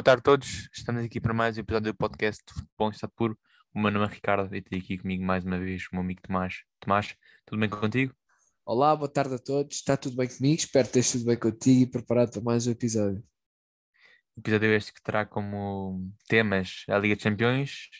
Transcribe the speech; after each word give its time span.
Boa 0.00 0.04
tarde 0.04 0.20
a 0.20 0.22
todos, 0.22 0.70
estamos 0.72 1.04
aqui 1.04 1.20
para 1.20 1.34
mais 1.34 1.58
um 1.58 1.60
episódio 1.60 1.92
do 1.92 1.94
podcast 1.94 2.42
de 2.48 2.54
Futebol 2.54 2.88
Estado 2.88 3.12
Puro. 3.14 3.38
O 3.74 3.78
meu 3.78 3.90
nome 3.90 4.06
é 4.06 4.08
Ricardo 4.08 4.56
e 4.56 4.62
tenho 4.62 4.80
aqui 4.82 4.96
comigo 4.96 5.22
mais 5.22 5.44
uma 5.44 5.58
vez 5.58 5.82
o 5.82 5.88
meu 5.92 6.00
amigo 6.00 6.22
Tomás. 6.22 6.62
Tomás, 6.80 7.14
tudo 7.44 7.60
bem 7.60 7.68
contigo? 7.68 8.14
Olá, 8.64 8.96
boa 8.96 9.12
tarde 9.12 9.34
a 9.34 9.38
todos, 9.38 9.76
está 9.76 9.98
tudo 9.98 10.16
bem 10.16 10.26
comigo? 10.26 10.58
Espero 10.58 10.88
que 10.88 10.98
esteja 10.98 11.18
tudo 11.18 11.28
bem 11.28 11.36
contigo 11.36 11.82
e 11.82 11.86
preparado 11.86 12.32
para 12.32 12.40
mais 12.40 12.66
um 12.66 12.70
episódio. 12.70 13.22
Episódio 14.38 14.72
este 14.72 14.90
que 14.90 15.02
terá 15.02 15.26
como 15.26 16.10
temas 16.26 16.82
a 16.88 16.96
Liga 16.96 17.14
de 17.14 17.22
Campeões, 17.22 17.90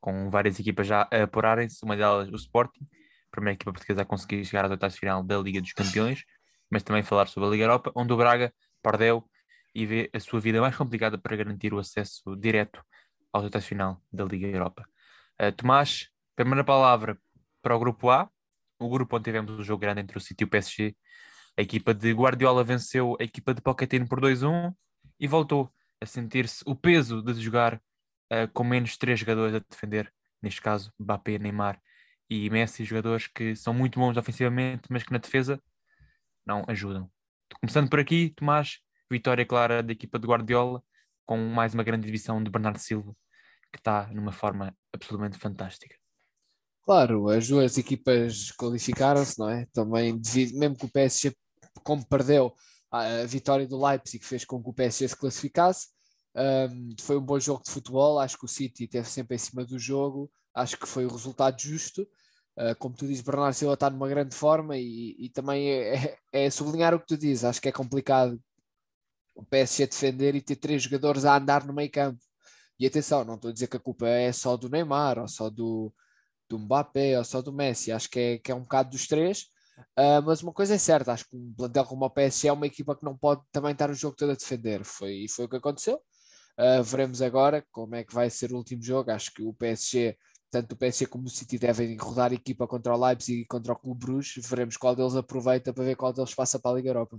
com 0.00 0.28
várias 0.28 0.58
equipas 0.58 0.88
já 0.88 1.08
a 1.12 1.22
apurarem-se, 1.22 1.78
uma 1.84 1.96
delas 1.96 2.28
o 2.28 2.34
Sporting, 2.34 2.82
a 2.82 3.30
primeira 3.30 3.54
equipa 3.54 3.72
portuguesa 3.72 4.02
a 4.02 4.04
conseguir 4.04 4.44
chegar 4.44 4.64
às 4.64 4.72
oitavas 4.72 4.94
de 4.94 4.98
final 4.98 5.22
da 5.22 5.38
Liga 5.38 5.60
dos 5.60 5.72
Campeões, 5.72 6.24
mas 6.68 6.82
também 6.82 7.04
falar 7.04 7.28
sobre 7.28 7.48
a 7.48 7.52
Liga 7.52 7.62
Europa, 7.62 7.92
onde 7.94 8.12
o 8.12 8.16
Braga 8.16 8.52
perdeu 8.82 9.24
e 9.76 9.84
vê 9.84 10.10
a 10.10 10.18
sua 10.18 10.40
vida 10.40 10.58
mais 10.58 10.74
complicada 10.74 11.18
para 11.18 11.36
garantir 11.36 11.74
o 11.74 11.78
acesso 11.78 12.34
direto 12.34 12.82
aos 13.30 13.44
oitavos 13.44 13.68
final 13.68 14.02
da 14.10 14.24
Liga 14.24 14.46
Europa. 14.46 14.88
Uh, 15.38 15.52
Tomás, 15.52 16.08
primeira 16.34 16.64
palavra 16.64 17.20
para 17.60 17.76
o 17.76 17.78
grupo 17.78 18.08
A, 18.08 18.30
o 18.78 18.88
grupo 18.88 19.16
onde 19.16 19.24
tivemos 19.24 19.52
o 19.58 19.62
jogo 19.62 19.82
grande 19.82 20.00
entre 20.00 20.16
o 20.16 20.20
City 20.20 20.44
e 20.44 20.46
o 20.46 20.48
PSG. 20.48 20.96
A 21.58 21.60
equipa 21.60 21.92
de 21.92 22.10
Guardiola 22.10 22.64
venceu 22.64 23.18
a 23.20 23.24
equipa 23.24 23.52
de 23.52 23.60
Pochettino 23.60 24.08
por 24.08 24.18
2-1 24.18 24.74
e 25.20 25.28
voltou 25.28 25.70
a 26.00 26.06
sentir-se 26.06 26.64
o 26.66 26.74
peso 26.74 27.22
de 27.22 27.34
jogar 27.34 27.74
uh, 27.74 28.48
com 28.54 28.64
menos 28.64 28.96
três 28.96 29.20
jogadores 29.20 29.56
a 29.56 29.58
defender, 29.58 30.10
neste 30.40 30.62
caso 30.62 30.90
Mbappé, 30.98 31.38
Neymar 31.38 31.78
e 32.30 32.48
Messi, 32.48 32.82
jogadores 32.82 33.26
que 33.26 33.54
são 33.54 33.74
muito 33.74 34.00
bons 34.00 34.16
ofensivamente, 34.16 34.84
mas 34.88 35.02
que 35.02 35.12
na 35.12 35.18
defesa 35.18 35.62
não 36.46 36.64
ajudam. 36.66 37.10
Começando 37.60 37.90
por 37.90 38.00
aqui, 38.00 38.30
Tomás, 38.30 38.80
vitória 39.10 39.46
clara 39.46 39.82
da 39.82 39.92
equipa 39.92 40.18
de 40.18 40.26
Guardiola, 40.26 40.82
com 41.24 41.36
mais 41.36 41.74
uma 41.74 41.82
grande 41.82 42.06
divisão 42.06 42.42
de 42.42 42.50
Bernardo 42.50 42.78
Silva, 42.78 43.14
que 43.72 43.78
está 43.78 44.06
numa 44.12 44.32
forma 44.32 44.76
absolutamente 44.92 45.38
fantástica. 45.38 45.96
Claro, 46.82 47.28
as 47.28 47.48
duas 47.48 47.76
equipas 47.76 48.52
qualificaram-se, 48.52 49.38
não 49.38 49.50
é? 49.50 49.66
Também, 49.72 50.20
mesmo 50.54 50.76
que 50.76 50.84
o 50.84 50.88
PSG, 50.88 51.34
como 51.82 52.06
perdeu, 52.06 52.54
a 52.90 53.24
vitória 53.26 53.66
do 53.66 53.84
Leipzig 53.84 54.24
fez 54.24 54.44
com 54.44 54.62
que 54.62 54.70
o 54.70 54.72
PSG 54.72 55.08
se 55.08 55.16
classificasse. 55.16 55.88
Um, 56.36 56.94
foi 57.00 57.16
um 57.16 57.22
bom 57.22 57.40
jogo 57.40 57.62
de 57.64 57.70
futebol, 57.70 58.18
acho 58.18 58.38
que 58.38 58.44
o 58.44 58.48
City 58.48 58.84
esteve 58.84 59.08
sempre 59.08 59.34
em 59.34 59.38
cima 59.38 59.64
do 59.64 59.78
jogo, 59.78 60.30
acho 60.54 60.78
que 60.78 60.86
foi 60.86 61.06
o 61.06 61.10
resultado 61.10 61.60
justo. 61.60 62.02
Uh, 62.56 62.74
como 62.78 62.94
tu 62.94 63.06
dizes, 63.06 63.22
Bernardo 63.22 63.54
Silva 63.54 63.74
está 63.74 63.90
numa 63.90 64.08
grande 64.08 64.34
forma 64.34 64.76
e, 64.76 65.16
e 65.18 65.28
também 65.28 65.68
é, 65.68 65.94
é, 65.94 66.18
é, 66.44 66.50
sublinhar 66.50 66.94
o 66.94 67.00
que 67.00 67.06
tu 67.06 67.16
dizes. 67.16 67.44
Acho 67.44 67.60
que 67.60 67.68
é 67.68 67.72
complicado 67.72 68.40
o 69.36 69.44
PSG 69.44 69.86
defender 69.86 70.34
e 70.34 70.40
ter 70.40 70.56
três 70.56 70.82
jogadores 70.82 71.24
a 71.24 71.36
andar 71.36 71.64
no 71.64 71.72
meio 71.72 71.90
campo. 71.90 72.18
E 72.78 72.86
atenção, 72.86 73.24
não 73.24 73.36
estou 73.36 73.50
a 73.50 73.52
dizer 73.54 73.68
que 73.68 73.76
a 73.76 73.80
culpa 73.80 74.08
é 74.08 74.32
só 74.32 74.56
do 74.56 74.68
Neymar, 74.68 75.18
ou 75.18 75.28
só 75.28 75.48
do, 75.50 75.92
do 76.48 76.58
Mbappé, 76.58 77.18
ou 77.18 77.24
só 77.24 77.42
do 77.42 77.52
Messi, 77.52 77.92
acho 77.92 78.10
que 78.10 78.18
é, 78.18 78.38
que 78.38 78.52
é 78.52 78.54
um 78.54 78.62
bocado 78.62 78.90
dos 78.90 79.06
três. 79.06 79.46
Uh, 79.98 80.22
mas 80.24 80.42
uma 80.42 80.52
coisa 80.52 80.74
é 80.74 80.78
certa, 80.78 81.12
acho 81.12 81.28
que 81.28 81.36
um 81.36 81.52
plantel 81.54 81.84
como 81.84 82.04
o 82.04 82.10
PSG 82.10 82.48
é 82.48 82.52
uma 82.52 82.66
equipa 82.66 82.96
que 82.96 83.04
não 83.04 83.16
pode 83.16 83.42
também 83.52 83.72
estar 83.72 83.90
o 83.90 83.94
jogo 83.94 84.16
todo 84.16 84.32
a 84.32 84.34
defender. 84.34 84.84
Foi, 84.84 85.26
foi 85.28 85.44
o 85.46 85.48
que 85.48 85.56
aconteceu. 85.56 86.00
Uh, 86.58 86.82
veremos 86.82 87.20
agora 87.20 87.64
como 87.70 87.94
é 87.94 88.04
que 88.04 88.14
vai 88.14 88.30
ser 88.30 88.52
o 88.52 88.56
último 88.56 88.82
jogo. 88.82 89.10
Acho 89.10 89.32
que 89.32 89.42
o 89.42 89.52
PSG, 89.54 90.16
tanto 90.50 90.72
o 90.72 90.76
PSG 90.76 91.06
como 91.06 91.26
o 91.26 91.30
City, 91.30 91.58
devem 91.58 91.96
rodar 91.96 92.32
a 92.32 92.34
equipa 92.34 92.66
contra 92.66 92.94
o 92.94 93.06
Leipzig 93.06 93.42
e 93.42 93.46
contra 93.46 93.72
o 93.74 93.76
Clube 93.76 94.06
Bruges. 94.06 94.46
Veremos 94.46 94.76
qual 94.76 94.96
deles 94.96 95.16
aproveita 95.16 95.72
para 95.72 95.84
ver 95.84 95.96
qual 95.96 96.12
deles 96.12 96.34
passa 96.34 96.58
para 96.58 96.72
a 96.72 96.74
Liga 96.76 96.90
Europa. 96.90 97.18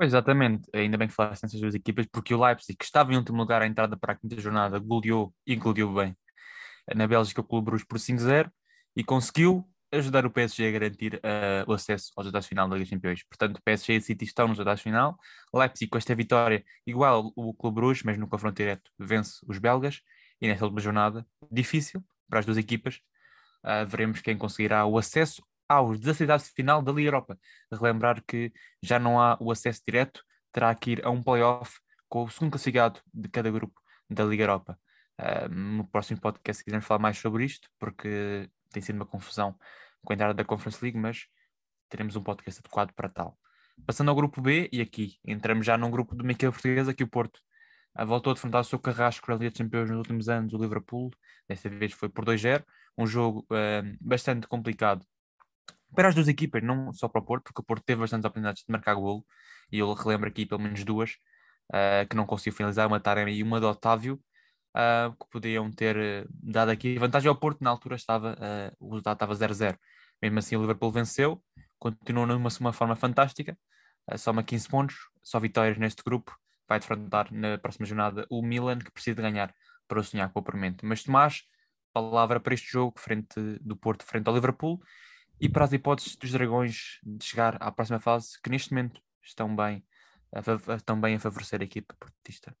Exatamente, 0.00 0.68
ainda 0.72 0.96
bem 0.96 1.08
que 1.08 1.14
falaste 1.14 1.42
nessas 1.42 1.60
duas 1.60 1.74
equipas, 1.74 2.06
porque 2.06 2.32
o 2.32 2.40
Leipzig, 2.40 2.76
que 2.76 2.84
estava 2.84 3.12
em 3.12 3.16
último 3.16 3.38
lugar 3.38 3.62
à 3.62 3.66
entrada 3.66 3.96
para 3.96 4.12
a 4.12 4.16
quinta 4.16 4.40
jornada, 4.40 4.78
goleou 4.78 5.34
e 5.44 5.56
goleou 5.56 5.92
bem 5.92 6.16
na 6.94 7.06
Bélgica 7.06 7.40
o 7.40 7.44
Clube 7.44 7.66
Bruges 7.66 7.86
por 7.86 7.98
5-0 7.98 8.50
e 8.96 9.04
conseguiu 9.04 9.68
ajudar 9.90 10.26
o 10.26 10.30
PSG 10.30 10.68
a 10.68 10.70
garantir 10.70 11.14
uh, 11.16 11.70
o 11.70 11.72
acesso 11.72 12.12
aos 12.16 12.26
oitavos 12.26 12.46
final 12.46 12.68
da 12.68 12.74
Liga 12.76 12.84
dos 12.84 12.90
Campeões. 12.90 13.22
Portanto, 13.24 13.56
o 13.58 13.62
PSG 13.62 13.94
e 13.94 13.98
o 13.98 14.02
City 14.02 14.24
estão 14.24 14.48
nos 14.48 14.58
oitavos 14.58 14.82
final. 14.82 15.16
Leipzig, 15.52 15.88
com 15.88 15.98
esta 15.98 16.14
vitória, 16.14 16.64
igual 16.86 17.32
o 17.34 17.54
Clube 17.54 17.76
Bruges, 17.76 18.02
mas 18.02 18.18
no 18.18 18.28
confronto 18.28 18.56
direto, 18.56 18.90
vence 18.98 19.38
os 19.46 19.58
belgas. 19.58 20.00
E 20.40 20.46
nesta 20.46 20.64
última 20.64 20.80
jornada, 20.80 21.26
difícil 21.50 22.04
para 22.28 22.40
as 22.40 22.46
duas 22.46 22.58
equipas, 22.58 23.00
uh, 23.64 23.86
veremos 23.86 24.20
quem 24.20 24.36
conseguirá 24.36 24.84
o 24.84 24.98
acesso 24.98 25.42
aos 25.68 26.00
16 26.00 26.44
de 26.44 26.50
final 26.50 26.82
da 26.82 26.90
Liga 26.92 27.08
Europa. 27.08 27.38
Relembrar 27.70 28.22
que 28.26 28.52
já 28.82 28.98
não 28.98 29.20
há 29.20 29.36
o 29.40 29.50
acesso 29.52 29.82
direto, 29.84 30.24
terá 30.52 30.74
que 30.74 30.92
ir 30.92 31.06
a 31.06 31.10
um 31.10 31.22
playoff 31.22 31.78
com 32.08 32.24
o 32.24 32.30
segundo 32.30 32.52
classificado 32.52 33.00
de 33.12 33.28
cada 33.28 33.50
grupo 33.50 33.80
da 34.08 34.24
Liga 34.24 34.44
Europa. 34.44 34.78
Uh, 35.20 35.48
no 35.52 35.86
próximo 35.86 36.20
podcast 36.20 36.64
quisermos 36.64 36.86
falar 36.86 37.00
mais 37.00 37.18
sobre 37.18 37.44
isto, 37.44 37.68
porque 37.78 38.48
tem 38.70 38.82
sido 38.82 38.96
uma 38.96 39.06
confusão 39.06 39.56
com 40.04 40.12
a 40.12 40.14
entrada 40.14 40.34
da 40.34 40.44
Conference 40.44 40.82
League, 40.82 40.98
mas 40.98 41.26
teremos 41.88 42.16
um 42.16 42.22
podcast 42.22 42.60
adequado 42.60 42.92
para 42.92 43.08
tal. 43.08 43.38
Passando 43.84 44.08
ao 44.08 44.16
grupo 44.16 44.40
B, 44.40 44.68
e 44.72 44.80
aqui 44.80 45.18
entramos 45.24 45.66
já 45.66 45.76
num 45.76 45.90
grupo 45.90 46.16
de 46.16 46.22
uma 46.22 46.32
equipa 46.32 46.52
portuguesa 46.52 46.94
que 46.94 47.04
o 47.04 47.08
Porto 47.08 47.40
uh, 47.98 48.06
voltou 48.06 48.30
a 48.30 48.34
defrontar 48.34 48.62
o 48.62 48.64
seu 48.64 48.78
carrasco 48.78 49.30
na 49.30 49.36
Liga 49.36 49.50
dos 49.50 49.58
Campeões 49.58 49.90
nos 49.90 49.98
últimos 49.98 50.28
anos, 50.28 50.54
o 50.54 50.58
Liverpool, 50.58 51.10
desta 51.48 51.68
vez 51.68 51.92
foi 51.92 52.08
por 52.08 52.24
2-0, 52.24 52.64
um 52.96 53.06
jogo 53.06 53.40
uh, 53.50 53.96
bastante 54.00 54.46
complicado 54.46 55.04
para 55.94 56.08
as 56.08 56.14
duas 56.14 56.28
equipas, 56.28 56.62
não 56.62 56.92
só 56.92 57.08
para 57.08 57.20
o 57.20 57.24
Porto, 57.24 57.44
porque 57.44 57.60
o 57.60 57.64
Porto 57.64 57.84
teve 57.84 58.00
bastantes 58.00 58.24
oportunidades 58.24 58.64
de 58.64 58.70
marcar 58.72 58.94
golo, 58.94 59.24
e 59.70 59.78
eu 59.78 59.92
relembro 59.92 60.28
aqui 60.28 60.46
pelo 60.46 60.60
menos 60.60 60.84
duas, 60.84 61.12
uh, 61.72 62.06
que 62.08 62.16
não 62.16 62.26
conseguiu 62.26 62.52
finalizar, 62.52 62.86
uma 62.86 63.00
Taremi 63.00 63.32
e 63.32 63.42
uma 63.42 63.60
do 63.60 63.68
Otávio, 63.68 64.20
uh, 64.76 65.12
que 65.16 65.30
podiam 65.30 65.70
ter 65.70 65.96
uh, 65.96 66.28
dado 66.30 66.70
aqui 66.70 66.98
vantagem 66.98 67.28
ao 67.28 67.36
Porto, 67.36 67.62
na 67.62 67.70
altura 67.70 67.96
estava, 67.96 68.36
o 68.78 68.88
resultado 68.90 69.16
estava 69.16 69.34
0-0. 69.34 69.76
Mesmo 70.22 70.38
assim 70.38 70.56
o 70.56 70.60
Liverpool 70.60 70.90
venceu, 70.90 71.42
continuou 71.78 72.26
numa 72.26 72.50
uma 72.60 72.72
forma 72.72 72.96
fantástica, 72.96 73.56
soma 74.16 74.42
15 74.42 74.68
pontos, 74.68 74.96
só 75.22 75.38
vitórias 75.38 75.78
neste 75.78 76.02
grupo, 76.02 76.36
vai 76.68 76.80
defrontar 76.80 77.32
na 77.32 77.56
próxima 77.56 77.86
jornada 77.86 78.26
o 78.28 78.42
Milan, 78.42 78.78
que 78.78 78.90
precisa 78.90 79.14
de 79.14 79.22
ganhar 79.22 79.54
para 79.86 80.02
sonhar 80.02 80.30
com 80.32 80.40
o 80.40 80.42
Permente. 80.42 80.84
Mas 80.84 81.02
Tomás, 81.04 81.42
palavra 81.92 82.40
para 82.40 82.54
este 82.54 82.70
jogo, 82.70 82.98
frente 82.98 83.40
do 83.60 83.76
Porto 83.76 84.04
frente 84.04 84.28
ao 84.28 84.34
Liverpool, 84.34 84.80
e 85.40 85.48
para 85.48 85.64
as 85.64 85.72
hipóteses 85.72 86.16
dos 86.16 86.30
Dragões 86.30 86.98
de 87.02 87.24
chegar 87.24 87.56
à 87.60 87.70
próxima 87.70 88.00
fase, 88.00 88.40
que 88.42 88.50
neste 88.50 88.72
momento 88.72 89.00
estão 89.22 89.54
bem 89.54 89.84
a, 90.32 90.74
estão 90.74 91.00
bem 91.00 91.14
a 91.14 91.20
favorecer 91.20 91.60
a 91.60 91.64
equipa 91.64 91.94
portista. 91.98 92.54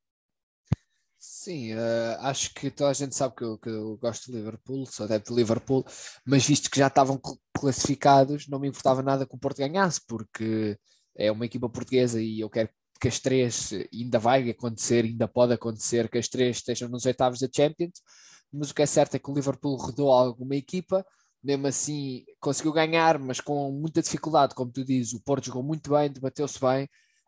Sim, 1.18 1.74
uh, 1.74 2.20
acho 2.20 2.54
que 2.54 2.70
toda 2.70 2.90
a 2.90 2.94
gente 2.94 3.14
sabe 3.14 3.34
que 3.34 3.42
eu, 3.42 3.58
que 3.58 3.68
eu 3.68 3.96
gosto 3.96 4.30
de 4.30 4.36
Liverpool, 4.36 4.86
sou 4.86 5.04
adepto 5.04 5.34
de 5.34 5.40
Liverpool, 5.40 5.84
mas 6.24 6.46
visto 6.46 6.70
que 6.70 6.78
já 6.78 6.86
estavam 6.86 7.20
classificados, 7.52 8.46
não 8.46 8.60
me 8.60 8.68
importava 8.68 9.02
nada 9.02 9.26
que 9.26 9.34
o 9.34 9.38
Porto 9.38 9.58
ganhasse, 9.58 10.00
porque 10.06 10.78
é 11.16 11.32
uma 11.32 11.44
equipa 11.44 11.68
portuguesa 11.68 12.22
e 12.22 12.38
eu 12.38 12.48
quero 12.48 12.70
que 13.00 13.08
as 13.08 13.18
três, 13.18 13.72
ainda 13.92 14.18
vai 14.20 14.48
acontecer, 14.48 15.04
ainda 15.04 15.26
pode 15.26 15.52
acontecer 15.52 16.08
que 16.08 16.18
as 16.18 16.28
três 16.28 16.58
estejam 16.58 16.88
nos 16.88 17.04
oitavos 17.04 17.40
da 17.40 17.48
Champions, 17.54 18.00
mas 18.52 18.70
o 18.70 18.74
que 18.74 18.82
é 18.82 18.86
certo 18.86 19.16
é 19.16 19.18
que 19.18 19.30
o 19.30 19.34
Liverpool 19.34 19.76
rodou 19.76 20.12
alguma 20.12 20.54
equipa, 20.54 21.04
mesmo 21.42 21.66
assim 21.66 22.24
conseguiu 22.40 22.72
ganhar, 22.72 23.18
mas 23.18 23.40
com 23.40 23.70
muita 23.70 24.02
dificuldade, 24.02 24.54
como 24.54 24.72
tu 24.72 24.84
dizes, 24.84 25.12
o 25.14 25.22
Porto 25.22 25.46
jogou 25.46 25.62
muito 25.62 25.90
bem, 25.90 26.10
debateu-se 26.10 26.58
bem, 26.60 26.84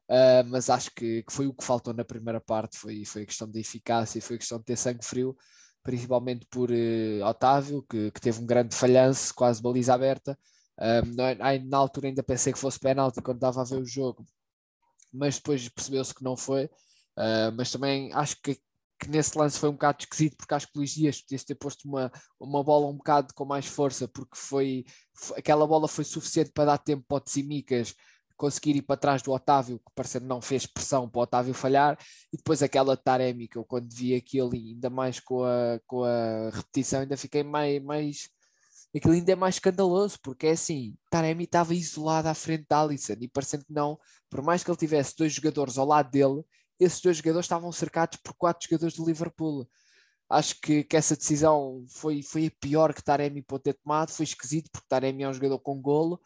uh, 0.08 0.44
mas 0.48 0.68
acho 0.70 0.90
que, 0.94 1.22
que, 1.22 1.32
foi 1.32 1.46
o 1.46 1.54
que 1.54 1.64
faltou 1.64 1.94
na 1.94 2.04
primeira 2.04 2.40
parte, 2.40 2.78
foi, 2.78 3.04
foi 3.04 3.22
a 3.22 3.26
questão 3.26 3.50
da 3.50 3.58
eficácia 3.58 4.18
e 4.18 4.22
foi 4.22 4.36
a 4.36 4.38
questão 4.38 4.58
de 4.58 4.64
ter 4.64 4.76
sangue 4.76 5.04
frio, 5.04 5.36
principalmente 5.82 6.46
por 6.50 6.70
uh, 6.70 7.24
Otávio, 7.24 7.82
que, 7.88 8.10
que, 8.10 8.20
teve 8.20 8.40
um 8.42 8.46
grande 8.46 8.74
falhanço, 8.74 9.34
quase 9.34 9.62
baliza 9.62 9.94
aberta, 9.94 10.38
uh, 10.78 11.66
na 11.68 11.78
altura 11.78 12.08
ainda 12.08 12.22
pensei 12.22 12.52
que 12.52 12.58
fosse 12.58 12.78
penalti 12.78 13.22
quando 13.22 13.36
estava 13.38 13.60
a 13.60 13.64
ver 13.64 13.80
o 13.80 13.86
jogo, 13.86 14.24
mas 15.12 15.36
depois 15.36 15.68
percebeu-se 15.68 16.14
que 16.14 16.22
não 16.22 16.36
foi, 16.36 16.70
mas 17.56 17.72
também 17.72 18.12
acho 18.14 18.40
que 18.40 18.56
que 19.00 19.08
nesse 19.08 19.36
lance 19.36 19.58
foi 19.58 19.70
um 19.70 19.72
bocado 19.72 19.98
esquisito, 20.00 20.36
porque 20.36 20.54
acho 20.54 20.66
que 20.66 20.78
Luís 20.78 20.90
Dias 20.90 21.20
podias 21.22 21.44
ter 21.44 21.54
posto 21.54 21.88
uma, 21.88 22.12
uma 22.38 22.62
bola 22.62 22.86
um 22.86 22.96
bocado 22.96 23.32
com 23.34 23.44
mais 23.44 23.66
força, 23.66 24.06
porque 24.06 24.36
foi, 24.36 24.84
foi 25.14 25.38
aquela 25.38 25.66
bola 25.66 25.88
foi 25.88 26.04
suficiente 26.04 26.52
para 26.52 26.66
dar 26.66 26.78
tempo 26.78 27.04
para 27.08 27.16
o 27.16 27.20
Tsimikas 27.20 27.94
conseguir 28.40 28.74
ir 28.76 28.82
para 28.82 28.96
trás 28.96 29.20
do 29.20 29.32
Otávio, 29.32 29.78
que 29.78 29.92
parecendo 29.94 30.26
não 30.26 30.40
fez 30.40 30.64
pressão 30.64 31.06
para 31.06 31.18
o 31.18 31.22
Otávio 31.22 31.52
falhar, 31.52 31.98
e 32.32 32.38
depois 32.38 32.62
aquela 32.62 32.96
Taremi, 32.96 33.46
que 33.46 33.58
eu 33.58 33.64
quando 33.64 33.92
vi 33.92 34.14
aquilo, 34.14 34.52
ainda 34.54 34.88
mais 34.88 35.20
com 35.20 35.44
a, 35.44 35.78
com 35.86 36.04
a 36.04 36.48
repetição, 36.50 37.00
ainda 37.00 37.18
fiquei 37.18 37.42
mais, 37.42 37.82
mais. 37.82 38.30
Aquilo 38.96 39.12
ainda 39.12 39.32
é 39.32 39.36
mais 39.36 39.56
escandaloso, 39.56 40.18
porque 40.22 40.46
é 40.46 40.52
assim: 40.52 40.96
Taremi 41.10 41.44
estava 41.44 41.74
isolado 41.74 42.28
à 42.28 42.34
frente 42.34 42.64
da 42.68 42.80
Alisson, 42.80 43.16
e 43.20 43.28
parecendo 43.28 43.64
que 43.66 43.72
não, 43.74 43.98
por 44.30 44.40
mais 44.42 44.64
que 44.64 44.70
ele 44.70 44.78
tivesse 44.78 45.14
dois 45.16 45.34
jogadores 45.34 45.76
ao 45.76 45.86
lado 45.86 46.10
dele, 46.10 46.42
esses 46.80 47.00
dois 47.00 47.18
jogadores 47.18 47.44
estavam 47.44 47.70
cercados 47.70 48.18
por 48.22 48.34
quatro 48.34 48.66
jogadores 48.68 48.96
do 48.96 49.06
Liverpool. 49.06 49.68
Acho 50.28 50.60
que, 50.60 50.84
que 50.84 50.96
essa 50.96 51.16
decisão 51.16 51.84
foi, 51.88 52.22
foi 52.22 52.46
a 52.46 52.52
pior 52.60 52.94
que 52.94 53.02
Taremi 53.02 53.42
pode 53.42 53.64
ter 53.64 53.74
tomado, 53.74 54.10
foi 54.10 54.24
esquisito, 54.24 54.70
porque 54.72 54.88
Taremi 54.88 55.24
é 55.24 55.28
um 55.28 55.32
jogador 55.32 55.58
com 55.58 55.80
golo, 55.80 56.20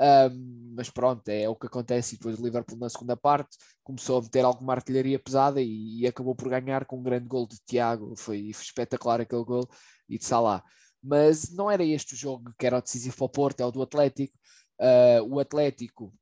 Um, 0.00 0.74
mas 0.76 0.90
pronto, 0.90 1.28
é 1.28 1.48
o 1.48 1.56
que 1.56 1.66
acontece. 1.66 2.14
E 2.14 2.18
depois 2.18 2.38
o 2.38 2.44
Liverpool 2.44 2.78
na 2.78 2.88
segunda 2.88 3.16
parte 3.16 3.56
começou 3.82 4.18
a 4.18 4.22
meter 4.22 4.44
alguma 4.44 4.72
artilharia 4.72 5.18
pesada 5.18 5.60
e, 5.60 6.00
e 6.00 6.06
acabou 6.06 6.34
por 6.34 6.48
ganhar 6.48 6.84
com 6.86 6.98
um 6.98 7.02
grande 7.02 7.28
gol 7.28 7.46
de 7.46 7.58
Tiago. 7.66 8.14
Foi, 8.16 8.52
foi 8.52 8.64
espetacular 8.64 9.20
aquele 9.20 9.44
gol 9.44 9.68
e 10.08 10.18
de 10.18 10.24
Salah. 10.24 10.64
Mas 11.02 11.50
não 11.52 11.70
era 11.70 11.84
este 11.84 12.14
o 12.14 12.16
jogo 12.16 12.52
que 12.58 12.66
era 12.66 12.78
o 12.78 12.82
decisivo 12.82 13.16
para 13.16 13.24
o 13.26 13.28
Porto, 13.28 13.60
é 13.60 13.66
o 13.66 13.70
do 13.70 13.82
Atlético. 13.82 14.34
Uh, 14.80 15.22
o 15.34 15.40
Atlético 15.40 16.12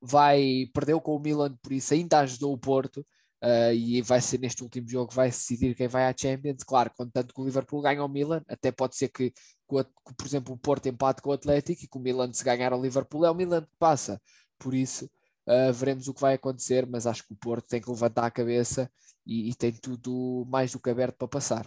vai 0.00 0.68
perdeu 0.72 1.00
com 1.00 1.16
o 1.16 1.20
Milan, 1.20 1.56
por 1.62 1.72
isso 1.72 1.94
ainda 1.94 2.20
ajudou 2.20 2.52
o 2.52 2.58
Porto. 2.58 3.04
Uh, 3.42 3.72
e 3.74 4.00
vai 4.00 4.20
ser 4.20 4.40
neste 4.40 4.62
último 4.62 4.88
jogo 4.88 5.12
vai 5.12 5.28
decidir 5.28 5.74
quem 5.74 5.86
vai 5.88 6.06
à 6.06 6.14
Champions. 6.16 6.64
Claro, 6.64 6.90
contanto 6.96 7.34
que 7.34 7.40
o 7.40 7.44
Liverpool 7.44 7.82
ganha 7.82 8.02
o 8.02 8.08
Milan, 8.08 8.42
até 8.48 8.72
pode 8.72 8.96
ser 8.96 9.08
que, 9.08 9.30
que, 9.30 9.84
que, 9.84 10.14
por 10.16 10.26
exemplo, 10.26 10.54
o 10.54 10.58
Porto 10.58 10.86
empate 10.86 11.20
com 11.20 11.30
o 11.30 11.32
Atlético 11.32 11.84
e 11.84 11.86
que 11.86 11.98
o 11.98 12.00
Milan, 12.00 12.32
se 12.32 12.42
ganhar 12.42 12.72
o 12.72 12.80
Liverpool, 12.80 13.26
é 13.26 13.30
o 13.30 13.34
Milan 13.34 13.62
que 13.62 13.76
passa. 13.78 14.20
Por 14.58 14.74
isso, 14.74 15.04
uh, 15.46 15.72
veremos 15.72 16.08
o 16.08 16.14
que 16.14 16.20
vai 16.20 16.34
acontecer, 16.34 16.86
mas 16.86 17.06
acho 17.06 17.26
que 17.26 17.34
o 17.34 17.36
Porto 17.36 17.68
tem 17.68 17.80
que 17.80 17.90
levantar 17.90 18.24
a 18.24 18.30
cabeça 18.30 18.90
e, 19.26 19.50
e 19.50 19.54
tem 19.54 19.72
tudo 19.72 20.46
mais 20.48 20.72
do 20.72 20.80
que 20.80 20.90
aberto 20.90 21.16
para 21.16 21.28
passar. 21.28 21.66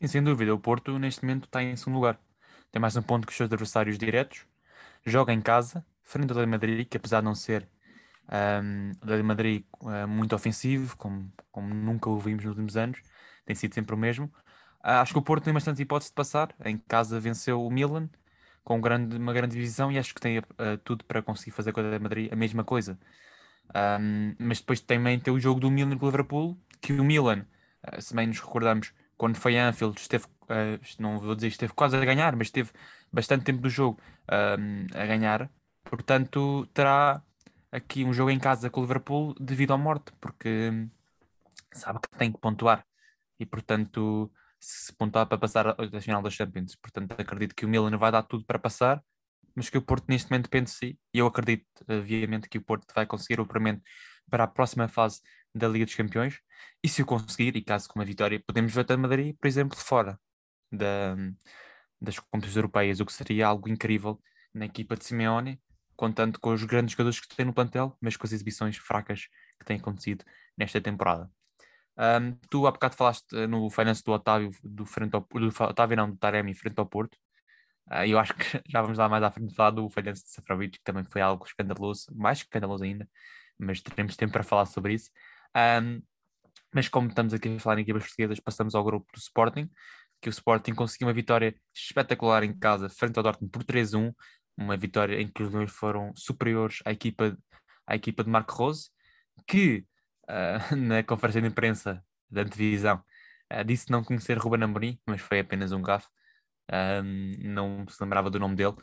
Sim, 0.00 0.06
sem 0.06 0.22
dúvida. 0.22 0.54
O 0.54 0.58
Porto, 0.58 0.98
neste 0.98 1.22
momento, 1.22 1.46
está 1.46 1.62
em 1.62 1.76
segundo 1.76 1.96
lugar. 1.96 2.18
Tem 2.70 2.80
mais 2.80 2.96
um 2.96 3.02
ponto 3.02 3.26
que 3.26 3.32
os 3.32 3.36
seus 3.36 3.48
adversários 3.48 3.98
diretos. 3.98 4.46
Joga 5.04 5.32
em 5.32 5.40
casa, 5.40 5.84
frente 6.04 6.30
ao 6.30 6.36
Real 6.36 6.48
Madrid, 6.48 6.86
que 6.88 6.96
apesar 6.96 7.20
de 7.20 7.24
não 7.24 7.34
ser 7.34 7.68
um, 8.62 8.92
o 9.02 9.06
Real 9.06 9.24
Madrid 9.24 9.64
uh, 9.80 10.06
muito 10.08 10.34
ofensivo, 10.34 10.96
como, 10.96 11.32
como 11.50 11.74
nunca 11.74 12.08
o 12.08 12.18
vimos 12.18 12.44
nos 12.44 12.50
últimos 12.50 12.76
anos, 12.76 13.00
tem 13.44 13.54
sido 13.54 13.74
sempre 13.74 13.94
o 13.94 13.98
mesmo. 13.98 14.26
Uh, 14.84 15.00
acho 15.00 15.12
que 15.12 15.18
o 15.18 15.22
Porto 15.22 15.44
tem 15.44 15.52
bastante 15.54 15.82
hipótese 15.82 16.10
de 16.10 16.14
passar. 16.14 16.54
Em 16.64 16.78
casa 16.78 17.18
venceu 17.20 17.64
o 17.64 17.70
Milan 17.70 18.08
com 18.62 18.76
um 18.76 18.80
grande, 18.80 19.16
uma 19.16 19.32
grande 19.32 19.54
divisão 19.54 19.92
e 19.92 19.98
acho 19.98 20.14
que 20.14 20.20
tem 20.20 20.38
uh, 20.38 20.44
tudo 20.84 21.04
para 21.04 21.22
conseguir 21.22 21.50
fazer 21.50 21.72
com 21.72 21.80
o 21.80 21.84
Real 21.84 22.00
Madrid 22.00 22.32
a 22.32 22.36
mesma 22.36 22.64
coisa. 22.64 22.98
Um, 24.00 24.34
mas 24.38 24.60
depois 24.60 24.80
também 24.80 25.18
tem 25.18 25.32
o 25.32 25.40
jogo 25.40 25.60
do 25.60 25.70
Milan 25.70 25.96
com 25.98 26.06
o 26.06 26.08
Liverpool, 26.08 26.58
que 26.80 26.92
o 26.92 27.04
Milan, 27.04 27.46
uh, 27.86 28.00
se 28.00 28.14
bem 28.14 28.26
nos 28.26 28.40
recordamos, 28.40 28.92
quando 29.16 29.36
foi 29.36 29.58
a 29.58 29.68
Anfield, 29.68 29.98
esteve, 30.00 30.26
não 30.98 31.18
vou 31.18 31.34
dizer 31.36 31.46
esteve 31.48 31.72
quase 31.72 31.96
a 31.96 32.04
ganhar, 32.04 32.34
mas 32.36 32.48
esteve 32.48 32.70
bastante 33.12 33.44
tempo 33.44 33.60
do 33.62 33.70
jogo 33.70 34.00
a 34.26 35.06
ganhar. 35.06 35.48
Portanto, 35.94 36.66
terá 36.74 37.22
aqui 37.70 38.04
um 38.04 38.12
jogo 38.12 38.30
em 38.30 38.38
casa 38.38 38.68
com 38.68 38.80
o 38.80 38.82
Liverpool 38.82 39.32
devido 39.38 39.72
à 39.72 39.78
morte, 39.78 40.12
porque 40.20 40.88
sabe 41.72 42.00
que 42.00 42.18
tem 42.18 42.32
que 42.32 42.38
pontuar. 42.38 42.84
E, 43.38 43.46
portanto, 43.46 44.28
se 44.58 44.92
pontuar 44.94 45.26
para 45.28 45.38
passar 45.38 45.68
a 45.68 46.00
final 46.00 46.20
da 46.20 46.30
Champions, 46.30 46.74
portanto, 46.74 47.12
acredito 47.12 47.54
que 47.54 47.64
o 47.64 47.68
Milan 47.68 47.96
vai 47.96 48.10
dar 48.10 48.24
tudo 48.24 48.44
para 48.44 48.58
passar, 48.58 49.00
mas 49.54 49.70
que 49.70 49.78
o 49.78 49.82
Porto 49.82 50.06
neste 50.08 50.28
momento 50.28 50.44
depende 50.44 50.70
de 50.72 50.76
si. 50.76 50.98
E 51.12 51.18
eu 51.18 51.28
acredito, 51.28 51.64
obviamente, 51.88 52.48
que 52.48 52.58
o 52.58 52.62
Porto 52.62 52.92
vai 52.92 53.06
conseguir 53.06 53.38
o 53.38 53.44
apuramento 53.44 53.82
para 54.28 54.44
a 54.44 54.48
próxima 54.48 54.88
fase 54.88 55.20
da 55.54 55.68
Liga 55.68 55.84
dos 55.84 55.94
Campeões. 55.94 56.40
E 56.82 56.88
se 56.88 57.02
o 57.02 57.06
conseguir, 57.06 57.56
e 57.56 57.62
caso 57.62 57.88
com 57.88 58.00
uma 58.00 58.04
vitória, 58.04 58.42
podemos 58.44 58.74
ver 58.74 58.90
a 58.90 58.96
Madrid, 58.96 59.36
por 59.40 59.46
exemplo, 59.46 59.78
fora 59.78 60.18
da, 60.72 61.14
das 62.00 62.18
competições 62.18 62.56
europeias, 62.56 62.98
o 62.98 63.06
que 63.06 63.12
seria 63.12 63.46
algo 63.46 63.68
incrível 63.68 64.20
na 64.52 64.66
equipa 64.66 64.96
de 64.96 65.04
Simeone 65.04 65.60
contando 65.96 66.38
com 66.38 66.52
os 66.52 66.64
grandes 66.64 66.92
jogadores 66.92 67.20
que 67.20 67.34
tem 67.34 67.46
no 67.46 67.52
plantel, 67.52 67.96
mas 68.00 68.16
com 68.16 68.26
as 68.26 68.32
exibições 68.32 68.76
fracas 68.76 69.28
que 69.58 69.64
têm 69.64 69.76
acontecido 69.78 70.24
nesta 70.56 70.80
temporada. 70.80 71.30
Um, 71.96 72.32
tu 72.50 72.66
há 72.66 72.72
bocado 72.72 72.96
falaste 72.96 73.36
eh, 73.36 73.46
no 73.46 73.70
finance 73.70 74.02
do 74.02 74.12
Otávio, 74.12 74.50
do 74.64 74.84
frente 74.84 75.14
ao, 75.14 75.20
do 75.20 75.48
Otávio 75.48 75.96
não, 75.96 76.10
do 76.10 76.16
Taremi 76.16 76.54
frente 76.54 76.78
ao 76.78 76.86
Porto. 76.86 77.16
Uh, 77.90 78.04
eu 78.06 78.18
acho 78.18 78.34
que 78.34 78.44
já 78.68 78.82
vamos 78.82 78.98
lá 78.98 79.08
mais 79.08 79.22
à 79.22 79.30
frente 79.30 79.54
falar 79.54 79.70
do 79.70 79.88
finance 79.88 80.24
de 80.24 80.30
Safrovic, 80.30 80.78
que 80.78 80.84
também 80.84 81.04
foi 81.04 81.20
algo 81.20 81.44
escandaloso, 81.46 82.06
mais 82.14 82.38
escandaloso 82.38 82.84
ainda, 82.84 83.08
mas 83.58 83.80
teremos 83.80 84.16
tempo 84.16 84.32
para 84.32 84.42
falar 84.42 84.66
sobre 84.66 84.94
isso. 84.94 85.10
Um, 85.56 86.02
mas 86.72 86.88
como 86.88 87.08
estamos 87.08 87.32
aqui 87.32 87.54
a 87.54 87.60
falar 87.60 87.78
em 87.78 87.82
equipas 87.82 88.02
portuguesas, 88.02 88.40
passamos 88.40 88.74
ao 88.74 88.82
grupo 88.82 89.06
do 89.12 89.18
Sporting, 89.18 89.70
que 90.20 90.28
o 90.28 90.30
Sporting 90.30 90.74
conseguiu 90.74 91.06
uma 91.06 91.14
vitória 91.14 91.54
espetacular 91.72 92.42
em 92.42 92.52
casa 92.58 92.88
frente 92.88 93.16
ao 93.16 93.22
Dortmund 93.22 93.52
por 93.52 93.62
3-1, 93.62 94.12
uma 94.56 94.76
vitória 94.76 95.20
em 95.20 95.28
que 95.28 95.42
os 95.42 95.52
Leões 95.52 95.70
foram 95.70 96.12
superiores 96.14 96.80
à 96.84 96.92
equipa, 96.92 97.36
à 97.86 97.94
equipa 97.94 98.22
de 98.22 98.30
Marco 98.30 98.54
Rose, 98.54 98.90
que 99.46 99.86
uh, 100.28 100.76
na 100.76 101.02
conferência 101.02 101.40
de 101.40 101.48
imprensa 101.48 102.02
da 102.30 102.42
antevisão 102.42 103.02
uh, 103.52 103.64
disse 103.64 103.90
não 103.90 104.04
conhecer 104.04 104.38
Ruben 104.38 104.62
Amorim, 104.62 104.98
mas 105.06 105.20
foi 105.20 105.40
apenas 105.40 105.72
um 105.72 105.82
gafe, 105.82 106.08
não 107.42 107.86
se 107.88 108.02
lembrava 108.02 108.30
do 108.30 108.38
nome 108.38 108.56
dele. 108.56 108.74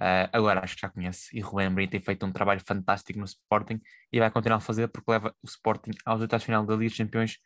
Uh, 0.00 0.26
agora 0.32 0.64
acho 0.64 0.76
que 0.76 0.82
já 0.82 0.88
conhece 0.88 1.36
e 1.36 1.40
Ruben 1.40 1.66
Amorim 1.66 1.88
tem 1.88 2.00
feito 2.00 2.24
um 2.24 2.32
trabalho 2.32 2.60
fantástico 2.60 3.18
no 3.18 3.24
Sporting 3.24 3.80
e 4.12 4.18
vai 4.18 4.30
continuar 4.30 4.56
a 4.56 4.60
fazer 4.60 4.88
porque 4.88 5.10
leva 5.10 5.34
o 5.42 5.46
Sporting 5.46 5.90
aos 6.04 6.20
oitavos 6.20 6.44
final 6.44 6.64
da 6.64 6.74
Liga 6.74 6.88
dos 6.88 6.96
Campeões 6.96 7.38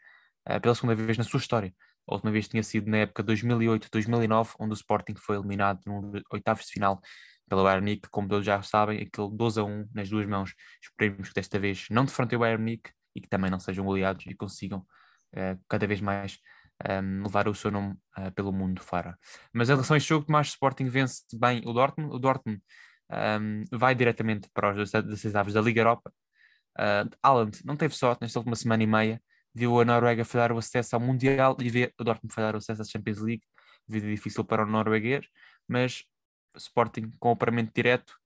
pela 0.62 0.74
segunda 0.74 0.94
vez 0.94 1.18
na 1.18 1.24
sua 1.24 1.38
história. 1.38 1.74
A 2.06 2.14
última 2.14 2.30
vez 2.30 2.46
tinha 2.46 2.62
sido 2.62 2.90
na 2.90 2.98
época 2.98 3.24
2008-2009, 3.24 4.54
onde 4.58 4.72
o 4.72 4.74
Sporting 4.74 5.14
foi 5.16 5.36
eliminado 5.36 5.80
no 5.86 6.12
oitavos 6.30 6.66
de 6.66 6.72
final 6.72 7.00
pela 7.48 7.62
Bayern 7.62 7.82
Munique, 7.82 8.08
como 8.10 8.28
todos 8.28 8.44
já 8.44 8.60
sabem, 8.62 9.00
aquele 9.02 9.30
12 9.30 9.60
a 9.60 9.64
1 9.64 9.88
nas 9.94 10.08
duas 10.08 10.26
mãos. 10.26 10.54
Esperemos 10.82 11.28
que 11.28 11.34
desta 11.34 11.58
vez 11.58 11.86
não 11.90 12.04
defrontem 12.04 12.36
o 12.36 12.40
Bayern 12.40 12.62
Munique 12.62 12.90
e 13.14 13.20
que 13.20 13.28
também 13.28 13.50
não 13.50 13.60
sejam 13.60 13.84
goleados 13.84 14.24
e 14.26 14.34
consigam 14.34 14.80
uh, 14.80 15.60
cada 15.68 15.86
vez 15.86 16.00
mais 16.00 16.38
um, 16.84 16.92
ehm, 16.92 17.22
levar 17.22 17.48
o 17.48 17.54
seu 17.54 17.70
nome 17.70 17.94
uh, 18.18 18.32
pelo 18.34 18.52
mundo 18.52 18.82
fora. 18.82 19.16
Mas 19.52 19.68
em 19.68 19.72
relação 19.72 19.94
a 19.94 19.98
este 19.98 20.08
jogo, 20.08 20.26
Tomás 20.26 20.48
Sporting 20.48 20.88
vence 20.88 21.22
bem 21.34 21.62
o 21.64 21.72
Dortmund. 21.72 22.14
O 22.14 22.18
Dortmund 22.18 22.60
um, 23.10 23.14
ehm, 23.16 23.64
vai 23.72 23.94
diretamente 23.94 24.48
para 24.52 24.70
os 24.70 24.90
16 24.90 25.34
aves 25.36 25.54
da 25.54 25.60
Liga 25.60 25.80
Europa. 25.80 26.12
Uh, 26.78 27.50
não 27.64 27.76
teve 27.76 27.94
sorte 27.94 28.22
nesta 28.22 28.38
última 28.38 28.56
semana 28.56 28.82
e 28.82 28.86
meia, 28.86 29.22
viu 29.54 29.80
a 29.80 29.84
Noruega 29.84 30.24
falhar 30.24 30.50
o 30.50 30.58
acesso 30.58 30.96
ao 30.96 31.00
Mundial 31.00 31.56
e 31.60 31.70
vê 31.70 31.92
o 31.98 32.04
Dortmund 32.04 32.34
falhar 32.34 32.54
o 32.54 32.58
acesso 32.58 32.82
à 32.82 32.84
Champions 32.84 33.18
League. 33.18 33.42
Vida 33.86 34.06
difícil 34.08 34.44
para 34.44 34.64
o 34.64 34.66
norueguês, 34.66 35.26
mas 35.68 36.04
Sporting 36.56 37.12
com 37.18 37.32
o 37.32 37.36
paramento 37.36 37.72
direto, 37.74 38.16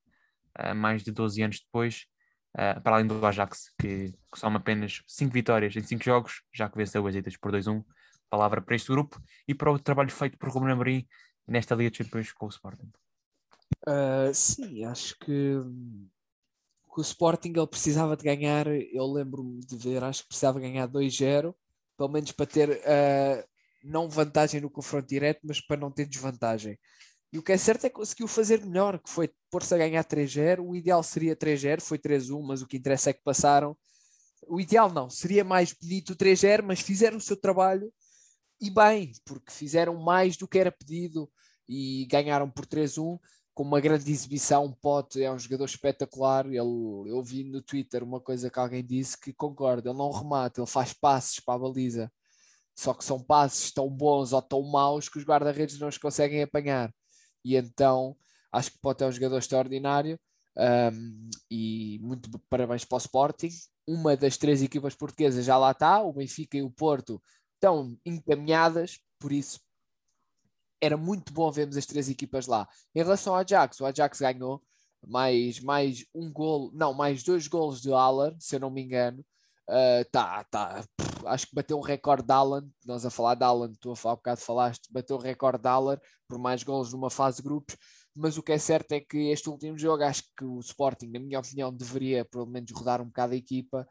uh, 0.59 0.75
mais 0.75 1.03
de 1.03 1.11
12 1.11 1.43
anos 1.43 1.61
depois, 1.61 2.07
uh, 2.55 2.81
para 2.83 2.97
além 2.97 3.07
do 3.07 3.25
Ajax, 3.25 3.73
que, 3.81 4.13
que 4.13 4.39
soma 4.39 4.59
apenas 4.59 5.03
5 5.07 5.33
vitórias 5.33 5.75
em 5.77 5.83
5 5.83 6.05
jogos, 6.05 6.43
já 6.53 6.69
que 6.69 6.77
venceu 6.77 7.07
as 7.07 7.15
Itas 7.15 7.37
por 7.37 7.53
2-1. 7.53 7.85
Palavra 8.31 8.61
para 8.61 8.77
este 8.77 8.93
grupo 8.93 9.19
e 9.47 9.55
para 9.55 9.73
o 9.73 9.79
trabalho 9.79 10.11
feito 10.11 10.37
por 10.37 10.51
Ruben 10.51 10.73
Amorim 10.73 11.09
nesta 11.47 11.75
Liga 11.75 11.91
de 11.91 11.97
Champions 11.97 12.31
com 12.33 12.45
o 12.45 12.51
Sporting. 12.51 12.93
Uh, 13.87 14.35
sim, 14.35 14.85
acho 14.85 15.19
que 15.19 15.57
o 16.99 17.01
Sporting 17.01 17.53
ele 17.57 17.67
precisava 17.67 18.17
de 18.17 18.25
ganhar, 18.25 18.67
eu 18.67 19.07
lembro-me 19.07 19.61
de 19.61 19.77
ver, 19.77 20.03
acho 20.03 20.23
que 20.23 20.29
precisava 20.29 20.59
ganhar 20.59 20.89
2-0, 20.89 21.55
pelo 21.97 22.09
menos 22.09 22.33
para 22.33 22.47
ter 22.47 22.71
uh, 22.71 23.49
não 23.85 24.09
vantagem 24.09 24.61
no 24.61 24.69
confronto 24.69 25.07
direto, 25.07 25.41
mas 25.45 25.61
para 25.61 25.81
não 25.81 25.93
ter 25.93 26.07
desvantagem. 26.07 26.77
E 27.33 27.39
o 27.39 27.43
que 27.43 27.53
é 27.53 27.59
certo 27.59 27.85
é 27.85 27.91
que 27.91 27.97
conseguiu 27.97 28.27
fazer 28.27 28.65
melhor, 28.65 28.99
que 28.99 29.11
foi 29.11 29.31
pôr-se 29.51 29.75
a 29.75 29.79
ganhar 29.79 30.03
3-0. 30.05 30.65
O 30.67 30.75
ideal 30.75 31.03
seria 31.03 31.37
3-0, 31.37 31.81
foi 31.81 31.99
3-1, 31.99 32.43
mas 32.43 32.63
o 32.63 32.67
que 32.67 32.79
interessa 32.79 33.11
é 33.11 33.13
que 33.13 33.23
passaram. 33.23 33.77
O 34.47 34.61
ideal 34.61 34.91
não, 34.91 35.11
seria 35.11 35.45
mais 35.45 35.73
bonito 35.73 36.17
3-0, 36.17 36.63
mas 36.63 36.81
fizeram 36.81 37.19
o 37.19 37.21
seu 37.21 37.37
trabalho 37.37 37.93
e 38.61 38.71
bem, 38.71 39.13
porque 39.27 39.53
fizeram 39.53 39.95
mais 39.97 40.37
do 40.37 40.49
que 40.49 40.59
era 40.59 40.73
pedido 40.73 41.31
e 41.69 42.07
ganharam 42.07 42.51
por 42.51 42.65
3-1 42.67 43.19
com 43.55 43.63
uma 43.63 43.81
grande 43.81 44.11
exibição. 44.11 44.65
O 44.65 44.77
Pote 44.77 45.23
é 45.23 45.31
um 45.31 45.39
jogador 45.39 45.67
espetacular. 45.67 46.47
Ele, 46.47 46.59
eu 47.11 47.23
vi 47.23 47.45
no 47.45 47.61
Twitter 47.61 48.03
uma 48.03 48.21
coisa 48.21 48.51
que 48.51 48.59
alguém 48.59 48.85
disse 48.85 49.21
que 49.21 49.35
concorda: 49.35 49.91
ele 49.91 49.99
não 49.99 50.11
remata, 50.11 50.61
ele 50.61 50.67
faz 50.67 50.95
passes 50.95 51.41
para 51.41 51.55
a 51.55 51.59
baliza. 51.59 52.11
Só 52.75 52.95
que 52.95 53.05
são 53.05 53.23
passes 53.23 53.71
tão 53.73 53.89
bons 53.91 54.33
ou 54.33 54.41
tão 54.41 54.63
maus 54.63 55.09
que 55.09 55.19
os 55.19 55.25
guarda-redes 55.25 55.79
não 55.79 55.89
os 55.89 55.99
conseguem 55.99 56.43
apanhar 56.43 56.95
e 57.45 57.57
então 57.57 58.17
acho 58.53 58.73
que 58.73 58.79
pode 58.79 58.99
ter 58.99 59.05
um 59.05 59.13
jogador 59.13 59.39
extraordinário 59.39 60.19
um, 60.57 61.31
e 61.51 61.99
muito 62.03 62.31
parabéns 62.51 62.85
para 62.85 62.97
o 62.97 62.99
Sporting. 62.99 63.51
Uma 63.87 64.17
das 64.17 64.37
três 64.37 64.63
equipas 64.63 64.95
portuguesas 64.95 65.45
já 65.45 65.57
lá 65.57 65.71
está, 65.71 66.03
o 66.03 66.13
Benfica 66.13 66.59
e 66.59 66.63
o 66.63 66.71
Porto 66.71 67.23
estão 67.55 67.97
encaminhadas, 68.05 69.01
por 69.19 69.33
isso 69.33 69.61
era 70.81 70.97
muito 70.97 71.33
bom 71.33 71.51
vermos 71.51 71.77
as 71.77 71.87
três 71.87 72.09
equipas 72.09 72.47
lá. 72.47 72.69
Em 72.95 73.01
relação 73.01 73.35
ao 73.35 73.41
Ajax, 73.41 73.81
o 73.81 73.87
Ajax 73.87 74.21
ganhou 74.21 74.63
mais, 75.07 75.61
mais 75.61 76.05
um 76.15 76.33
gol, 76.33 76.71
não, 76.73 76.93
mais 76.93 77.23
dois 77.23 77.47
golos 77.47 77.81
de 77.81 77.91
Haller, 77.91 78.35
se 78.39 78.57
eu 78.57 78.61
não 78.61 78.71
me 78.71 78.83
engano. 78.83 79.25
Uh, 79.69 80.03
tá, 80.11 80.45
tá, 80.45 80.83
acho 81.27 81.47
que 81.47 81.55
bateu 81.55 81.77
o 81.77 81.83
recorde 81.83 82.27
de 82.27 82.33
Alan, 82.33 82.67
nós 82.87 83.05
a 83.05 83.11
falar 83.11 83.35
de 83.35 83.45
Alan, 83.45 83.71
tu 83.79 83.91
a 83.91 83.97
falar 83.97 84.15
um 84.15 84.17
bocado 84.17 84.41
falaste, 84.41 84.91
bateu 84.91 85.17
o 85.17 85.21
recorde 85.21 85.61
de 85.61 85.69
Alan 85.69 85.99
por 86.27 86.39
mais 86.39 86.63
gols 86.63 86.91
numa 86.93 87.11
fase 87.11 87.39
de 87.39 87.43
grupos, 87.43 87.77
mas 88.15 88.39
o 88.39 88.43
que 88.43 88.53
é 88.53 88.59
certo 88.59 88.93
é 88.93 89.01
que 89.01 89.31
este 89.31 89.51
último 89.51 89.77
jogo, 89.79 90.03
acho 90.03 90.23
que 90.37 90.45
o 90.45 90.59
Sporting, 90.61 91.09
na 91.09 91.21
minha 91.21 91.39
opinião, 91.39 91.71
deveria 91.71 92.25
pelo 92.25 92.47
menos 92.47 92.71
rodar 92.73 93.03
um 93.03 93.07
bocado 93.07 93.35
a 93.35 93.37
equipa, 93.37 93.87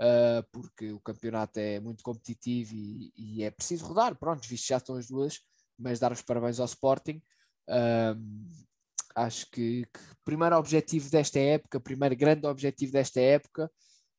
uh, 0.00 0.42
porque 0.50 0.92
o 0.92 1.00
campeonato 1.00 1.60
é 1.60 1.78
muito 1.78 2.02
competitivo 2.02 2.74
e, 2.74 3.12
e, 3.14 3.42
é 3.42 3.50
preciso 3.50 3.84
rodar, 3.84 4.16
pronto, 4.18 4.48
visto 4.48 4.68
já 4.68 4.78
estão 4.78 4.96
as 4.96 5.08
duas, 5.08 5.40
mas 5.78 5.98
dar 5.98 6.10
os 6.10 6.22
parabéns 6.22 6.58
ao 6.58 6.66
Sporting. 6.66 7.22
Acho 9.14 9.50
que, 9.50 9.82
o 9.82 10.24
primeiro 10.24 10.56
objetivo 10.56 11.10
desta 11.10 11.38
época, 11.38 11.80
primeiro 11.80 12.16
grande 12.16 12.46
objetivo 12.46 12.92
desta 12.92 13.20
época, 13.20 13.70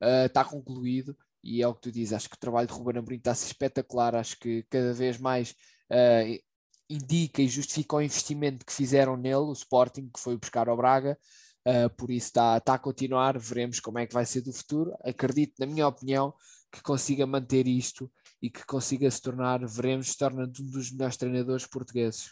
uh, 0.01 0.25
está 0.25 0.43
concluído 0.43 1.15
e 1.43 1.61
é 1.61 1.67
o 1.67 1.73
que 1.73 1.81
tu 1.81 1.91
dizes. 1.91 2.13
Acho 2.13 2.29
que 2.29 2.35
o 2.35 2.39
trabalho 2.39 2.67
de 2.67 2.73
Ruben 2.73 2.97
Amorim 2.97 3.17
está 3.17 3.31
espetacular. 3.31 4.15
Acho 4.15 4.37
que 4.39 4.63
cada 4.69 4.93
vez 4.93 5.17
mais 5.17 5.51
uh, 5.91 6.43
indica 6.89 7.41
e 7.41 7.47
justifica 7.47 7.95
o 7.95 8.01
investimento 8.01 8.65
que 8.65 8.73
fizeram 8.73 9.15
nele, 9.15 9.35
o 9.35 9.53
Sporting, 9.53 10.09
que 10.09 10.19
foi 10.19 10.37
buscar 10.37 10.67
ao 10.67 10.77
Braga. 10.77 11.17
Uh, 11.65 11.89
por 11.95 12.09
isso 12.09 12.27
está, 12.27 12.57
está 12.57 12.73
a 12.75 12.79
continuar, 12.79 13.37
veremos 13.37 13.79
como 13.79 13.99
é 13.99 14.07
que 14.07 14.13
vai 14.13 14.25
ser 14.25 14.41
do 14.41 14.53
futuro. 14.53 14.93
Acredito, 15.03 15.53
na 15.59 15.65
minha 15.65 15.87
opinião, 15.87 16.33
que 16.71 16.81
consiga 16.81 17.25
manter 17.25 17.67
isto 17.67 18.11
e 18.41 18.49
que 18.49 18.65
consiga 18.65 19.09
se 19.11 19.21
tornar, 19.21 19.65
veremos, 19.65 20.11
se 20.11 20.17
torna 20.17 20.43
um 20.43 20.47
dos 20.47 20.91
melhores 20.91 21.17
treinadores 21.17 21.67
portugueses. 21.67 22.31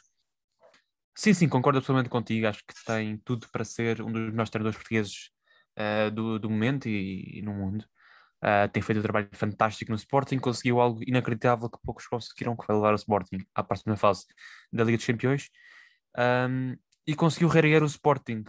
Sim, 1.16 1.34
sim, 1.34 1.50
concordo 1.50 1.80
absolutamente 1.80 2.10
contigo. 2.10 2.48
Acho 2.48 2.64
que 2.66 2.86
tem 2.86 3.18
tudo 3.18 3.48
para 3.50 3.66
ser 3.66 4.02
um 4.02 4.12
dos 4.12 4.30
melhores 4.30 4.50
treinadores 4.50 4.78
portugueses 4.78 5.32
uh, 5.78 6.12
do, 6.12 6.40
do 6.40 6.50
momento 6.50 6.88
e, 6.88 7.40
e 7.40 7.42
no 7.42 7.54
mundo. 7.54 7.86
Uh, 8.44 8.70
tem 8.72 8.84
feito 8.84 9.00
um 9.00 9.02
trabalho 9.02 9.30
fantástico 9.34 9.92
no 9.92 9.98
Sporting, 9.98 10.38
conseguiu 10.38 10.80
algo 10.80 11.02
inacreditável 11.08 11.70
que 11.70 11.80
poucos 11.84 12.06
conseguiram, 12.06 12.56
que 12.56 12.66
foi 12.66 12.76
levar 12.76 12.94
o 12.94 12.96
Sporting 12.96 13.40
à 13.56 13.64
próxima 13.64 13.98
fase 13.98 14.26
da 14.72 14.84
Liga 14.84 14.98
dos 14.98 15.08
Campeões 15.08 15.50
um, 16.18 16.76
e 17.06 17.16
conseguiu 17.16 17.48
reerguer 17.48 17.82
o 17.82 17.88
Sporting. 17.88 18.44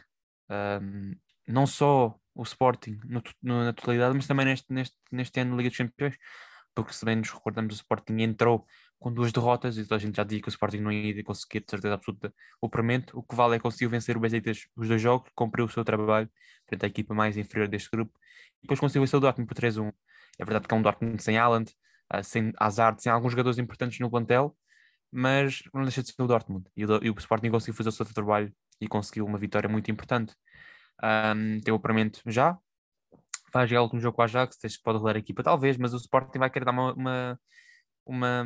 Um, 0.51 1.15
não 1.47 1.67
só 1.67 2.15
o 2.35 2.43
Sporting 2.43 3.01
no, 3.05 3.23
no, 3.43 3.65
na 3.65 3.73
totalidade, 3.73 4.15
mas 4.15 4.27
também 4.27 4.45
neste, 4.45 4.71
neste, 4.73 4.97
neste 5.11 5.41
ano 5.41 5.53
da 5.53 5.57
Liga 5.57 5.71
dos 5.71 5.79
Campeões, 5.79 6.17
porque 6.75 6.93
se 6.93 7.05
bem 7.05 7.17
nos 7.17 7.31
recordamos, 7.31 7.75
o 7.75 7.77
Sporting 7.77 8.21
entrou 8.21 8.67
com 8.99 9.13
duas 9.13 9.33
derrotas 9.33 9.77
e 9.77 9.87
a 9.89 9.99
gente 9.99 10.17
já 10.17 10.25
dizia 10.25 10.43
que 10.43 10.49
o 10.49 10.51
Sporting 10.51 10.79
não 10.79 10.91
ia 10.91 11.23
conseguir 11.23 11.61
de 11.61 11.71
certeza 11.71 11.95
absoluta 11.95 12.33
o 12.61 12.69
permanente. 12.69 13.17
O 13.17 13.23
que 13.23 13.35
vale 13.35 13.55
é 13.55 13.59
que 13.59 13.63
conseguiu 13.63 13.89
vencer 13.91 14.17
o 14.17 14.21
Besiktas 14.21 14.67
os 14.77 14.89
dois 14.89 15.01
jogos, 15.01 15.31
cumpriu 15.35 15.67
o 15.67 15.69
seu 15.69 15.85
trabalho 15.85 16.29
frente 16.67 16.85
à 16.85 16.89
equipa 16.89 17.15
mais 17.15 17.37
inferior 17.37 17.69
deste 17.69 17.91
grupo 17.91 18.13
e 18.59 18.63
depois 18.63 18.81
conseguiu 18.81 19.03
vencer 19.03 19.17
o 19.17 19.21
Dortmund 19.21 19.49
por 19.49 19.55
3-1. 19.55 19.93
É 20.39 20.45
verdade 20.45 20.69
que 20.69 20.75
é 20.75 20.77
um 20.77 20.83
Dortmund 20.83 21.23
sem 21.23 21.39
Haaland, 21.39 21.73
ah, 22.11 22.23
sem 22.23 22.53
Hazard, 22.59 23.03
sem 23.03 23.11
alguns 23.13 23.33
jogadores 23.33 23.59
importantes 23.59 23.99
no 24.01 24.11
plantel, 24.11 24.57
mas 25.11 25.63
não 25.73 25.83
deixa 25.83 26.03
de 26.03 26.13
ser 26.13 26.23
o 26.23 26.27
Dortmund. 26.27 26.67
E 26.77 26.85
o, 26.85 27.19
Sporting 27.19 27.51
conseguiu 27.51 27.75
fazer 27.75 27.89
o 27.89 27.93
seu 27.93 28.07
trabalho 28.07 28.53
e 28.81 28.89
conseguiu 28.89 29.25
uma 29.27 29.39
vitória 29.39 29.69
muito 29.69 29.91
importante. 29.91 30.35
Um, 31.03 31.61
tem 31.61 31.73
o 31.73 31.77
apuramento 31.77 32.21
já, 32.27 32.59
vai 33.53 33.67
jogar 33.67 33.81
o 33.83 33.85
último 33.85 34.01
jogo 34.01 34.17
com 34.17 34.23
o 34.23 34.25
Ajax, 34.25 34.59
pode 34.83 34.99
rolar 34.99 35.17
a 35.17 35.19
equipa 35.19 35.43
talvez, 35.43 35.77
mas 35.77 35.95
o 35.95 35.97
Sporting 35.97 36.39
vai 36.39 36.51
querer 36.51 36.65
dar 36.65 36.73
uma, 36.73 36.93
uma, 36.95 37.41
uma, 38.09 38.45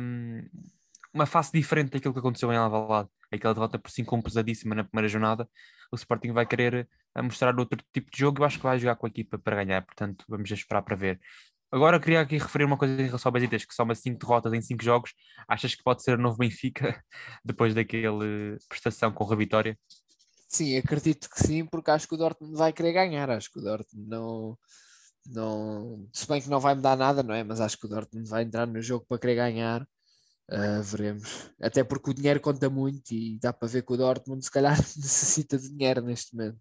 uma 1.13 1.25
face 1.25 1.51
diferente 1.51 1.91
daquilo 1.91 2.13
que 2.13 2.19
aconteceu 2.19 2.51
em 2.51 2.57
Alvalade. 2.57 3.09
Aquela 3.31 3.53
derrota 3.53 3.79
por 3.79 3.89
5 3.89 4.21
pesadíssima 4.21 4.75
na 4.75 4.83
primeira 4.83 5.07
jornada, 5.07 5.49
o 5.91 5.95
Sporting 5.95 6.31
vai 6.31 6.45
querer 6.45 6.87
eh, 7.15 7.21
mostrar 7.21 7.57
outro 7.57 7.83
tipo 7.91 8.11
de 8.11 8.19
jogo 8.19 8.39
e 8.39 8.41
eu 8.41 8.45
acho 8.45 8.57
que 8.57 8.63
vai 8.63 8.77
jogar 8.77 8.95
com 8.95 9.07
a 9.07 9.09
equipa 9.09 9.39
para 9.39 9.55
ganhar, 9.55 9.81
portanto 9.81 10.23
vamos 10.27 10.51
esperar 10.51 10.83
para 10.83 10.95
ver. 10.95 11.19
Agora 11.71 11.99
queria 11.99 12.21
aqui 12.21 12.37
referir 12.37 12.65
uma 12.65 12.77
coisa 12.77 13.01
em 13.01 13.07
relação 13.07 13.29
ao 13.29 13.33
Besiktas, 13.33 13.65
que 13.65 13.73
soma 13.73 13.95
5 13.95 14.19
derrotas 14.19 14.53
em 14.53 14.61
5 14.61 14.83
jogos. 14.83 15.13
Achas 15.47 15.73
que 15.73 15.81
pode 15.81 16.03
ser 16.03 16.19
o 16.19 16.21
novo 16.21 16.37
Benfica 16.37 17.03
depois 17.43 17.73
daquela 17.73 18.23
prestação 18.69 19.11
com 19.11 19.33
a 19.33 19.35
vitória? 19.35 19.75
Sim, 20.47 20.77
acredito 20.77 21.27
que 21.27 21.39
sim, 21.39 21.65
porque 21.65 21.89
acho 21.89 22.07
que 22.07 22.13
o 22.13 22.17
Dortmund 22.17 22.55
vai 22.55 22.71
querer 22.71 22.93
ganhar. 22.93 23.27
Acho 23.31 23.51
que 23.51 23.57
o 23.57 23.63
Dortmund 23.63 24.07
não, 24.07 24.55
não. 25.27 26.07
Se 26.13 26.27
bem 26.27 26.41
que 26.41 26.49
não 26.49 26.59
vai 26.59 26.75
mudar 26.75 26.95
nada, 26.95 27.23
não 27.23 27.33
é? 27.33 27.43
Mas 27.43 27.61
acho 27.61 27.77
que 27.77 27.85
o 27.85 27.89
Dortmund 27.89 28.29
vai 28.29 28.43
entrar 28.43 28.65
no 28.65 28.81
jogo 28.81 29.05
para 29.07 29.19
querer 29.19 29.35
ganhar. 29.35 29.81
Uh, 30.51 30.83
veremos. 30.83 31.49
Até 31.61 31.83
porque 31.83 32.11
o 32.11 32.13
dinheiro 32.13 32.39
conta 32.39 32.69
muito 32.69 33.11
e 33.11 33.39
dá 33.39 33.53
para 33.53 33.67
ver 33.67 33.83
que 33.83 33.93
o 33.93 33.97
Dortmund 33.97 34.43
se 34.43 34.51
calhar 34.51 34.75
necessita 34.97 35.57
de 35.57 35.69
dinheiro 35.69 36.01
neste 36.01 36.35
momento. 36.35 36.59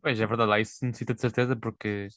Pois 0.00 0.20
é 0.20 0.26
verdade, 0.26 0.50
lá 0.50 0.60
isso 0.60 0.84
necessita 0.84 1.14
de 1.14 1.20
certeza 1.20 1.56
porque 1.56 2.08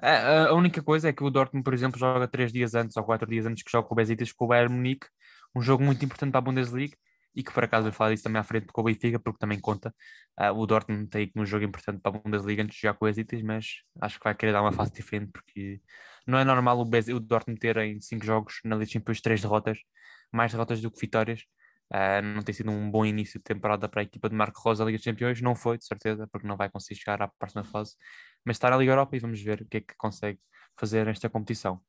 a, 0.00 0.46
a 0.46 0.54
única 0.54 0.82
coisa 0.82 1.10
é 1.10 1.12
que 1.12 1.22
o 1.22 1.30
Dortmund, 1.30 1.62
por 1.62 1.74
exemplo, 1.74 1.98
joga 1.98 2.26
três 2.26 2.50
dias 2.50 2.74
antes 2.74 2.96
ou 2.96 3.04
quatro 3.04 3.28
dias 3.28 3.46
antes 3.46 3.62
que 3.62 3.70
joga 3.70 3.86
com 3.86 3.94
o 3.94 3.96
Besiktas 3.96 4.32
com 4.32 4.46
o 4.46 4.48
Bayern 4.48 4.74
Munique, 4.74 5.06
um 5.54 5.60
jogo 5.60 5.84
muito 5.84 6.04
importante 6.04 6.30
para 6.32 6.38
a 6.38 6.42
Bundesliga 6.42 6.96
e 7.34 7.42
que 7.42 7.52
por 7.52 7.64
acaso 7.64 7.84
vai 7.84 7.92
falar 7.92 8.10
disso 8.10 8.24
também 8.24 8.40
à 8.40 8.44
frente 8.44 8.66
com 8.66 8.80
o 8.80 8.84
Benfica, 8.84 9.18
porque 9.18 9.38
também 9.38 9.60
conta. 9.60 9.94
Uh, 10.38 10.52
o 10.52 10.66
Dortmund 10.66 11.08
tem 11.08 11.24
aqui 11.24 11.38
um 11.38 11.46
jogo 11.46 11.64
importante 11.64 12.00
para 12.00 12.16
a 12.16 12.20
Bundesliga 12.20 12.62
antes 12.62 12.76
de 12.76 12.82
jogar 12.82 12.94
com 12.94 13.04
o 13.04 13.08
Besiktas, 13.08 13.42
mas 13.42 13.66
acho 14.00 14.18
que 14.18 14.24
vai 14.24 14.34
querer 14.34 14.52
dar 14.52 14.62
uma 14.62 14.72
fase 14.72 14.92
diferente, 14.92 15.30
porque 15.32 15.80
não 16.26 16.38
é 16.38 16.44
normal 16.44 16.78
o, 16.80 16.84
Bez, 16.84 17.08
o 17.08 17.20
Dortmund 17.20 17.60
ter 17.60 17.76
em 17.78 18.00
cinco 18.00 18.24
jogos 18.24 18.60
na 18.64 18.76
Liga 18.76 18.90
Champions 18.90 19.20
três 19.20 19.40
derrotas, 19.40 19.78
mais 20.32 20.52
derrotas 20.52 20.80
do 20.80 20.90
que 20.90 21.00
vitórias. 21.00 21.42
Uh, 21.92 22.22
não 22.22 22.42
tem 22.42 22.54
sido 22.54 22.70
um 22.70 22.88
bom 22.90 23.04
início 23.04 23.40
de 23.40 23.44
temporada 23.44 23.88
para 23.88 24.00
a 24.00 24.04
equipa 24.04 24.28
de 24.28 24.34
Marco 24.36 24.60
Rosa 24.60 24.84
Liga 24.84 24.98
dos 24.98 25.04
Campeões, 25.04 25.40
não 25.40 25.54
foi, 25.56 25.76
de 25.76 25.84
certeza, 25.84 26.26
porque 26.28 26.46
não 26.46 26.56
vai 26.56 26.70
conseguir 26.70 27.00
chegar 27.00 27.20
à 27.20 27.28
próxima 27.28 27.64
fase, 27.64 27.96
mas 28.44 28.56
está 28.56 28.70
na 28.70 28.76
Liga 28.76 28.92
Europa 28.92 29.16
e 29.16 29.18
vamos 29.18 29.40
ver 29.42 29.62
o 29.62 29.66
que 29.66 29.78
é 29.78 29.80
que 29.80 29.94
consegue 29.96 30.38
fazer 30.78 31.04
nesta 31.04 31.28
competição. 31.28 31.80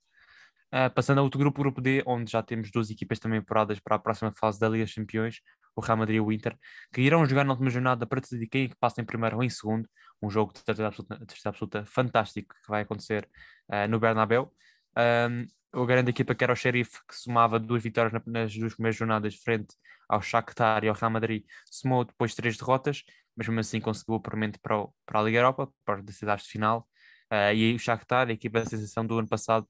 Uh, 0.74 0.90
passando 0.94 1.20
a 1.20 1.22
outro 1.22 1.38
grupo, 1.38 1.60
o 1.60 1.64
grupo 1.64 1.82
D, 1.82 2.02
onde 2.06 2.32
já 2.32 2.42
temos 2.42 2.72
duas 2.72 2.90
equipas 2.90 3.20
também 3.20 3.40
apuradas 3.40 3.80
para 3.80 3.98
a 3.98 4.00
próxima 4.00 4.32
fase 4.32 4.58
da 4.58 4.70
Liga 4.70 4.86
dos 4.86 4.94
Campeões, 4.94 5.42
o 5.76 5.82
Real 5.82 5.98
Madrid 5.98 6.18
e 6.18 6.22
o 6.22 6.32
Inter, 6.32 6.58
que 6.94 7.02
irão 7.02 7.26
jogar 7.26 7.44
na 7.44 7.52
última 7.52 7.70
jornada 7.70 8.06
para 8.06 8.22
decidir 8.22 8.48
quem 8.48 8.66
é 8.66 8.68
que 8.70 8.76
passa 8.76 9.02
em 9.02 9.06
primeiro 9.06 9.38
ou 9.38 9.44
em 9.44 9.50
segundo, 9.50 9.88
um 10.22 10.30
jogo 10.30 10.54
de 10.54 10.60
certeza 10.60 10.88
absoluta, 10.88 11.20
absoluta 11.46 11.86
fantástico 11.86 12.56
que 12.64 12.70
vai 12.70 12.84
acontecer 12.84 13.28
uh, 13.70 13.88
no 13.90 14.00
Bernabéu. 14.00 14.54
Um, 14.98 15.46
a 15.74 15.86
grande 15.86 16.12
equipa 16.12 16.36
que 16.36 16.44
era 16.44 16.54
o 16.54 16.56
Sheriff, 16.56 17.00
que 17.08 17.16
somava 17.16 17.60
duas 17.60 17.82
vitórias 17.82 18.14
nas 18.26 18.56
duas 18.56 18.74
primeiras 18.74 18.96
jornadas 18.96 19.36
frente 19.36 19.76
ao 20.08 20.22
Shakhtar 20.22 20.84
e 20.84 20.90
ao 20.90 20.96
Real 20.96 21.12
Madrid, 21.12 21.46
somou 21.70 22.04
depois 22.06 22.36
três 22.36 22.58
derrotas, 22.58 23.04
mas 23.36 23.48
mesmo 23.48 23.60
assim 23.60 23.80
conseguiu 23.80 24.16
o 24.16 24.18
apuramento 24.18 24.60
para, 24.62 24.86
para 25.06 25.20
a 25.20 25.24
Liga 25.24 25.38
Europa, 25.40 25.70
para 25.86 25.96
as 25.96 26.04
decisões 26.04 26.44
de 26.44 26.50
final. 26.50 26.88
Uh, 27.32 27.54
e 27.56 27.70
aí 27.70 27.76
o 27.76 27.80
Shakhtar, 27.80 28.28
a 28.30 28.32
equipa 28.34 28.60
da 28.60 28.66
sensação 28.66 29.06
do 29.06 29.18
ano 29.18 29.28
passado 29.28 29.68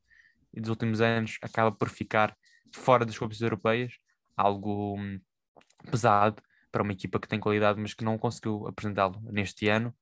e 0.53 0.59
dos 0.61 0.69
últimos 0.69 1.01
anos, 1.01 1.37
acaba 1.41 1.71
por 1.71 1.89
ficar 1.89 2.35
fora 2.73 3.05
das 3.05 3.17
competições 3.17 3.45
europeias, 3.45 3.93
algo 4.35 4.97
hum, 4.97 5.19
pesado 5.89 6.41
para 6.71 6.83
uma 6.83 6.91
equipa 6.93 7.19
que 7.19 7.27
tem 7.27 7.39
qualidade, 7.39 7.79
mas 7.79 7.93
que 7.93 8.03
não 8.03 8.17
conseguiu 8.17 8.67
apresentá-lo 8.67 9.19
neste 9.23 9.67
ano, 9.67 9.93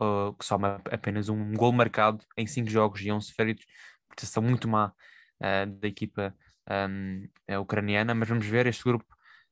uh, 0.00 0.32
que 0.34 0.44
soma 0.44 0.80
apenas 0.90 1.28
um 1.28 1.52
gol 1.54 1.72
marcado 1.72 2.24
em 2.36 2.46
cinco 2.46 2.70
jogos 2.70 3.00
e 3.00 3.10
11 3.10 3.32
feridos, 3.32 3.64
prestação 4.08 4.42
muito 4.42 4.68
má 4.68 4.92
uh, 5.40 5.66
da 5.78 5.88
equipa 5.88 6.34
um, 6.70 7.28
é 7.46 7.58
ucraniana, 7.58 8.14
mas 8.14 8.28
vamos 8.28 8.46
ver, 8.46 8.66
este 8.66 8.84
grupo 8.84 9.06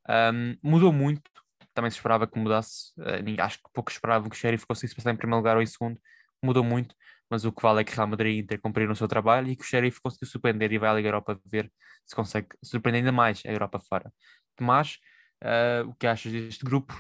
um, 0.09 0.57
mudou 0.63 0.93
muito, 0.93 1.31
também 1.75 1.91
se 1.91 1.97
esperava 1.97 2.27
que 2.27 2.39
mudasse, 2.39 2.93
uh, 2.99 3.43
acho 3.43 3.59
que 3.59 3.71
pouco 3.73 3.91
esperavam 3.91 4.29
que 4.29 4.37
o 4.37 4.39
Sheriff 4.39 4.67
conseguisse 4.67 4.95
passar 4.95 5.13
em 5.13 5.17
primeiro 5.17 5.39
lugar 5.39 5.57
ou 5.57 5.63
em 5.63 5.67
segundo, 5.67 6.01
mudou 6.43 6.65
muito, 6.65 6.95
mas 7.31 7.45
o 7.45 7.53
que 7.53 7.63
vale 7.63 7.81
é 7.81 7.85
que 7.85 7.95
Real 7.95 8.09
Madrid 8.09 8.37
e 8.37 8.41
Inter 8.41 8.61
cumpriram 8.61 8.93
o 8.93 8.97
seu 8.97 9.07
trabalho 9.07 9.49
e 9.49 9.57
que 9.57 9.63
o 9.63 9.65
Sheriff 9.65 10.01
conseguiu 10.03 10.29
surpreender 10.29 10.73
e 10.73 10.79
vai 10.79 10.91
à 10.91 10.95
Liga 10.95 11.09
Europa 11.09 11.41
ver 11.47 11.73
se 12.05 12.15
consegue 12.15 12.49
surpreender 12.63 13.01
ainda 13.01 13.13
mais 13.13 13.41
a 13.47 13.53
Europa 13.53 13.79
fora. 13.79 14.13
Tomás, 14.57 14.99
uh, 15.45 15.89
o 15.89 15.95
que 15.95 16.09
achas 16.09 16.33
deste 16.33 16.65
grupo 16.65 16.93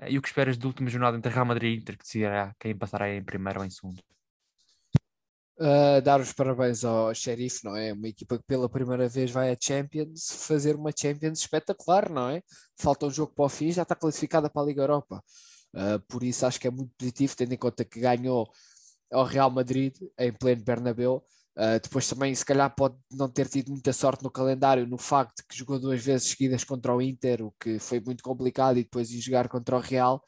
uh, 0.00 0.08
e 0.08 0.16
o 0.16 0.22
que 0.22 0.28
esperas 0.28 0.56
da 0.56 0.66
última 0.66 0.88
jornada 0.88 1.18
entre 1.18 1.30
Real 1.30 1.44
Madrid 1.44 1.74
e 1.74 1.82
Inter, 1.82 1.98
que 1.98 2.04
decidirá 2.04 2.54
quem 2.58 2.74
passará 2.74 3.14
em 3.14 3.22
primeiro 3.22 3.60
ou 3.60 3.66
em 3.66 3.70
segundo. 3.70 4.00
Uh, 5.56 6.00
dar 6.02 6.18
os 6.18 6.32
parabéns 6.32 6.82
ao 6.82 7.14
Sheriff, 7.14 7.62
não 7.62 7.76
é? 7.76 7.92
Uma 7.92 8.08
equipa 8.08 8.38
que 8.38 8.44
pela 8.44 8.68
primeira 8.68 9.06
vez 9.06 9.30
vai 9.30 9.52
a 9.52 9.56
Champions 9.60 10.46
fazer 10.46 10.74
uma 10.74 10.90
Champions 10.98 11.40
espetacular, 11.40 12.10
não 12.10 12.30
é? 12.30 12.42
Falta 12.80 13.06
um 13.06 13.10
jogo 13.10 13.32
para 13.34 13.44
o 13.44 13.48
fim, 13.50 13.70
já 13.70 13.82
está 13.82 13.94
classificada 13.94 14.48
para 14.48 14.62
a 14.62 14.64
Liga 14.64 14.82
Europa. 14.82 15.22
Por 16.08 16.22
isso 16.22 16.46
acho 16.46 16.58
que 16.60 16.68
é 16.68 16.70
muito 16.70 16.92
positivo, 16.96 17.34
tendo 17.36 17.52
em 17.52 17.56
conta 17.58 17.84
que 17.84 18.00
ganhou 18.00 18.48
ao 19.12 19.24
Real 19.24 19.50
Madrid 19.50 19.94
em 20.18 20.32
pleno 20.32 20.64
Bernabéu 20.64 21.24
Uh, 21.56 21.78
depois 21.80 22.08
também, 22.08 22.34
se 22.34 22.44
calhar, 22.44 22.74
pode 22.74 22.96
não 23.12 23.28
ter 23.28 23.48
tido 23.48 23.70
muita 23.70 23.92
sorte 23.92 24.24
no 24.24 24.30
calendário, 24.30 24.88
no 24.88 24.98
facto 24.98 25.44
que 25.48 25.56
jogou 25.56 25.78
duas 25.78 26.04
vezes 26.04 26.28
seguidas 26.28 26.64
contra 26.64 26.92
o 26.92 27.00
Inter, 27.00 27.42
o 27.44 27.54
que 27.60 27.78
foi 27.78 28.00
muito 28.00 28.24
complicado, 28.24 28.76
e 28.76 28.82
depois 28.82 29.12
ir 29.12 29.20
jogar 29.20 29.48
contra 29.48 29.76
o 29.76 29.80
Real, 29.80 30.20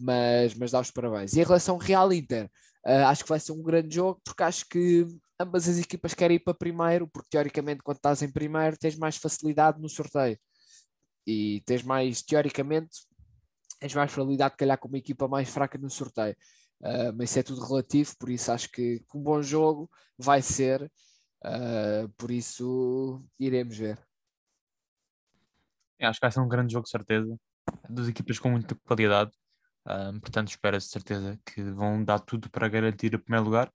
mas, 0.00 0.52
mas 0.54 0.72
dá 0.72 0.80
os 0.80 0.90
parabéns. 0.90 1.32
E 1.34 1.40
em 1.40 1.44
relação 1.44 1.76
ao 1.76 1.80
Real-Inter, 1.80 2.46
uh, 2.86 3.06
acho 3.06 3.22
que 3.22 3.28
vai 3.28 3.38
ser 3.38 3.52
um 3.52 3.62
grande 3.62 3.94
jogo, 3.94 4.20
porque 4.24 4.42
acho 4.42 4.66
que 4.68 5.06
ambas 5.38 5.68
as 5.68 5.78
equipas 5.78 6.12
querem 6.12 6.36
ir 6.36 6.40
para 6.40 6.54
primeiro, 6.54 7.06
porque 7.06 7.28
teoricamente, 7.30 7.80
quando 7.82 7.98
estás 7.98 8.22
em 8.22 8.30
primeiro, 8.30 8.76
tens 8.76 8.96
mais 8.96 9.16
facilidade 9.16 9.80
no 9.80 9.88
sorteio. 9.88 10.36
E 11.24 11.62
tens 11.66 11.84
mais, 11.84 12.20
teoricamente, 12.20 12.90
tens 13.78 13.94
mais 13.94 14.10
probabilidade 14.12 14.54
de 14.54 14.58
calhar 14.58 14.78
com 14.78 14.88
uma 14.88 14.98
equipa 14.98 15.28
mais 15.28 15.48
fraca 15.48 15.78
no 15.78 15.88
sorteio. 15.88 16.36
Uh, 16.80 17.12
mas 17.16 17.30
isso 17.30 17.38
é 17.38 17.42
tudo 17.42 17.64
relativo, 17.64 18.14
por 18.18 18.28
isso 18.28 18.52
acho 18.52 18.70
que, 18.70 19.02
um 19.14 19.22
bom 19.22 19.40
jogo 19.42 19.90
vai 20.18 20.42
ser, 20.42 20.82
uh, 21.44 22.08
por 22.16 22.30
isso 22.30 23.24
iremos 23.38 23.76
ver. 23.76 23.98
Eu 25.98 26.08
acho 26.08 26.20
que 26.20 26.26
vai 26.26 26.32
ser 26.32 26.40
um 26.40 26.48
grande 26.48 26.72
jogo, 26.72 26.86
certeza. 26.86 27.38
Duas 27.88 28.08
equipas 28.08 28.38
com 28.38 28.50
muita 28.50 28.74
qualidade, 28.74 29.30
uh, 29.86 30.20
portanto, 30.20 30.48
espera-se 30.48 30.88
certeza 30.88 31.38
que 31.46 31.62
vão 31.62 32.04
dar 32.04 32.18
tudo 32.18 32.50
para 32.50 32.68
garantir 32.68 33.14
o 33.14 33.18
primeiro 33.18 33.46
lugar. 33.46 33.72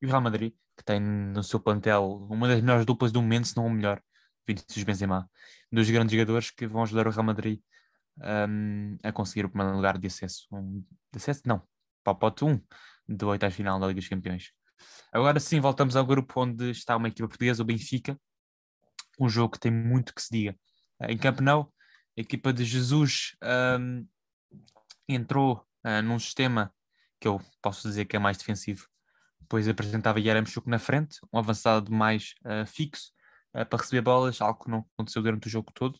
E 0.00 0.06
o 0.06 0.08
Real 0.08 0.20
Madrid, 0.20 0.52
que 0.76 0.84
tem 0.84 1.00
no 1.00 1.42
seu 1.42 1.60
plantel 1.60 2.26
uma 2.30 2.48
das 2.48 2.60
melhores 2.60 2.86
duplas 2.86 3.12
do 3.12 3.22
momento, 3.22 3.48
se 3.48 3.56
não 3.56 3.66
o 3.66 3.70
melhor, 3.70 4.02
Vinícius 4.46 4.84
Benzema, 4.84 5.30
dos 5.70 5.90
grandes 5.90 6.12
jogadores 6.12 6.50
que 6.50 6.66
vão 6.66 6.82
ajudar 6.82 7.06
o 7.06 7.10
Real 7.10 7.24
Madrid 7.24 7.60
um, 8.16 8.96
a 9.02 9.12
conseguir 9.12 9.44
o 9.44 9.50
primeiro 9.50 9.76
lugar 9.76 9.98
de 9.98 10.06
acesso. 10.06 10.46
Um, 10.50 10.84
de 11.12 11.16
acesso? 11.16 11.42
Não, 11.46 11.62
para 12.08 12.12
o 12.12 12.30
pote 12.30 12.44
1 12.44 12.60
do 13.08 13.28
oitavo 13.28 13.54
final 13.54 13.78
da 13.78 13.86
Liga 13.86 14.00
dos 14.00 14.08
Campeões. 14.08 14.52
Agora 15.12 15.40
sim, 15.40 15.60
voltamos 15.60 15.96
ao 15.96 16.06
grupo 16.06 16.40
onde 16.40 16.70
está 16.70 16.96
uma 16.96 17.08
equipa 17.08 17.28
portuguesa, 17.28 17.62
o 17.62 17.66
Benfica. 17.66 18.18
Um 19.18 19.28
jogo 19.28 19.54
que 19.54 19.60
tem 19.60 19.72
muito 19.72 20.14
que 20.14 20.22
se 20.22 20.30
diga. 20.30 20.56
Em 21.02 21.18
Camp 21.18 21.40
Nou, 21.40 21.72
a 22.16 22.20
equipa 22.20 22.52
de 22.52 22.64
Jesus 22.64 23.36
um, 23.80 24.06
entrou 25.08 25.66
uh, 25.84 26.02
num 26.02 26.18
sistema 26.18 26.72
que 27.20 27.26
eu 27.26 27.40
posso 27.60 27.88
dizer 27.88 28.04
que 28.04 28.16
é 28.16 28.18
mais 28.18 28.36
defensivo, 28.36 28.86
pois 29.48 29.68
apresentava 29.68 30.20
Yaramchuk 30.20 30.68
na 30.68 30.78
frente, 30.78 31.18
um 31.32 31.38
avançado 31.38 31.92
mais 31.92 32.34
uh, 32.44 32.66
fixo 32.66 33.10
uh, 33.56 33.66
para 33.66 33.80
receber 33.80 34.02
bolas, 34.02 34.40
algo 34.40 34.64
que 34.64 34.70
não 34.70 34.86
aconteceu 34.94 35.22
durante 35.22 35.46
o 35.46 35.50
jogo 35.50 35.72
todo, 35.74 35.98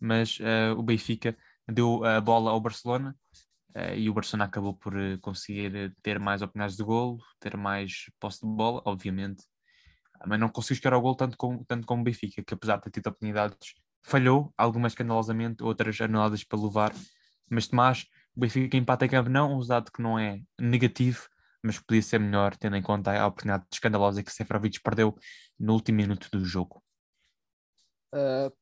mas 0.00 0.38
o 0.76 0.82
Benfica 0.82 1.34
deu 1.66 2.04
a 2.04 2.20
bola 2.20 2.50
ao 2.50 2.60
Barcelona 2.60 3.16
e 3.96 4.08
o 4.08 4.14
Barcelona 4.14 4.44
acabou 4.44 4.74
por 4.74 4.94
uh, 4.94 5.18
conseguir 5.20 5.74
eh, 5.74 5.90
ter 6.02 6.18
mais 6.20 6.42
oportunidades 6.42 6.76
de 6.76 6.84
golo, 6.84 7.18
ter 7.40 7.56
mais 7.56 8.04
posse 8.20 8.46
de 8.46 8.52
bola, 8.52 8.80
obviamente, 8.84 9.44
mas 10.26 10.38
não 10.38 10.48
conseguiu 10.48 10.76
chegar 10.76 10.92
ao 10.94 11.02
golo 11.02 11.16
tanto 11.16 11.36
como, 11.36 11.64
tanto 11.64 11.86
como 11.86 12.02
o 12.02 12.04
Benfica, 12.04 12.42
que 12.42 12.54
apesar 12.54 12.76
de 12.76 12.84
ter 12.84 12.90
tido 12.90 13.08
oportunidades, 13.08 13.74
falhou, 14.02 14.52
algumas 14.56 14.92
escandalosamente, 14.92 15.62
outras 15.62 16.00
anuladas 16.00 16.44
pelo 16.44 16.70
VAR, 16.70 16.94
mas 17.50 17.66
Tomás, 17.66 18.06
o 18.36 18.40
Benfica 18.40 18.76
empata 18.76 19.06
em 19.06 19.08
campo 19.08 19.28
não, 19.28 19.58
um 19.58 19.66
dado 19.66 19.90
que 19.90 20.02
não 20.02 20.18
é 20.18 20.40
negativo, 20.60 21.28
mas 21.62 21.78
podia 21.78 22.02
ser 22.02 22.20
melhor, 22.20 22.56
tendo 22.56 22.76
em 22.76 22.82
conta 22.82 23.18
a 23.18 23.26
oportunidade 23.26 23.66
escandalosa 23.72 24.22
que 24.22 24.32
Seferovic 24.32 24.80
perdeu 24.82 25.16
no 25.58 25.72
último 25.72 25.96
minuto 25.96 26.28
do 26.30 26.44
jogo. 26.44 26.82
Uh, 28.14 28.54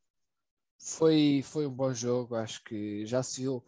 foi, 0.78 1.42
foi 1.44 1.66
um 1.66 1.70
bom 1.70 1.92
jogo, 1.92 2.34
acho 2.34 2.62
que 2.64 3.04
já 3.04 3.22
se 3.22 3.42
viu 3.42 3.62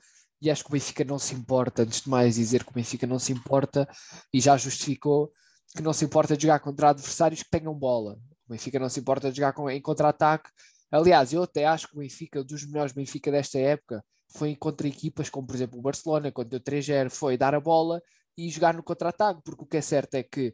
e 0.44 0.50
acho 0.50 0.62
que 0.62 0.70
o 0.70 0.72
Benfica 0.72 1.04
não 1.04 1.18
se 1.18 1.34
importa, 1.34 1.82
antes 1.82 2.02
de 2.02 2.10
mais 2.10 2.34
dizer 2.34 2.64
que 2.64 2.70
o 2.70 2.74
Benfica 2.74 3.06
não 3.06 3.18
se 3.18 3.32
importa 3.32 3.88
e 4.32 4.40
já 4.40 4.56
justificou 4.56 5.32
que 5.74 5.82
não 5.82 5.92
se 5.92 6.04
importa 6.04 6.36
de 6.36 6.42
jogar 6.42 6.60
contra 6.60 6.90
adversários 6.90 7.42
que 7.42 7.50
tenham 7.50 7.74
bola. 7.74 8.18
O 8.46 8.52
Benfica 8.52 8.78
não 8.78 8.88
se 8.88 9.00
importa 9.00 9.30
de 9.30 9.38
jogar 9.38 9.54
com, 9.54 9.70
em 9.70 9.80
contra-ataque. 9.80 10.50
Aliás, 10.90 11.32
eu 11.32 11.42
até 11.42 11.64
acho 11.64 11.88
que 11.88 11.96
o 11.96 12.00
Benfica, 12.00 12.44
dos 12.44 12.64
melhores 12.66 12.92
Benfica 12.92 13.30
desta 13.30 13.58
época, 13.58 14.04
foi 14.36 14.54
contra 14.54 14.86
equipas 14.86 15.30
como, 15.30 15.46
por 15.46 15.56
exemplo, 15.56 15.78
o 15.78 15.82
Barcelona, 15.82 16.30
quando 16.30 16.50
deu 16.50 16.60
3-0, 16.60 17.10
foi 17.10 17.38
dar 17.38 17.54
a 17.54 17.60
bola 17.60 18.02
e 18.36 18.50
jogar 18.50 18.74
no 18.74 18.82
contra-ataque, 18.82 19.40
porque 19.44 19.64
o 19.64 19.66
que 19.66 19.78
é 19.78 19.80
certo 19.80 20.14
é 20.14 20.22
que 20.22 20.48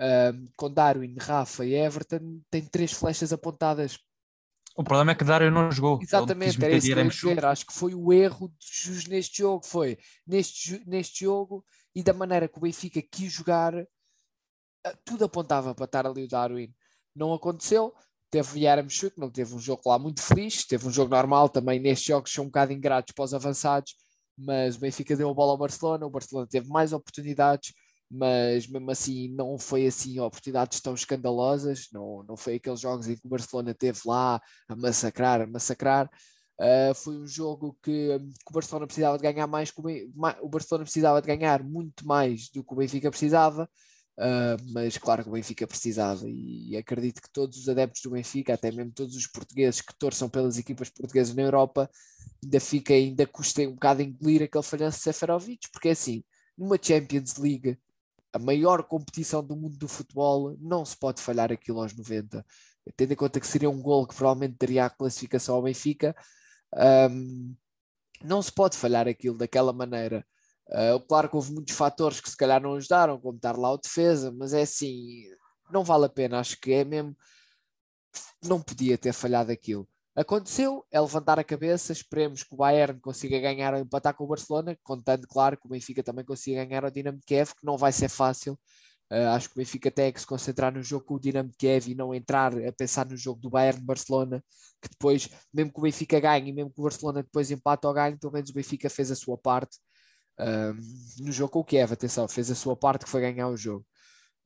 uh, 0.00 0.50
com 0.56 0.72
Darwin, 0.72 1.14
Rafa 1.18 1.64
e 1.64 1.74
Everton 1.74 2.40
tem 2.50 2.64
três 2.64 2.92
flechas 2.92 3.32
apontadas 3.32 3.98
o 4.78 4.84
problema 4.84 5.10
é 5.10 5.14
que 5.16 5.24
Dário 5.24 5.50
não 5.50 5.72
jogou. 5.72 5.98
Exatamente, 6.00 6.64
era 6.64 6.76
isso 6.76 6.86
que 6.86 6.92
eu 6.94 7.00
ia 7.00 7.08
dizer. 7.10 7.44
Acho 7.44 7.66
que 7.66 7.72
foi 7.72 7.96
o 7.96 8.12
erro 8.12 8.48
de 8.60 9.08
neste 9.08 9.38
jogo. 9.38 9.66
Foi 9.66 9.98
neste, 10.24 10.80
neste 10.86 11.24
jogo 11.24 11.64
e 11.92 12.00
da 12.00 12.12
maneira 12.12 12.46
que 12.46 12.56
o 12.56 12.60
Benfica 12.60 13.02
quis 13.02 13.32
jogar, 13.32 13.74
eh, 13.74 13.86
tudo 15.04 15.24
apontava 15.24 15.74
para 15.74 15.84
estar 15.84 16.06
ali 16.06 16.22
o 16.22 16.28
Darwin. 16.28 16.72
Não 17.12 17.34
aconteceu. 17.34 17.92
Teve 18.30 18.60
Yaramchuk, 18.60 19.18
não 19.18 19.28
teve 19.28 19.52
um 19.52 19.58
jogo 19.58 19.82
lá 19.84 19.98
muito 19.98 20.22
feliz. 20.22 20.64
Teve 20.64 20.86
um 20.86 20.92
jogo 20.92 21.10
normal 21.10 21.48
também. 21.48 21.80
Nestes 21.80 22.06
jogos 22.06 22.32
são 22.32 22.44
um 22.44 22.46
bocado 22.46 22.72
ingratos 22.72 23.12
para 23.12 23.24
os 23.24 23.34
avançados. 23.34 23.96
Mas 24.38 24.76
o 24.76 24.78
Benfica 24.78 25.16
deu 25.16 25.28
a 25.28 25.34
bola 25.34 25.50
ao 25.50 25.58
Barcelona. 25.58 26.06
O 26.06 26.10
Barcelona 26.10 26.46
teve 26.48 26.68
mais 26.68 26.92
oportunidades 26.92 27.72
mas 28.10 28.66
mesmo 28.66 28.90
assim 28.90 29.28
não 29.28 29.58
foi 29.58 29.86
assim 29.86 30.18
oportunidades 30.18 30.80
tão 30.80 30.94
escandalosas, 30.94 31.88
não, 31.92 32.22
não 32.26 32.36
foi 32.36 32.54
aqueles 32.54 32.80
jogos 32.80 33.06
em 33.06 33.16
que 33.16 33.26
o 33.26 33.28
Barcelona 33.28 33.74
teve 33.74 34.00
lá 34.06 34.40
a 34.68 34.76
massacrar, 34.76 35.42
a 35.42 35.46
massacrar. 35.46 36.10
Uh, 36.60 36.92
foi 36.94 37.16
um 37.16 37.26
jogo 37.26 37.78
que, 37.82 38.18
que, 38.18 38.50
o 38.50 38.52
Barcelona 38.52 38.86
precisava 38.86 39.16
de 39.16 39.22
ganhar 39.22 39.46
mais, 39.46 39.70
o, 39.76 39.82
o 40.42 40.48
Barcelona 40.48 40.84
precisava 40.84 41.20
de 41.22 41.26
ganhar 41.28 41.62
muito 41.62 42.04
mais 42.04 42.48
do 42.48 42.64
que 42.64 42.72
o 42.72 42.76
Benfica 42.76 43.10
precisava, 43.10 43.70
uh, 44.18 44.72
mas 44.72 44.98
claro 44.98 45.22
que 45.22 45.28
o 45.28 45.32
Benfica 45.34 45.68
precisava 45.68 46.28
e, 46.28 46.70
e 46.70 46.76
acredito 46.76 47.22
que 47.22 47.30
todos 47.30 47.58
os 47.58 47.68
adeptos 47.68 48.02
do 48.02 48.10
Benfica, 48.10 48.54
até 48.54 48.72
mesmo 48.72 48.90
todos 48.90 49.14
os 49.14 49.26
portugueses 49.28 49.80
que 49.80 49.96
torçam 49.96 50.28
pelas 50.28 50.58
equipas 50.58 50.90
portuguesas 50.90 51.32
na 51.32 51.42
Europa, 51.42 51.88
ainda 52.42 52.58
fica, 52.58 52.92
ainda 52.92 53.24
custa 53.24 53.62
um 53.62 53.74
bocado 53.74 54.02
engolir 54.02 54.42
aquele 54.42 54.64
falhanço 54.64 54.98
de 54.98 55.04
Seferovic, 55.04 55.70
porque 55.70 55.90
é 55.90 55.92
assim, 55.92 56.24
numa 56.56 56.76
Champions 56.82 57.36
League 57.36 57.78
a 58.32 58.38
maior 58.38 58.82
competição 58.84 59.42
do 59.44 59.56
mundo 59.56 59.76
do 59.76 59.88
futebol, 59.88 60.56
não 60.60 60.84
se 60.84 60.96
pode 60.96 61.20
falhar 61.22 61.52
aquilo 61.52 61.80
aos 61.80 61.94
90. 61.94 62.44
Tendo 62.96 63.12
em 63.12 63.16
conta 63.16 63.40
que 63.40 63.46
seria 63.46 63.70
um 63.70 63.80
gol 63.80 64.06
que 64.06 64.14
provavelmente 64.14 64.56
daria 64.58 64.86
a 64.86 64.90
classificação 64.90 65.54
ao 65.54 65.62
Benfica, 65.62 66.14
um, 67.10 67.54
não 68.22 68.42
se 68.42 68.52
pode 68.52 68.76
falhar 68.76 69.06
aquilo 69.08 69.36
daquela 69.36 69.72
maneira. 69.72 70.26
Uh, 70.68 71.00
claro 71.06 71.28
que 71.28 71.36
houve 71.36 71.52
muitos 71.52 71.74
fatores 71.74 72.20
que 72.20 72.30
se 72.30 72.36
calhar 72.36 72.60
não 72.60 72.74
ajudaram, 72.74 73.20
como 73.20 73.36
estar 73.36 73.56
lá 73.56 73.72
o 73.72 73.78
defesa, 73.78 74.30
mas 74.30 74.52
é 74.52 74.62
assim, 74.62 75.24
não 75.70 75.84
vale 75.84 76.06
a 76.06 76.08
pena. 76.08 76.38
Acho 76.40 76.58
que 76.60 76.72
é 76.72 76.84
mesmo. 76.84 77.16
Não 78.42 78.60
podia 78.60 78.98
ter 78.98 79.12
falhado 79.12 79.50
aquilo. 79.52 79.88
Aconteceu, 80.18 80.84
é 80.90 81.00
levantar 81.00 81.38
a 81.38 81.44
cabeça, 81.44 81.92
esperemos 81.92 82.42
que 82.42 82.52
o 82.52 82.56
Bayern 82.56 82.98
consiga 82.98 83.38
ganhar 83.38 83.72
ou 83.72 83.78
empatar 83.78 84.12
com 84.16 84.24
o 84.24 84.26
Barcelona, 84.26 84.76
contando, 84.82 85.28
claro, 85.28 85.56
que 85.56 85.64
o 85.64 85.70
Benfica 85.70 86.02
também 86.02 86.24
consiga 86.24 86.64
ganhar 86.64 86.84
ao 86.84 86.90
Dinamo 86.90 87.18
de 87.18 87.24
Kiev, 87.24 87.52
que 87.54 87.64
não 87.64 87.78
vai 87.78 87.92
ser 87.92 88.08
fácil. 88.08 88.58
Uh, 89.12 89.28
acho 89.36 89.48
que 89.48 89.54
o 89.54 89.58
Benfica 89.58 89.92
tem 89.92 90.12
que 90.12 90.20
se 90.20 90.26
concentrar 90.26 90.74
no 90.74 90.82
jogo 90.82 91.04
com 91.04 91.14
o 91.14 91.20
Dinamo 91.20 91.50
de 91.50 91.56
Kiev 91.56 91.92
e 91.92 91.94
não 91.94 92.12
entrar 92.12 92.52
a 92.52 92.72
pensar 92.72 93.06
no 93.06 93.16
jogo 93.16 93.40
do 93.40 93.48
Bayern-Barcelona, 93.48 94.42
que 94.82 94.88
depois, 94.88 95.30
mesmo 95.54 95.72
que 95.72 95.78
o 95.78 95.82
Benfica 95.82 96.18
ganhe 96.18 96.50
e 96.50 96.52
mesmo 96.52 96.72
que 96.72 96.80
o 96.80 96.82
Barcelona 96.82 97.22
depois 97.22 97.52
empate 97.52 97.86
ou 97.86 97.92
ganhe, 97.94 98.18
pelo 98.18 98.32
menos 98.32 98.50
o 98.50 98.54
Benfica 98.54 98.90
fez 98.90 99.12
a 99.12 99.14
sua 99.14 99.38
parte 99.38 99.78
uh, 100.40 101.22
no 101.22 101.30
jogo 101.30 101.52
com 101.52 101.60
o 101.60 101.64
Kiev, 101.64 101.92
atenção, 101.92 102.26
fez 102.26 102.50
a 102.50 102.56
sua 102.56 102.76
parte 102.76 103.04
que 103.04 103.10
foi 103.10 103.20
ganhar 103.20 103.46
o 103.48 103.56
jogo. 103.56 103.86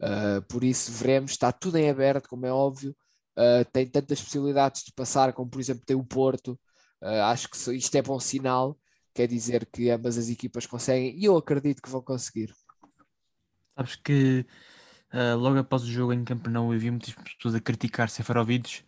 Uh, 0.02 0.42
por 0.48 0.64
isso 0.64 0.92
veremos, 0.92 1.30
está 1.30 1.50
tudo 1.50 1.78
em 1.78 1.88
aberto, 1.88 2.28
como 2.28 2.44
é 2.44 2.52
óbvio 2.52 2.94
uh, 3.36 3.64
tem 3.72 3.86
tantas 3.86 4.20
possibilidades 4.20 4.84
de 4.84 4.92
passar, 4.92 5.32
como 5.32 5.50
por 5.50 5.60
exemplo 5.60 5.84
tem 5.86 5.96
o 5.96 6.04
Porto. 6.04 6.58
Uh, 7.02 7.22
acho 7.24 7.48
que 7.48 7.72
isto 7.72 7.94
é 7.94 8.02
bom 8.02 8.18
sinal, 8.20 8.78
quer 9.14 9.26
dizer 9.26 9.66
que 9.66 9.90
ambas 9.90 10.16
as 10.16 10.28
equipas 10.28 10.66
conseguem 10.66 11.18
e 11.18 11.24
eu 11.24 11.36
acredito 11.36 11.82
que 11.82 11.90
vão 11.90 12.02
conseguir. 12.02 12.54
Sabes 13.76 13.96
que 13.96 14.46
uh, 15.12 15.36
logo 15.36 15.58
após 15.58 15.82
o 15.82 15.90
jogo 15.90 16.12
em 16.12 16.24
Campeonato 16.24 16.72
havia 16.72 16.90
muitas 16.90 17.14
pessoas 17.14 17.54
a 17.54 17.60
criticar 17.60 18.08
Seferovic, 18.08 18.84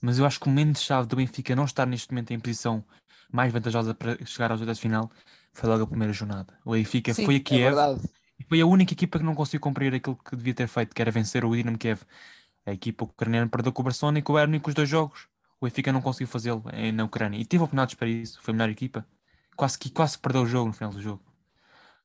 mas 0.00 0.18
eu 0.18 0.26
acho 0.26 0.38
que 0.38 0.46
o 0.46 0.50
momento-chave 0.50 1.08
do 1.08 1.16
Benfica 1.16 1.56
não 1.56 1.64
estar 1.64 1.86
neste 1.86 2.10
momento 2.12 2.32
em 2.32 2.38
posição 2.38 2.84
mais 3.32 3.52
vantajosa 3.52 3.94
para 3.94 4.24
chegar 4.24 4.50
aos 4.50 4.60
oitavos 4.60 4.78
de 4.78 4.82
final 4.82 5.10
foi 5.52 5.68
logo 5.68 5.84
a 5.84 5.86
primeira 5.86 6.12
jornada. 6.12 6.56
O 6.64 6.72
Benfica 6.72 7.14
Sim, 7.14 7.24
foi 7.24 7.36
a 7.36 7.38
é 7.38 7.40
Kiev 7.40 7.78
é 7.78 7.96
e 8.38 8.44
foi 8.44 8.60
a 8.60 8.66
única 8.66 8.92
equipa 8.92 9.18
que 9.18 9.24
não 9.24 9.34
conseguiu 9.34 9.60
cumprir 9.60 9.94
aquilo 9.94 10.16
que 10.16 10.36
devia 10.36 10.54
ter 10.54 10.68
feito, 10.68 10.94
que 10.94 11.00
era 11.00 11.10
vencer 11.10 11.44
o 11.44 11.56
Dinamo 11.56 11.78
Kiev. 11.78 12.02
A 12.66 12.72
equipa 12.72 13.04
ucraniana 13.04 13.48
perdeu 13.48 13.72
com 13.72 13.80
o 13.82 13.84
Barcelona 13.84 14.18
e 14.18 14.22
com 14.22 14.32
o 14.32 14.34
Bayern 14.34 14.60
os 14.66 14.74
dois 14.74 14.88
jogos. 14.88 15.28
O 15.60 15.66
Benfica 15.66 15.92
não 15.92 16.02
conseguiu 16.02 16.26
fazê-lo 16.26 16.64
na 16.92 17.04
Ucrânia. 17.04 17.38
E 17.38 17.44
teve 17.44 17.62
oportunidades 17.62 17.94
para 17.94 18.08
isso. 18.08 18.40
Foi 18.42 18.52
a 18.52 18.56
melhor 18.56 18.70
equipa. 18.70 19.06
Quase 19.56 19.78
que, 19.78 19.88
quase 19.88 20.18
perdeu 20.18 20.42
o 20.42 20.46
jogo 20.46 20.66
no 20.68 20.72
final 20.74 20.92
do 20.92 21.00
jogo. 21.00 21.24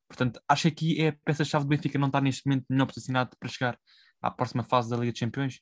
Portanto, 0.08 0.42
acho 0.48 0.64
que 0.64 0.68
aqui 0.68 1.02
é 1.02 1.08
a 1.10 1.14
peça-chave 1.14 1.66
do 1.66 1.70
Benfica 1.70 1.98
não 1.98 2.08
estar 2.08 2.22
neste 2.22 2.46
momento 2.48 2.66
melhor 2.70 2.86
posicionado 2.86 3.36
para 3.38 3.50
chegar 3.50 3.80
à 4.22 4.30
próxima 4.30 4.64
fase 4.64 4.90
da 4.90 4.98
Liga 4.98 5.12
dos 5.12 5.20
Campeões. 5.20 5.60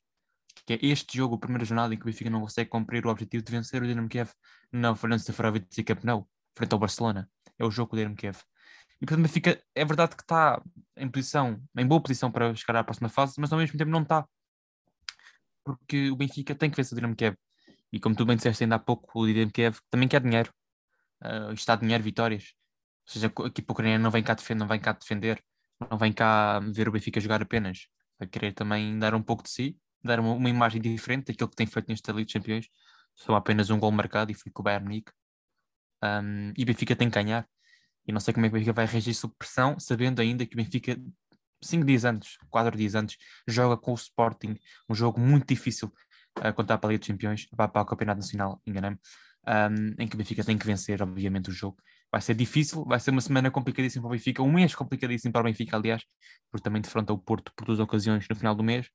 Que 0.65 0.73
é 0.73 0.79
este 0.81 1.17
jogo, 1.17 1.35
a 1.35 1.39
primeira 1.39 1.63
jornada 1.63 1.93
em 1.93 1.97
que 1.97 2.03
o 2.03 2.05
Benfica 2.05 2.29
não 2.29 2.41
consegue 2.41 2.69
cumprir 2.69 3.05
o 3.05 3.09
objetivo 3.09 3.43
de 3.43 3.51
vencer 3.51 3.81
o 3.81 3.87
Dinamo 3.87 4.09
Kiev 4.09 4.31
na 4.71 4.93
França 4.93 5.31
Ferovic 5.31 5.67
e 5.79 5.83
campeão, 5.83 6.27
frente 6.55 6.73
ao 6.73 6.79
Barcelona. 6.79 7.29
É 7.57 7.63
o 7.63 7.71
jogo 7.71 7.91
do 7.91 7.97
Dinamo 7.97 8.15
Kiev. 8.15 8.37
E 9.01 9.05
portanto, 9.05 9.19
o 9.19 9.21
Benfica 9.23 9.63
é 9.73 9.85
verdade 9.85 10.15
que 10.15 10.23
está 10.23 10.61
em 10.97 11.09
posição, 11.09 11.61
em 11.77 11.87
boa 11.87 12.01
posição 12.01 12.29
para 12.29 12.53
chegar 12.53 12.79
à 12.79 12.83
próxima 12.83 13.07
fase, 13.07 13.35
mas 13.37 13.53
ao 13.53 13.57
mesmo 13.57 13.77
tempo 13.77 13.89
não 13.89 14.01
está 14.01 14.27
porque 15.63 16.09
o 16.11 16.15
Benfica 16.15 16.55
tem 16.55 16.69
que 16.69 16.77
vencer 16.77 16.93
o 16.93 16.95
Dinamo 16.95 17.15
Kiev. 17.15 17.35
E 17.91 17.99
como 17.99 18.15
tu 18.15 18.25
bem 18.25 18.35
disseste 18.35 18.63
ainda 18.63 18.75
há 18.75 18.79
pouco, 18.79 19.21
o 19.21 19.27
Dinamo 19.27 19.51
Kiev 19.51 19.77
também 19.89 20.07
quer 20.07 20.21
dinheiro. 20.21 20.53
Uh, 21.23 21.53
está 21.53 21.75
dinheiro, 21.75 22.03
vitórias. 22.03 22.53
Ou 23.07 23.13
seja, 23.13 23.27
a 23.43 23.47
equipa 23.47 23.73
ucraniana 23.73 24.03
não 24.03 24.11
vem 24.11 24.23
cá 24.23 24.33
defender, 24.33 24.59
não 24.59 24.67
vem 24.67 24.79
cá 24.79 24.93
defender, 24.93 25.43
não 25.89 25.97
vem 25.97 26.13
cá 26.13 26.59
ver 26.59 26.87
o 26.87 26.91
Benfica 26.91 27.19
jogar 27.19 27.41
apenas. 27.41 27.87
Vai 28.19 28.27
querer 28.27 28.53
também 28.53 28.97
dar 28.99 29.15
um 29.15 29.21
pouco 29.23 29.43
de 29.43 29.49
si, 29.49 29.77
dar 30.03 30.19
uma, 30.19 30.33
uma 30.33 30.49
imagem 30.49 30.81
diferente 30.81 31.27
daquilo 31.27 31.49
que 31.49 31.55
tem 31.55 31.65
feito 31.65 31.87
nesta 31.87 32.11
Liga 32.11 32.25
dos 32.25 32.33
Campeões. 32.33 32.67
Só 33.15 33.35
apenas 33.35 33.69
um 33.69 33.79
gol 33.79 33.91
marcado 33.91 34.31
e 34.31 34.35
foi 34.35 34.51
com 34.51 34.61
o 34.61 34.63
Bayern 34.63 34.85
Munique. 34.85 35.11
Um, 36.03 36.53
e 36.57 36.63
o 36.63 36.65
Benfica 36.65 36.95
tem 36.95 37.09
que 37.09 37.15
ganhar. 37.15 37.47
E 38.07 38.11
não 38.11 38.19
sei 38.19 38.33
como 38.33 38.45
é 38.45 38.49
que 38.49 38.55
o 38.55 38.57
Benfica 38.57 38.73
vai 38.73 38.85
reagir 38.85 39.13
sob 39.13 39.33
pressão, 39.37 39.79
sabendo 39.79 40.21
ainda 40.21 40.45
que 40.45 40.53
o 40.53 40.57
Benfica 40.57 40.97
cinco 41.61 41.85
dias 41.85 42.05
antes, 42.05 42.37
quatro 42.49 42.77
dias 42.77 42.95
antes, 42.95 43.17
joga 43.47 43.77
com 43.77 43.91
o 43.91 43.95
Sporting, 43.95 44.57
um 44.89 44.95
jogo 44.95 45.19
muito 45.19 45.47
difícil 45.47 45.91
uh, 46.39 46.53
contar 46.53 46.77
para 46.77 46.89
a 46.89 46.91
Liga 46.91 46.99
dos 46.99 47.07
Campeões, 47.07 47.45
para, 47.55 47.67
para 47.67 47.81
o 47.81 47.85
Campeonato 47.85 48.19
Nacional, 48.19 48.61
enganei-me, 48.65 48.97
um, 49.47 50.01
em 50.01 50.07
que 50.07 50.15
o 50.15 50.17
Benfica 50.17 50.43
tem 50.43 50.57
que 50.57 50.65
vencer, 50.65 51.01
obviamente, 51.01 51.49
o 51.49 51.53
jogo. 51.53 51.77
Vai 52.11 52.21
ser 52.21 52.33
difícil, 52.33 52.83
vai 52.85 52.99
ser 52.99 53.11
uma 53.11 53.21
semana 53.21 53.51
complicadíssima 53.51 54.01
para 54.01 54.09
o 54.09 54.11
Benfica, 54.11 54.41
um 54.41 54.51
mês 54.51 54.73
complicadíssimo 54.73 55.31
para 55.31 55.41
o 55.41 55.43
Benfica, 55.43 55.77
aliás, 55.77 56.03
porque 56.51 56.63
também 56.63 56.81
defronta 56.81 57.13
o 57.13 57.17
Porto 57.17 57.51
por 57.55 57.65
duas 57.65 57.79
ocasiões 57.79 58.25
no 58.27 58.35
final 58.35 58.55
do 58.55 58.63
mês, 58.63 58.87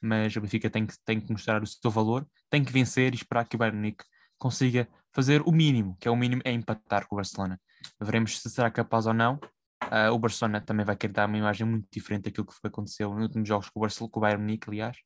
mas 0.00 0.34
o 0.36 0.40
Benfica 0.40 0.70
tem 0.70 0.86
que, 0.86 0.94
tem 1.04 1.20
que 1.20 1.30
mostrar 1.30 1.62
o 1.62 1.66
seu 1.66 1.90
valor, 1.90 2.26
tem 2.50 2.64
que 2.64 2.72
vencer 2.72 3.12
e 3.12 3.16
esperar 3.16 3.46
que 3.46 3.56
o 3.56 3.58
Bayern 3.58 3.76
Munique 3.76 4.04
consiga 4.38 4.88
fazer 5.12 5.42
o 5.42 5.52
mínimo, 5.52 5.96
que 6.00 6.08
é 6.08 6.10
o 6.10 6.16
mínimo, 6.16 6.42
é 6.44 6.52
empatar 6.52 7.06
com 7.06 7.14
o 7.14 7.18
Barcelona. 7.18 7.60
Veremos 8.00 8.40
se 8.40 8.50
será 8.50 8.70
capaz 8.70 9.06
ou 9.06 9.14
não. 9.14 9.38
Uh, 9.82 10.12
o 10.12 10.18
Barcelona 10.18 10.60
também 10.60 10.84
vai 10.84 10.96
querer 10.96 11.12
dar 11.12 11.28
uma 11.28 11.36
imagem 11.36 11.66
muito 11.66 11.86
diferente 11.92 12.24
daquilo 12.24 12.46
que 12.46 12.54
aconteceu 12.62 13.12
nos 13.14 13.24
últimos 13.24 13.48
jogos 13.48 13.68
com 13.68 13.78
o, 13.78 13.82
Barcelona, 13.82 14.10
com 14.10 14.20
o 14.20 14.22
Bayern 14.22 14.42
Munique, 14.42 14.68
aliás. 14.68 14.96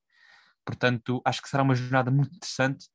Portanto, 0.65 1.21
acho 1.25 1.43
que 1.43 1.49
será 1.49 1.63
uma 1.63 1.75
jornada 1.75 2.11
muito 2.11 2.35
interessante 2.37 2.87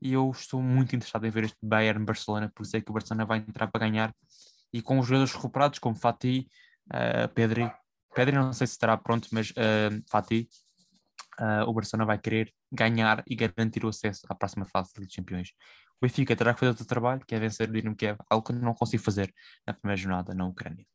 e 0.00 0.12
eu 0.12 0.30
estou 0.30 0.62
muito 0.62 0.96
interessado 0.96 1.26
em 1.26 1.30
ver 1.30 1.44
este 1.44 1.58
Bayern-Barcelona, 1.62 2.50
porque 2.54 2.70
sei 2.70 2.80
que 2.80 2.90
o 2.90 2.94
Barcelona 2.94 3.26
vai 3.26 3.38
entrar 3.38 3.68
para 3.68 3.80
ganhar 3.86 4.14
e 4.72 4.80
com 4.80 4.98
os 4.98 5.06
jogadores 5.06 5.32
recuperados, 5.34 5.78
como 5.78 5.94
Fati, 5.94 6.48
uh, 6.92 7.28
Pedri, 7.34 7.70
Pedri 8.14 8.36
não 8.36 8.52
sei 8.52 8.66
se 8.66 8.72
estará 8.72 8.96
pronto, 8.96 9.28
mas 9.32 9.50
uh, 9.50 10.02
Fati, 10.10 10.48
uh, 11.40 11.68
o 11.68 11.72
Barcelona 11.72 12.06
vai 12.06 12.18
querer 12.18 12.52
ganhar 12.72 13.22
e 13.26 13.34
garantir 13.34 13.84
o 13.84 13.88
acesso 13.88 14.22
à 14.28 14.34
próxima 14.34 14.64
fase 14.64 14.92
da 14.94 15.00
Liga 15.00 15.08
dos 15.08 15.16
Campeões. 15.16 15.48
O 16.00 16.06
Benfica 16.06 16.34
terá 16.34 16.54
que 16.54 16.60
fazer 16.60 16.72
o 16.72 16.76
seu 16.76 16.86
trabalho, 16.86 17.20
que 17.26 17.34
é 17.34 17.38
vencer 17.38 17.68
o 17.68 17.72
Dinamo 17.72 17.96
Kiev, 17.96 18.18
algo 18.30 18.46
que 18.46 18.52
não 18.52 18.74
consigo 18.74 19.02
fazer 19.02 19.32
na 19.66 19.74
primeira 19.74 20.00
jornada 20.00 20.34
na 20.34 20.46
Ucrânia. 20.46 20.86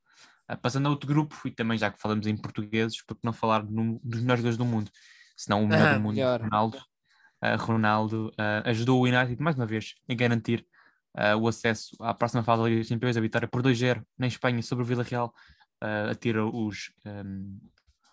Uh, 0.50 0.58
passando 0.58 0.88
a 0.88 0.90
outro 0.90 1.08
grupo, 1.08 1.36
e 1.46 1.52
também 1.52 1.78
já 1.78 1.92
que 1.92 2.00
falamos 2.00 2.28
em 2.28 2.38
portugueses, 2.38 3.04
porque 3.04 3.22
não 3.24 3.34
falar 3.34 3.64
no, 3.64 4.00
dos 4.04 4.22
melhores 4.22 4.42
jogadores 4.42 4.58
do 4.58 4.66
mundo, 4.66 4.92
senão 5.36 5.64
o 5.64 5.68
melhor 5.68 5.88
ah, 5.88 5.94
do 5.94 6.00
mundo, 6.02 6.16
melhor. 6.16 6.42
Ronaldo, 6.42 6.78
uh, 6.78 7.58
Ronaldo 7.60 8.28
uh, 8.30 8.70
ajudou 8.70 9.02
o 9.02 9.04
United 9.06 9.42
mais 9.42 9.56
uma 9.56 9.66
vez 9.66 9.96
a 10.10 10.14
garantir 10.14 10.66
o 11.42 11.48
acesso 11.48 11.96
à 12.02 12.14
próxima 12.14 12.44
fase 12.44 12.62
da 12.62 12.68
Liga 12.68 12.82
dos 12.82 12.90
Campeões, 12.90 13.16
a 13.16 13.22
vitória 13.22 13.48
por 13.48 13.64
2-0 13.64 14.06
na 14.18 14.28
Espanha 14.28 14.62
sobre 14.62 14.84
o 14.84 14.86
Villarreal, 14.86 15.34
uh, 15.84 16.12
atira 16.12 16.46
os, 16.46 16.92
um, 17.06 17.60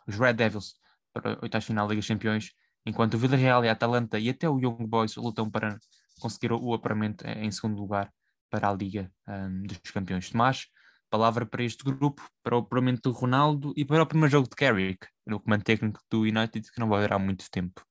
os 0.07 0.17
Red 0.17 0.35
Devils 0.35 0.75
para 1.13 1.35
a 1.35 1.39
oitava 1.43 1.65
final 1.65 1.87
da 1.87 1.93
Liga 1.93 2.01
dos 2.01 2.09
Campeões, 2.09 2.53
enquanto 2.87 3.15
o 3.15 3.19
Villarreal 3.19 3.65
e 3.65 3.69
a 3.69 3.73
Atalanta 3.73 4.19
e 4.19 4.29
até 4.29 4.49
o 4.49 4.59
Young 4.59 4.87
Boys 4.87 5.17
lutam 5.17 5.51
para 5.51 5.79
conseguir 6.21 6.53
o 6.53 6.75
apuramento 6.75 7.27
em 7.27 7.51
segundo 7.51 7.79
lugar 7.79 8.13
para 8.51 8.69
a 8.69 8.73
Liga 8.73 9.11
um, 9.29 9.63
dos 9.63 9.79
Campeões. 9.93 10.31
Tomás, 10.31 10.67
palavra 11.13 11.45
para 11.45 11.63
este 11.63 11.85
grupo, 11.85 12.23
para 12.43 12.57
o 12.57 12.61
apuramento 12.61 13.03
do 13.03 13.15
Ronaldo 13.15 13.75
e 13.77 13.85
para 13.85 14.03
o 14.03 14.07
primeiro 14.07 14.33
jogo 14.33 14.49
de 14.49 14.57
Carrick, 14.57 15.07
no 15.27 15.39
comando 15.39 15.63
técnico 15.63 16.01
do 16.11 16.23
United, 16.23 16.73
que 16.73 16.81
não 16.81 16.89
vai 16.89 17.03
durar 17.03 17.19
muito 17.19 17.45
tempo. 17.51 17.85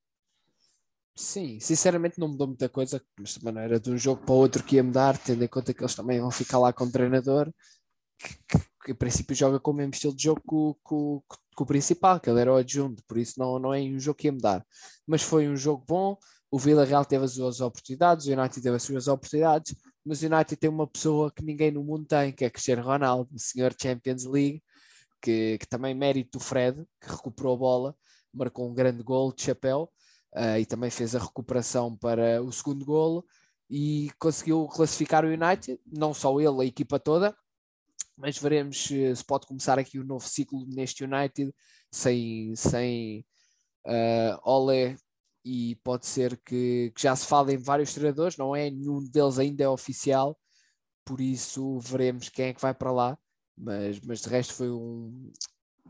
Sim, 1.15 1.59
sinceramente 1.59 2.19
não 2.19 2.29
mudou 2.29 2.47
muita 2.47 2.67
coisa, 2.67 2.99
mas 3.19 3.37
não 3.37 3.61
era 3.61 3.79
de 3.79 3.91
um 3.91 3.97
jogo 3.97 4.25
para 4.25 4.33
o 4.33 4.37
outro 4.37 4.63
que 4.63 4.77
ia 4.77 4.83
mudar, 4.83 5.19
tendo 5.19 5.43
em 5.43 5.47
conta 5.47 5.71
que 5.71 5.83
eles 5.83 5.93
também 5.93 6.19
vão 6.19 6.31
ficar 6.31 6.57
lá 6.57 6.73
com 6.73 6.85
o 6.85 6.91
treinador, 6.91 7.53
que, 8.17 8.59
que, 8.83 8.91
em 8.91 8.95
princípio 8.95 9.35
joga 9.35 9.59
com 9.59 9.69
o 9.69 9.73
mesmo 9.75 9.93
estilo 9.93 10.15
de 10.15 10.23
jogo 10.23 10.41
que, 11.55 11.63
o 11.63 11.65
principal, 11.67 12.19
que 12.19 12.27
ele 12.27 12.41
era 12.41 12.51
o 12.51 12.55
adjunto, 12.55 13.03
por 13.07 13.19
isso 13.19 13.39
não, 13.39 13.59
não 13.59 13.71
é 13.71 13.81
um 13.81 13.99
jogo 13.99 14.17
que 14.17 14.29
ia 14.29 14.31
mudar. 14.31 14.65
Mas 15.05 15.21
foi 15.21 15.47
um 15.47 15.55
jogo 15.55 15.85
bom, 15.87 16.17
o 16.49 16.57
Villarreal 16.57 17.05
teve 17.05 17.23
as 17.23 17.33
suas 17.33 17.61
oportunidades, 17.61 18.25
o 18.25 18.31
United 18.31 18.61
teve 18.61 18.75
as 18.75 18.83
suas 18.83 19.07
oportunidades, 19.07 19.75
mas 20.05 20.21
o 20.21 20.25
United 20.25 20.55
tem 20.55 20.69
uma 20.69 20.87
pessoa 20.87 21.31
que 21.31 21.43
ninguém 21.43 21.71
no 21.71 21.83
mundo 21.83 22.05
tem, 22.05 22.31
que 22.31 22.45
é 22.45 22.49
Cristiano 22.49 22.83
Ronaldo, 22.83 23.29
o 23.35 23.39
senhor 23.39 23.75
Champions 23.79 24.25
League, 24.25 24.63
que, 25.21 25.57
que 25.59 25.67
também 25.67 25.93
mérito 25.93 26.39
do 26.39 26.43
Fred, 26.43 26.83
que 26.99 27.09
recuperou 27.09 27.53
a 27.53 27.57
bola, 27.57 27.95
marcou 28.33 28.69
um 28.69 28.73
grande 28.73 29.03
gol 29.03 29.31
de 29.31 29.43
chapéu 29.43 29.91
uh, 30.35 30.57
e 30.59 30.65
também 30.65 30.89
fez 30.89 31.15
a 31.15 31.19
recuperação 31.19 31.95
para 31.95 32.41
o 32.41 32.51
segundo 32.51 32.85
golo 32.85 33.25
e 33.69 34.11
conseguiu 34.19 34.67
classificar 34.67 35.23
o 35.23 35.29
United, 35.29 35.79
não 35.85 36.13
só 36.13 36.39
ele, 36.39 36.61
a 36.61 36.65
equipa 36.65 36.99
toda, 36.99 37.35
mas 38.17 38.37
veremos 38.37 38.83
se, 38.83 39.13
pode 39.25 39.47
começar 39.47 39.79
aqui 39.79 39.99
um 39.99 40.03
novo 40.03 40.27
ciclo 40.27 40.65
neste 40.67 41.03
United 41.03 41.53
sem, 41.89 42.55
sem 42.55 43.25
uh, 43.85 44.39
Ole 44.43 44.97
e 45.43 45.75
pode 45.83 46.05
ser 46.05 46.37
que, 46.37 46.91
que, 46.95 47.01
já 47.01 47.15
se 47.15 47.25
fale 47.25 47.53
em 47.53 47.57
vários 47.57 47.93
treinadores, 47.93 48.37
não 48.37 48.55
é? 48.55 48.69
Nenhum 48.69 49.03
deles 49.03 49.39
ainda 49.39 49.63
é 49.63 49.69
oficial, 49.69 50.37
por 51.05 51.19
isso 51.21 51.79
veremos 51.79 52.29
quem 52.29 52.47
é 52.47 52.53
que 52.53 52.61
vai 52.61 52.73
para 52.73 52.91
lá, 52.91 53.17
mas, 53.57 53.99
mas 54.01 54.21
de 54.21 54.29
resto 54.29 54.53
foi 54.53 54.71
um, 54.71 55.31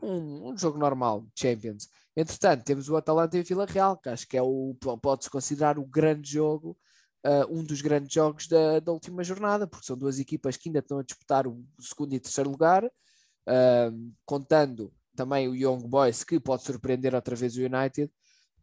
um, 0.02 0.52
um 0.52 0.58
jogo 0.58 0.78
normal, 0.78 1.26
Champions. 1.36 1.90
Entretanto, 2.16 2.64
temos 2.64 2.90
o 2.90 2.98
Atalanta 2.98 3.38
e 3.38 3.42
o 3.42 3.44
Vila 3.44 3.66
Real, 3.66 3.98
que 3.98 4.10
acho 4.10 4.28
que 4.28 4.38
é 4.38 4.42
o, 4.42 4.76
pode-se 5.02 5.30
considerar 5.30 5.78
o 5.80 5.86
grande 5.86 6.30
jogo, 6.32 6.78
uh, 7.26 7.54
um 7.54 7.64
dos 7.64 7.82
grandes 7.82 8.14
jogos 8.14 8.48
da, 8.48 8.80
da, 8.80 8.92
última 8.92 9.24
jornada, 9.24 9.68
porque 9.68 9.86
são 9.86 9.98
duas 9.98 10.20
equipas 10.20 10.58
que 10.58 10.70
ainda 10.70 10.80
estão 10.80 11.00
a 11.00 11.04
disputar 11.04 11.48
o 11.48 11.64
segundo 11.80 12.14
e 12.14 12.20
terceiro 12.20 12.50
lugar, 12.50 12.84
uh, 12.86 14.14
contando 14.26 14.94
também 15.16 15.48
o 15.48 15.56
Young 15.56 15.88
Boys, 15.88 16.24
que 16.24 16.40
pode 16.40 16.64
surpreender 16.64 17.14
outra 17.14 17.36
vez 17.36 17.56
o 17.56 17.62
United. 17.62 18.12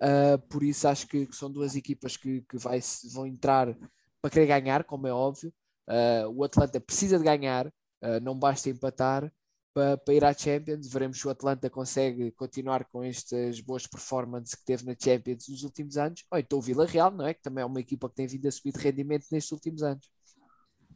Uh, 0.01 0.39
por 0.49 0.63
isso 0.63 0.87
acho 0.87 1.07
que, 1.07 1.27
que, 1.27 1.37
são 1.37 1.51
duas 1.51 1.75
equipas 1.75 2.17
que, 2.17 2.43
que 2.43 2.57
vai, 2.57 2.81
vão 3.13 3.27
entrar 3.27 3.77
para 4.21 4.31
querer 4.31 4.47
ganhar, 4.47 4.85
como 4.85 5.07
é 5.07 5.13
óbvio. 5.13 5.53
o 6.35 6.45
Atlanta 6.45 6.81
precisa 6.81 7.19
de 7.19 7.25
ganhar, 7.25 7.73
não 8.21 8.37
basta 8.37 8.69
empatar 8.69 9.33
para, 9.79 9.97
para 9.97 10.15
ir 10.15 10.25
à 10.25 10.35
Champions. 10.35 10.89
Veremos 10.89 11.21
se 11.21 11.27
o 11.27 11.31
Atlanta 11.31 11.71
consegue 11.71 12.33
continuar 12.33 12.85
com 12.87 13.05
estas 13.05 13.61
boas 13.61 13.87
performances 13.87 14.55
que 14.55 14.65
teve 14.65 14.85
na 14.85 14.95
Champions 14.99 15.49
nos 15.49 15.63
últimos 15.63 15.97
anos. 15.97 16.25
Ou 16.31 16.39
então 16.39 16.59
o 16.59 16.63
Vila 16.63 16.85
Real, 16.85 17.13
não 17.13 17.27
é? 17.27 17.33
Que 17.33 17.43
também 17.43 17.63
é 17.63 17.65
uma 17.65 17.81
equipa 17.81 18.09
que 18.09 18.17
tem 18.17 18.27
vindo 18.27 18.47
a 18.49 18.51
subir 18.51 18.73
de 18.73 18.81
rendimento 18.81 19.27
nestes 19.31 19.53
últimos 19.53 19.83
anos. 19.83 20.11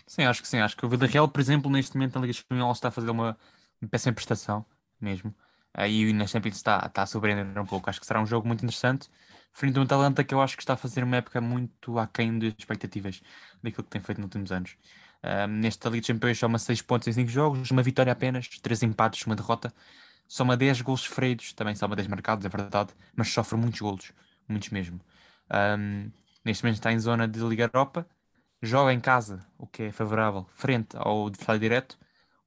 Sim, 0.06 0.24
acho 0.24 0.42
que 0.42 0.48
sim. 0.48 0.58
Acho 0.58 0.76
que 0.76 0.84
o 0.84 0.88
Vila 0.88 1.06
Real, 1.06 1.28
por 1.28 1.40
exemplo, 1.40 1.70
neste 1.70 1.94
momento 1.94 2.14
na 2.16 2.22
Liga 2.22 2.32
Espanhola 2.32 2.72
está 2.72 2.88
a 2.88 2.90
fazer 2.90 3.10
uma, 3.10 3.38
uma 3.80 3.88
péssima 3.88 4.14
prestação 4.14 4.66
mesmo. 5.00 5.34
Aí 5.74 6.12
na 6.12 6.26
Champions 6.26 6.56
está, 6.56 6.84
está 6.86 7.02
a 7.02 7.06
surpreender 7.06 7.58
um 7.58 7.66
pouco. 7.66 7.88
Acho 7.88 8.00
que 8.00 8.06
será 8.06 8.20
um 8.20 8.26
jogo 8.26 8.46
muito 8.46 8.62
interessante. 8.64 9.08
Frente 9.52 9.76
a 9.78 9.80
um 9.80 9.84
Atalanta 9.84 10.24
que 10.24 10.34
eu 10.34 10.40
acho 10.40 10.56
que 10.56 10.62
está 10.62 10.74
a 10.74 10.76
fazer 10.76 11.04
uma 11.04 11.16
época 11.16 11.40
muito 11.40 11.98
aquém 11.98 12.38
das 12.38 12.54
expectativas 12.58 13.22
daquilo 13.62 13.84
que 13.84 13.90
tem 13.90 14.00
feito 14.00 14.18
nos 14.18 14.26
últimos 14.26 14.52
anos. 14.52 14.76
Um, 15.24 15.46
nesta 15.60 15.88
Liga 15.88 16.02
de 16.02 16.12
Campeões 16.12 16.38
soma 16.38 16.58
6 16.58 16.82
pontos 16.82 17.08
em 17.08 17.12
5 17.12 17.28
jogos, 17.30 17.70
uma 17.70 17.82
vitória 17.82 18.12
apenas, 18.12 18.48
3 18.48 18.82
empates, 18.82 19.24
uma 19.26 19.36
derrota. 19.36 19.72
Soma 20.26 20.56
10 20.56 20.80
gols 20.82 21.02
sofridos, 21.02 21.52
também 21.52 21.74
soma 21.74 21.94
10 21.94 22.08
marcados, 22.08 22.44
é 22.46 22.48
verdade, 22.48 22.94
mas 23.14 23.28
sofre 23.28 23.56
muitos 23.58 23.80
golos, 23.80 24.12
muitos 24.48 24.70
mesmo. 24.70 25.00
Um, 25.78 26.10
neste 26.44 26.64
momento 26.64 26.76
está 26.76 26.92
em 26.92 26.98
zona 26.98 27.28
de 27.28 27.38
Liga 27.40 27.64
Europa, 27.64 28.06
joga 28.62 28.92
em 28.92 29.00
casa, 29.00 29.46
o 29.58 29.66
que 29.66 29.84
é 29.84 29.92
favorável, 29.92 30.46
frente 30.54 30.96
ao 30.96 31.26
adversário 31.26 31.60
direto. 31.60 31.98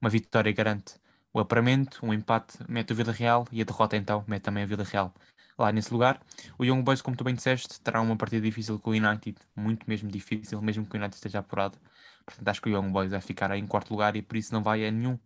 Uma 0.01 0.09
vitória 0.09 0.51
garante 0.51 0.95
o 1.36 1.39
apuramento, 1.41 2.00
um 2.02 2.13
empate 2.13 2.58
mete 2.65 2.93
o 2.93 2.95
Vila 2.95 3.12
Real 3.12 3.45
e 3.52 3.62
a 3.62 3.65
derrota 3.65 3.98
então 3.98 4.24
mete 4.26 4.43
também 4.43 4.63
a 4.63 4.65
Vila 4.65 4.86
Real 4.86 5.13
lá 5.60 5.69
nesse 5.69 5.91
lugar. 5.91 6.21
O 6.58 6.63
Young 6.63 6.82
Boys, 6.82 7.02
como 7.02 7.17
tu 7.17 7.26
bem 7.26 7.36
disseste, 7.36 7.78
terá 7.82 8.00
uma 8.00 8.15
partida 8.15 8.41
difícil 8.41 8.80
com 8.80 8.91
o 8.91 8.93
United, 8.93 9.38
muito 9.54 9.84
mesmo 9.86 10.10
difícil, 10.10 10.62
mesmo 10.62 10.86
que 10.86 10.95
o 10.95 10.98
United 10.98 11.13
esteja 11.13 11.39
apurado. 11.39 11.78
Portanto, 12.26 12.48
acho 12.48 12.62
que 12.62 12.69
o 12.69 12.71
Young 12.71 12.89
Boys 12.89 13.12
vai 13.12 13.19
ficar 13.19 13.52
em 13.52 13.67
quarto 13.67 13.91
lugar 13.91 14.15
e 14.15 14.21
por 14.21 14.38
isso 14.38 14.54
não 14.54 14.63
vai 14.63 14.88
a, 14.88 14.91
nenhum, 14.91 15.19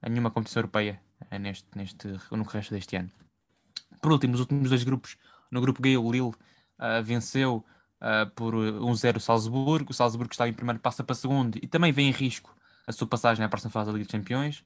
a 0.00 0.08
nenhuma 0.08 0.30
competição 0.30 0.60
europeia 0.60 0.98
eh, 1.30 1.38
neste, 1.38 1.68
neste, 1.76 2.08
no 2.30 2.42
resto 2.44 2.72
deste 2.72 2.96
ano. 2.96 3.10
Por 4.00 4.12
último, 4.12 4.32
os 4.32 4.40
últimos 4.40 4.70
dois 4.70 4.82
grupos, 4.82 5.18
no 5.50 5.60
grupo 5.60 5.86
G, 5.86 5.98
o 5.98 6.10
Lille 6.10 6.28
uh, 6.28 7.02
venceu 7.02 7.62
uh, 8.00 8.30
por 8.34 8.54
1-0 8.54 9.16
o 9.18 9.20
Salzburgo. 9.20 9.90
O 9.90 9.94
Salzburgo 9.94 10.32
estava 10.32 10.48
em 10.48 10.54
primeiro 10.54 10.80
passa 10.80 11.04
para 11.04 11.14
segundo 11.14 11.58
e 11.60 11.66
também 11.66 11.92
vem 11.92 12.08
em 12.08 12.12
risco 12.12 12.56
a 12.86 12.92
sua 12.92 13.06
passagem 13.06 13.44
à 13.44 13.48
próxima 13.50 13.70
fase 13.70 13.88
da 13.88 13.92
Liga 13.92 14.06
dos 14.06 14.12
Campeões. 14.12 14.64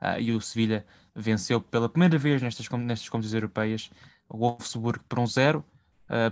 Uh, 0.00 0.20
e 0.20 0.32
o 0.32 0.40
Sevilha 0.40 0.86
venceu 1.14 1.60
pela 1.60 1.88
primeira 1.88 2.18
vez 2.18 2.42
nestas, 2.42 2.68
nestas 2.68 3.08
competições 3.08 3.34
europeias 3.34 3.90
o 4.28 4.38
Wolfsburg 4.38 5.00
por 5.08 5.18
1-0, 5.20 5.62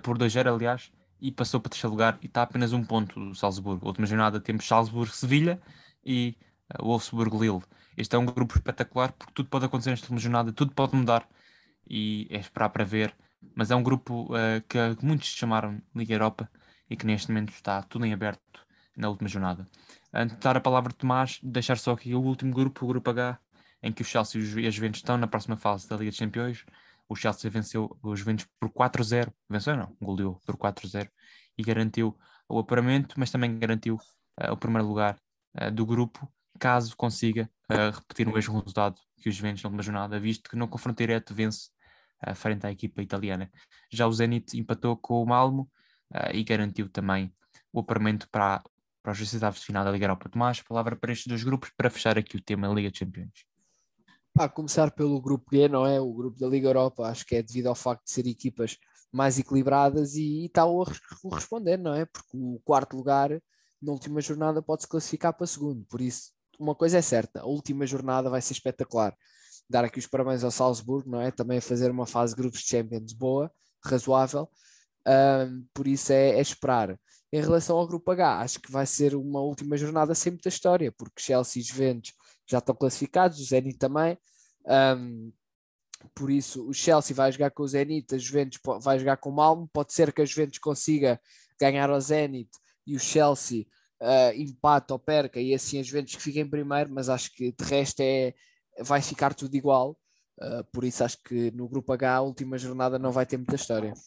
por 0.03 0.19
2-0 0.19 0.53
aliás, 0.53 0.91
e 1.25 1.33
passou 1.33 1.59
para 1.59 1.71
terceiro 1.71 1.93
lugar 1.93 2.19
e 2.21 2.27
está 2.27 2.43
apenas 2.43 2.75
um 2.75 2.85
ponto 2.85 3.19
do 3.19 3.35
Salzburgo. 3.35 3.87
A 3.87 3.89
última 3.89 4.07
jornada 4.07 4.39
temos 4.39 4.67
Salzburgo-Sevilha 4.67 5.59
e 6.05 6.37
uh, 6.79 6.85
Wolfsburgo-Lille. 6.85 7.63
Este 7.97 8.15
é 8.15 8.19
um 8.19 8.27
grupo 8.27 8.55
espetacular 8.55 9.11
porque 9.13 9.33
tudo 9.33 9.49
pode 9.49 9.65
acontecer 9.65 9.89
nesta 9.89 10.05
última 10.05 10.21
jornada, 10.21 10.53
tudo 10.53 10.73
pode 10.73 10.95
mudar 10.95 11.27
e 11.89 12.27
é 12.31 12.37
esperar 12.39 12.69
para 12.69 12.85
ver. 12.85 13.15
Mas 13.55 13.71
é 13.71 13.77
um 13.77 13.83
grupo 13.83 14.35
uh, 14.35 14.61
que 14.69 14.79
muitos 15.03 15.29
chamaram 15.29 15.81
Liga 15.95 16.13
Europa 16.13 16.51
e 16.91 16.95
que 16.97 17.07
neste 17.07 17.29
momento 17.29 17.55
está 17.55 17.83
tudo 17.83 18.05
em 18.05 18.13
aberto 18.13 18.43
na 18.95 19.09
última 19.09 19.29
jornada. 19.29 19.67
Antes 20.13 20.37
de 20.37 20.43
dar 20.43 20.59
a 20.59 20.61
palavra 20.61 20.93
de 20.93 20.97
Tomás, 20.99 21.41
deixar 21.43 21.79
só 21.79 21.93
aqui 21.93 22.15
o 22.15 22.21
último 22.21 22.53
grupo, 22.53 22.85
o 22.85 22.89
grupo 22.89 23.11
H, 23.11 23.39
em 23.85 23.93
que 23.93 24.03
o 24.03 24.05
Chelsea 24.05 24.41
e 24.41 24.67
os 24.67 24.75
Juventus 24.75 24.99
estão 24.99 25.17
na 25.17 25.29
próxima 25.29 25.57
fase 25.57 25.89
da 25.89 25.97
Liga 25.97 26.11
dos 26.11 26.19
Campeões 26.19 26.65
o 27.09 27.15
Chelsea 27.15 27.51
venceu 27.51 27.97
os 28.03 28.19
Juventus 28.19 28.47
por 28.59 28.71
4-0, 28.71 29.33
venceu 29.49 29.77
não, 29.77 29.97
goleou 30.01 30.41
por 30.47 30.57
4-0 30.57 31.09
e 31.57 31.63
garantiu 31.63 32.19
o 32.49 32.59
apuramento, 32.59 33.15
mas 33.19 33.31
também 33.31 33.59
garantiu 33.59 33.97
uh, 33.97 34.53
o 34.53 34.57
primeiro 34.57 34.87
lugar 34.87 35.19
uh, 35.61 35.71
do 35.71 35.85
grupo, 35.87 36.31
caso 36.59 36.97
consiga 36.97 37.51
uh, 37.71 37.95
repetir 37.95 38.29
o 38.29 38.33
mesmo 38.33 38.59
resultado 38.59 39.01
que 39.21 39.29
os 39.29 39.35
Juventus 39.35 39.63
na 39.63 39.69
última 39.69 39.83
jornada, 39.83 40.21
visto 40.21 40.49
que 40.51 40.57
no 40.57 40.69
confronto 40.69 40.99
direto 40.99 41.35
vence 41.35 41.71
frente 42.37 42.67
à 42.67 42.71
equipa 42.71 43.03
italiana. 43.03 43.51
Já 43.93 44.07
o 44.07 44.13
Zenit 44.13 44.59
empatou 44.59 44.97
com 44.97 45.23
o 45.23 45.27
Malmo 45.27 45.71
e 46.33 46.43
garantiu 46.43 46.89
também 46.89 47.35
o 47.71 47.81
apuramento 47.81 48.27
para, 48.31 48.63
para 49.03 49.13
os 49.13 49.35
oitavos 49.35 49.61
de 49.61 49.67
final 49.67 49.85
da 49.85 49.91
Liga 49.91 50.07
Europa. 50.07 50.31
Tomás, 50.31 50.63
palavra 50.63 50.97
para 50.97 51.13
estes 51.13 51.27
dois 51.27 51.45
grupos 51.45 51.71
para 51.77 51.91
fechar 51.91 52.17
aqui 52.17 52.37
o 52.37 52.41
tema 52.41 52.69
Liga 52.69 52.89
dos 52.89 52.99
Campeões. 52.99 53.54
A 54.37 54.49
começar 54.49 54.91
pelo 54.91 55.21
grupo 55.21 55.55
G, 55.55 55.69
não 55.69 55.87
é? 55.87 56.01
O 56.01 56.13
grupo 56.13 56.39
da 56.39 56.49
Liga 56.49 56.69
Europa, 56.69 57.07
acho 57.07 57.25
que 57.25 57.37
é 57.37 57.43
devido 57.43 57.69
ao 57.69 57.75
facto 57.75 58.05
de 58.05 58.11
ser 58.11 58.27
equipas 58.27 58.77
mais 59.13 59.39
equilibradas 59.39 60.17
e, 60.17 60.43
e 60.43 60.47
está 60.47 60.65
a 60.65 60.67
corresponder, 61.23 61.79
não 61.79 61.95
é? 61.95 62.05
Porque 62.05 62.37
o 62.37 62.61
quarto 62.65 62.97
lugar 62.97 63.31
na 63.81 63.93
última 63.93 64.21
jornada 64.21 64.61
pode 64.61 64.83
se 64.83 64.89
classificar 64.89 65.33
para 65.33 65.47
segundo. 65.47 65.85
Por 65.85 66.01
isso, 66.01 66.33
uma 66.59 66.75
coisa 66.75 66.99
é 66.99 67.03
certa, 67.03 67.43
a 67.43 67.47
última 67.47 67.87
jornada 67.87 68.29
vai 68.29 68.43
ser 68.43 68.55
espetacular. 68.55 69.17
Dar 69.71 69.85
aqui 69.85 70.01
os 70.01 70.07
parabéns 70.07 70.43
ao 70.43 70.51
Salzburgo, 70.51 71.09
não 71.09 71.21
é? 71.21 71.31
Também 71.31 71.59
a 71.59 71.63
fazer 71.63 71.91
uma 71.91 72.07
fase 72.07 72.35
grupos 72.35 72.61
de 72.61 72.67
Champions 72.67 73.13
boa, 73.13 73.53
razoável. 73.85 74.51
Um, 75.07 75.65
por 75.73 75.87
isso 75.87 76.13
é, 76.13 76.31
é, 76.31 76.41
esperar. 76.41 76.99
Em 77.33 77.41
relação 77.41 77.77
ao 77.77 77.87
grupo 77.87 78.11
H, 78.11 78.41
acho 78.41 78.61
que 78.61 78.73
vai 78.73 78.87
ser 78.87 79.15
uma 79.15 79.41
última 79.41 79.77
jornada 79.77 80.15
sem 80.15 80.33
muita 80.33 80.49
história, 80.49 80.93
porque 80.93 81.23
Chelsea 81.23 81.61
e 81.61 81.65
Juventus 81.65 82.13
já 82.47 82.59
estão 82.59 82.75
classificados, 82.75 83.41
o 83.41 83.45
Zenit 83.45 83.79
também. 83.79 84.19
Um, 84.67 85.33
por 86.15 86.31
isso, 86.31 86.69
o 86.69 86.75
Chelsea 86.75 87.15
vai 87.15 87.33
jogar 87.33 87.51
com 87.51 87.63
o 87.63 87.69
Zenit, 87.69 88.15
a 88.15 88.19
Juventus 88.19 88.61
vai 88.83 88.99
jogar 88.99 89.17
com 89.17 89.31
o 89.31 89.35
Malmo. 89.35 89.69
Pode 89.73 89.93
ser 89.93 90.13
que 90.13 90.23
a 90.23 90.25
Juventus 90.25 90.59
consiga 90.59 91.21
ganhar 91.59 91.91
ao 91.91 92.01
Zenit 92.01 92.51
e 92.87 92.97
o 92.97 93.01
Chelsea 93.01 93.67
uh, 94.03 94.33
empate 94.35 94.93
ou 94.93 94.99
perca 94.99 95.41
e 95.41 95.55
assim 95.55 95.81
a 95.81 95.83
Juventus 95.83 96.15
que 96.15 96.23
fica 96.23 96.41
em 96.41 96.49
primeiro, 96.49 96.93
mas 96.93 97.09
acho 97.09 97.33
que 97.33 97.53
de 97.53 97.65
resto 97.65 98.01
é, 98.01 98.35
vai 98.81 99.01
ficar 99.01 99.35
tudo 99.35 99.55
igual. 99.55 99.99
Uh, 100.39 100.65
por 100.73 100.85
isso 100.85 101.05
acho 101.05 101.23
que 101.23 101.51
no 101.53 101.69
grupo 101.69 101.93
H 101.93 102.17
a 102.17 102.21
última 102.21 102.59
jornada 102.59 102.99
não 102.99 103.13
vai 103.13 103.25
ter 103.25 103.37
muita 103.37 103.55
história. 103.55 103.95
Sim, 103.95 104.03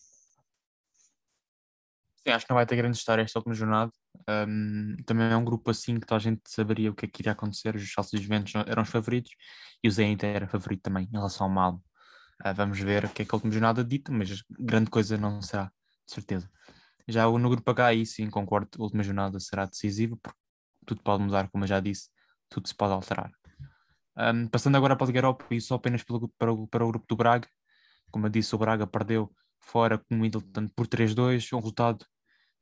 acho 2.31 2.45
que 2.45 2.51
não 2.51 2.57
vai 2.57 2.65
ter 2.65 2.75
grande 2.75 2.97
história 2.97 3.23
esta 3.23 3.39
última 3.39 3.55
jornada. 3.55 3.91
Um, 4.29 4.97
também 5.05 5.27
é 5.31 5.37
um 5.37 5.45
grupo 5.45 5.71
assim 5.71 5.99
que 5.99 6.05
toda 6.05 6.17
a 6.17 6.21
gente 6.21 6.41
saberia 6.45 6.91
o 6.91 6.95
que 6.95 7.05
é 7.05 7.07
que 7.07 7.21
iria 7.21 7.31
acontecer. 7.31 7.75
Os 7.75 7.83
Chelsea 7.83 8.19
e 8.19 8.23
Juventus 8.23 8.53
eram 8.67 8.83
os 8.83 8.89
favoritos 8.89 9.31
e 9.83 9.87
o 9.87 9.91
Zenit 9.91 10.25
era 10.25 10.47
favorito 10.47 10.81
também 10.81 11.05
em 11.05 11.11
relação 11.11 11.47
ao 11.47 11.53
Malmo. 11.53 11.83
Uh, 12.45 12.53
vamos 12.53 12.79
ver 12.79 13.05
o 13.05 13.09
que 13.09 13.21
é 13.21 13.25
que 13.25 13.33
a 13.33 13.35
última 13.35 13.51
jornada 13.51 13.83
dita, 13.83 14.11
mas 14.11 14.43
grande 14.59 14.89
coisa 14.89 15.17
não 15.17 15.41
será, 15.41 15.71
de 16.05 16.13
certeza. 16.13 16.49
Já 17.07 17.25
no 17.25 17.49
grupo 17.49 17.71
H, 17.71 17.85
aí 17.85 18.05
sim, 18.05 18.29
concordo, 18.29 18.69
a 18.79 18.83
última 18.83 19.01
jornada 19.01 19.39
será 19.39 19.65
decisiva, 19.65 20.17
porque 20.21 20.37
tudo 20.85 21.01
pode 21.01 21.23
mudar, 21.23 21.49
como 21.49 21.63
eu 21.63 21.67
já 21.67 21.79
disse, 21.79 22.09
tudo 22.49 22.67
se 22.67 22.75
pode 22.75 22.93
alterar. 22.93 23.31
Um, 24.17 24.47
passando 24.47 24.75
agora 24.75 24.95
para 24.95 25.05
a 25.05 25.07
Liga 25.07 25.19
Europa 25.19 25.45
e 25.51 25.61
só 25.61 25.75
apenas 25.75 26.03
pelo, 26.03 26.27
para, 26.37 26.51
o, 26.51 26.67
para 26.67 26.83
o 26.83 26.89
grupo 26.89 27.05
do 27.07 27.15
Braga, 27.15 27.47
como 28.11 28.25
eu 28.25 28.29
disse, 28.29 28.53
o 28.55 28.57
Braga 28.57 28.85
perdeu 28.85 29.31
fora 29.59 29.97
com 29.97 30.15
o 30.15 30.17
Middleton 30.17 30.67
por 30.69 30.87
3-2, 30.87 31.53
um 31.53 31.59
resultado 31.59 32.03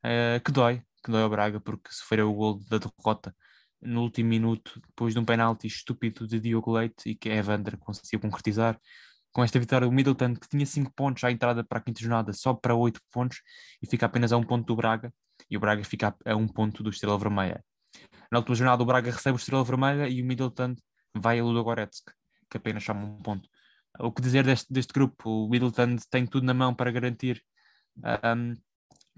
uh, 0.06 0.44
que 0.44 0.52
dói, 0.52 0.84
que 1.06 1.12
dói 1.12 1.22
ao 1.22 1.30
Braga, 1.30 1.60
porque 1.60 1.92
sofreu 1.92 2.32
o 2.32 2.34
gol 2.34 2.60
da 2.68 2.80
derrota 2.80 3.36
no 3.80 4.02
último 4.02 4.30
minuto, 4.30 4.82
depois 4.88 5.14
de 5.14 5.20
um 5.20 5.26
penalti 5.26 5.68
estúpido 5.68 6.28
de 6.28 6.40
Diogo 6.40 6.72
Leite 6.72 7.10
e 7.10 7.16
que 7.16 7.30
Evander 7.30 7.78
conseguiu 7.78 8.20
concretizar 8.20 8.80
com 9.32 9.44
esta 9.44 9.60
vitória, 9.60 9.88
o 9.88 9.92
Middleton, 9.92 10.34
que 10.34 10.48
tinha 10.48 10.66
5 10.66 10.94
pontos 10.96 11.24
à 11.24 11.30
entrada 11.30 11.64
para 11.64 11.78
a 11.78 11.82
quinta 11.82 12.02
jornada, 12.02 12.32
sobe 12.34 12.62
para 12.62 12.74
8 12.74 13.00
pontos 13.12 13.42
e 13.82 13.88
fica 13.88 14.06
apenas 14.06 14.32
a 14.32 14.38
um 14.38 14.44
ponto 14.44 14.66
do 14.66 14.76
Braga, 14.76 15.14
e 15.50 15.58
o 15.58 15.60
Braga 15.60 15.84
fica 15.84 16.16
a 16.26 16.36
um 16.36 16.48
ponto 16.48 16.82
do 16.82 16.90
Estrela 16.90 17.20
Vermelha. 17.20 17.64
Na 18.32 18.40
última 18.40 18.56
jornada, 18.56 18.82
o 18.82 18.86
Braga 18.86 19.12
recebe 19.12 19.36
o 19.36 19.40
Estrela 19.40 19.64
Vermelha 19.64 20.08
e 20.08 20.22
o 20.22 20.26
Middleton 20.26 20.76
vai 21.14 21.38
a 21.38 21.44
Ludogorets, 21.44 22.02
que 22.50 22.58
apenas 22.58 22.82
chama 22.82 23.06
um 23.06 23.18
ponto. 23.18 23.48
O 24.00 24.12
que 24.12 24.22
dizer 24.22 24.46
deste, 24.46 24.72
deste 24.72 24.94
grupo? 24.94 25.30
O 25.30 25.50
Middleton 25.50 25.98
tem 26.10 26.26
tudo 26.26 26.46
na 26.46 26.54
mão 26.54 26.74
para 26.74 26.90
garantir 26.90 27.44
um, 27.98 28.54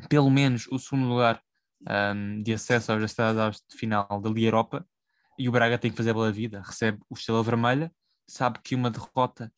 pelo 0.09 0.31
menos 0.31 0.67
o 0.67 0.79
segundo 0.79 1.07
lugar 1.07 1.41
um, 1.81 2.41
de 2.41 2.53
acesso 2.53 2.91
aos 2.91 3.03
estados 3.03 3.61
de 3.69 3.77
final 3.77 4.21
da 4.21 4.29
Liga 4.29 4.47
Europa 4.47 4.87
e 5.37 5.47
o 5.47 5.51
Braga 5.51 5.77
tem 5.77 5.91
que 5.91 5.97
fazer 5.97 6.13
pela 6.13 6.31
vida. 6.31 6.61
Recebe 6.65 6.99
o 7.09 7.13
Estrela 7.13 7.43
Vermelha, 7.43 7.91
sabe 8.27 8.59
que 8.63 8.75
uma 8.75 8.89
derrota 8.89 9.51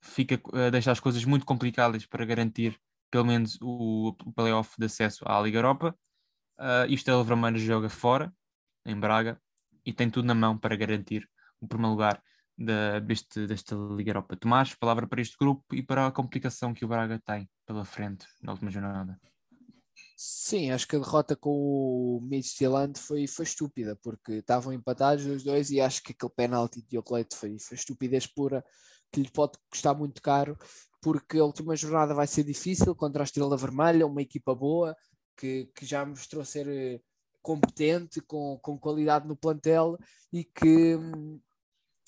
fica 0.00 0.40
a 0.52 0.70
deixar 0.70 0.92
as 0.92 1.00
coisas 1.00 1.24
muito 1.24 1.46
complicadas 1.46 2.06
para 2.06 2.24
garantir 2.24 2.78
pelo 3.10 3.24
menos 3.24 3.58
o, 3.60 4.08
o 4.24 4.32
playoff 4.32 4.74
de 4.78 4.86
acesso 4.86 5.24
à 5.26 5.40
Liga 5.40 5.58
Europa. 5.58 5.96
Uh, 6.58 6.88
e 6.88 6.92
o 6.92 6.94
Estrela 6.94 7.22
Vermelha 7.22 7.58
joga 7.58 7.88
fora, 7.88 8.32
em 8.84 8.98
Braga, 8.98 9.40
e 9.84 9.92
tem 9.92 10.10
tudo 10.10 10.26
na 10.26 10.34
mão 10.34 10.58
para 10.58 10.74
garantir 10.74 11.28
o 11.60 11.68
primeiro 11.68 11.92
lugar 11.92 12.22
da, 12.56 12.98
deste, 12.98 13.46
desta 13.46 13.76
Liga 13.76 14.10
Europa. 14.10 14.36
Tomás, 14.36 14.74
palavra 14.74 15.06
para 15.06 15.20
este 15.20 15.36
grupo 15.38 15.74
e 15.74 15.82
para 15.82 16.06
a 16.06 16.12
complicação 16.12 16.72
que 16.72 16.84
o 16.84 16.88
Braga 16.88 17.20
tem 17.24 17.48
pela 17.66 17.84
frente 17.84 18.26
na 18.42 18.52
última 18.52 18.70
jornada. 18.70 19.20
Sim, 20.18 20.70
acho 20.70 20.88
que 20.88 20.96
a 20.96 20.98
derrota 20.98 21.36
com 21.36 21.50
o 21.50 22.20
Midtjylland 22.22 22.98
foi, 22.98 23.26
foi 23.26 23.44
estúpida, 23.44 23.94
porque 24.02 24.34
estavam 24.34 24.72
empatados 24.72 25.26
os 25.26 25.44
dois 25.44 25.70
e 25.70 25.78
acho 25.78 26.02
que 26.02 26.12
aquele 26.12 26.32
penalti 26.34 26.80
de 26.80 26.96
Ocleto 26.96 27.36
foi, 27.36 27.58
foi 27.58 27.76
estupidez 27.76 28.26
pura 28.26 28.64
que 29.12 29.20
lhe 29.20 29.30
pode 29.30 29.58
custar 29.70 29.94
muito 29.94 30.22
caro, 30.22 30.58
porque 31.02 31.38
a 31.38 31.44
última 31.44 31.76
jornada 31.76 32.14
vai 32.14 32.26
ser 32.26 32.44
difícil 32.44 32.94
contra 32.94 33.22
a 33.22 33.24
Estrela 33.24 33.58
Vermelha, 33.58 34.06
uma 34.06 34.22
equipa 34.22 34.54
boa 34.54 34.96
que, 35.36 35.70
que 35.74 35.84
já 35.84 36.04
mostrou 36.04 36.44
ser 36.44 36.66
eh, 36.66 37.00
competente, 37.42 38.20
com, 38.22 38.58
com 38.62 38.78
qualidade 38.78 39.28
no 39.28 39.36
plantel 39.36 39.98
e 40.32 40.44
que 40.44 40.96
hum, 40.96 41.38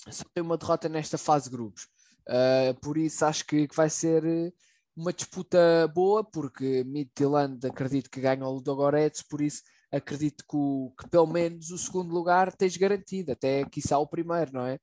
só 0.09 0.23
tem 0.33 0.43
uma 0.43 0.57
derrota 0.57 0.89
nesta 0.89 1.17
fase 1.17 1.45
de 1.45 1.55
grupos. 1.55 1.87
Uh, 2.27 2.79
por 2.81 2.97
isso 2.97 3.25
acho 3.25 3.45
que, 3.45 3.67
que, 3.67 3.75
vai 3.75 3.89
ser 3.89 4.23
eh, 4.25 4.51
uma 4.95 5.13
disputa 5.13 5.87
boa, 5.93 6.23
porque 6.23 6.83
Midtjylland 6.85 7.65
acredito 7.65 8.09
que 8.09 8.21
ganha 8.21 8.45
o 8.45 8.53
Ludogorets, 8.53 9.23
por 9.23 9.41
isso 9.41 9.61
acredito 9.91 10.43
que, 10.47 10.55
o, 10.55 10.93
que, 10.99 11.09
pelo 11.09 11.27
menos 11.27 11.71
o 11.71 11.77
segundo 11.77 12.13
lugar 12.13 12.55
tens 12.55 12.77
garantido, 12.77 13.31
até 13.31 13.65
quiçá 13.65 13.97
o 13.97 14.07
primeiro, 14.07 14.53
não 14.53 14.65
é? 14.65 14.79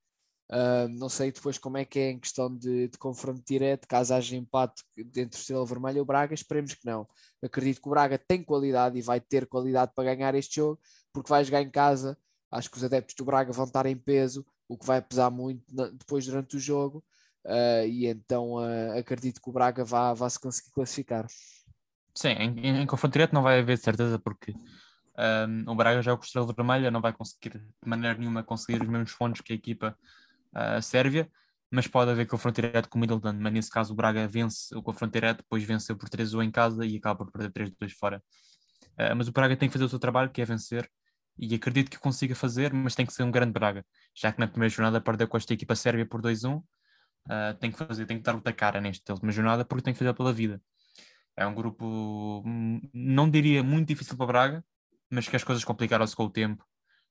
Uh, 0.48 0.88
não 0.88 1.08
sei 1.08 1.32
depois 1.32 1.58
como 1.58 1.76
é 1.76 1.84
que 1.84 1.98
é 1.98 2.10
em 2.10 2.20
questão 2.20 2.54
de, 2.56 2.86
de 2.88 2.98
confronto 2.98 3.42
direto, 3.44 3.88
caso 3.88 4.14
haja 4.14 4.36
empate 4.36 4.84
entre 4.96 5.36
o 5.36 5.40
Estrela 5.40 5.66
Vermelha 5.66 5.98
e 5.98 6.00
o 6.00 6.04
Braga, 6.04 6.34
esperemos 6.34 6.72
que 6.74 6.86
não. 6.86 7.06
Acredito 7.42 7.82
que 7.82 7.88
o 7.88 7.90
Braga 7.90 8.16
tem 8.16 8.44
qualidade 8.44 8.96
e 8.96 9.02
vai 9.02 9.20
ter 9.20 9.46
qualidade 9.46 9.92
para 9.94 10.14
ganhar 10.14 10.34
este 10.36 10.56
jogo, 10.56 10.80
porque 11.12 11.28
vai 11.28 11.44
jogar 11.44 11.62
em 11.62 11.70
casa. 11.70 12.16
Acho 12.50 12.70
que 12.70 12.76
os 12.76 12.84
adeptos 12.84 13.16
do 13.16 13.24
Braga 13.24 13.52
vão 13.52 13.64
estar 13.64 13.86
em 13.86 13.96
peso, 13.96 14.46
o 14.68 14.78
que 14.78 14.86
vai 14.86 15.02
pesar 15.02 15.30
muito 15.30 15.64
depois 15.94 16.26
durante 16.26 16.56
o 16.56 16.60
jogo. 16.60 17.04
Uh, 17.46 17.86
e 17.86 18.06
então 18.06 18.54
uh, 18.54 18.98
acredito 18.98 19.40
que 19.40 19.48
o 19.48 19.52
Braga 19.52 19.84
vá, 19.84 20.12
vá 20.12 20.28
se 20.28 20.40
conseguir 20.40 20.72
classificar. 20.72 21.26
Sim, 22.12 22.30
em, 22.30 22.80
em 22.82 22.86
confronto 22.86 23.12
direto 23.12 23.32
não 23.32 23.42
vai 23.42 23.60
haver 23.60 23.78
certeza, 23.78 24.18
porque 24.18 24.52
um, 25.16 25.70
o 25.70 25.74
Braga 25.76 26.02
já 26.02 26.10
é 26.10 26.14
o 26.14 26.18
Estrela 26.18 26.52
Vermelha, 26.52 26.90
não 26.90 27.00
vai 27.00 27.12
conseguir 27.12 27.58
de 27.58 27.88
maneira 27.88 28.18
nenhuma 28.18 28.42
conseguir 28.42 28.82
os 28.82 28.88
mesmos 28.88 29.12
pontos 29.12 29.42
que 29.42 29.52
a 29.52 29.56
equipa 29.56 29.96
a 30.52 30.80
Sérvia, 30.82 31.30
mas 31.70 31.86
pode 31.86 32.10
haver 32.10 32.26
confronto 32.26 32.60
direto 32.60 32.88
com 32.88 32.98
o 32.98 33.00
Middleton, 33.00 33.34
mas 33.34 33.52
nesse 33.52 33.70
caso 33.70 33.92
o 33.92 33.96
Braga 33.96 34.26
vence 34.26 34.74
o 34.74 34.82
confronto 34.82 35.12
direto, 35.12 35.38
depois 35.38 35.62
venceu 35.62 35.96
por 35.96 36.08
3-1 36.08 36.42
em 36.42 36.50
casa 36.50 36.84
e 36.84 36.96
acaba 36.96 37.24
por 37.24 37.30
perder 37.30 37.70
3-2 37.70 37.92
fora. 37.92 38.22
Uh, 38.98 39.14
mas 39.14 39.28
o 39.28 39.32
Braga 39.32 39.56
tem 39.56 39.68
que 39.68 39.72
fazer 39.72 39.84
o 39.84 39.88
seu 39.88 39.98
trabalho, 39.98 40.30
que 40.30 40.40
é 40.40 40.44
vencer, 40.44 40.90
e 41.38 41.54
acredito 41.54 41.90
que 41.90 41.98
consiga 41.98 42.34
fazer, 42.34 42.72
mas 42.72 42.94
tem 42.94 43.04
que 43.04 43.12
ser 43.12 43.22
um 43.22 43.30
grande 43.30 43.52
Braga, 43.52 43.84
já 44.14 44.32
que 44.32 44.40
na 44.40 44.48
primeira 44.48 44.74
jornada 44.74 45.00
perdeu 45.00 45.28
com 45.28 45.36
esta 45.36 45.52
equipa 45.52 45.76
sérvia 45.76 46.06
por 46.06 46.22
2-1, 46.22 46.62
uh, 47.26 47.54
tem 47.58 47.70
que 47.70 47.78
fazer, 47.78 48.06
tem 48.06 48.18
que 48.18 48.22
dar 48.22 48.34
outra 48.34 48.52
cara 48.52 48.80
nesta 48.80 49.12
última 49.12 49.32
jornada, 49.32 49.64
porque 49.64 49.82
tem 49.82 49.92
que 49.92 49.98
fazer 49.98 50.14
pela 50.14 50.32
vida. 50.32 50.60
É 51.36 51.46
um 51.46 51.54
grupo, 51.54 52.42
hum, 52.44 52.80
não 52.94 53.28
diria 53.30 53.62
muito 53.62 53.88
difícil 53.88 54.16
para 54.16 54.26
Braga, 54.26 54.64
mas 55.10 55.28
que 55.28 55.36
as 55.36 55.44
coisas 55.44 55.64
complicaram-se 55.64 56.16
com 56.16 56.24
o 56.24 56.30
tempo, 56.30 56.64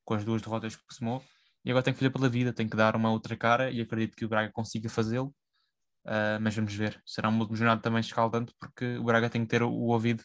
com 0.04 0.16
as 0.16 0.26
duas 0.26 0.42
derrotas 0.42 0.76
que 0.76 0.94
somou, 0.94 1.24
e 1.64 1.72
agora 1.72 1.84
tem 1.84 1.94
que 1.94 2.00
fazer 2.00 2.12
pela 2.12 2.30
vida, 2.30 2.54
tem 2.54 2.68
que 2.68 2.78
dar 2.78 2.96
uma 2.96 3.12
outra 3.12 3.36
cara 3.36 3.72
e 3.72 3.82
acredito 3.82 4.16
que 4.16 4.26
o 4.26 4.30
Braga 4.30 4.52
consiga 4.52 4.90
fazê-lo. 4.90 5.34
Uh, 6.06 6.38
mas 6.40 6.56
vamos 6.56 6.74
ver, 6.76 7.02
será 7.04 7.30
uma 7.30 7.48
jornada 7.56 7.82
também 7.82 8.00
escaldante 8.00 8.54
porque 8.60 8.98
o 8.98 9.04
Braga 9.04 9.28
tem 9.28 9.42
que 9.42 9.48
ter 9.48 9.64
o, 9.64 9.72
ouvido 9.72 10.24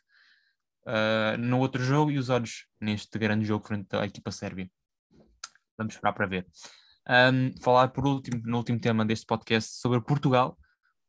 uh, 0.86 1.38
no 1.38 1.58
outro 1.58 1.82
jogo 1.82 2.10
e 2.10 2.18
os 2.18 2.28
olhos 2.28 2.66
neste 2.78 3.18
grande 3.18 3.46
jogo 3.46 3.66
frente 3.66 3.96
à 3.96 4.04
equipa 4.04 4.30
sérvia. 4.30 4.70
Vamos 5.78 5.94
esperar 5.94 6.12
para 6.12 6.26
ver. 6.26 6.46
Um, 7.10 7.60
falar 7.60 7.88
por 7.88 8.06
último, 8.06 8.40
no 8.44 8.58
último 8.58 8.78
tema 8.78 9.04
deste 9.04 9.26
podcast 9.26 9.80
sobre 9.80 10.00
Portugal, 10.00 10.56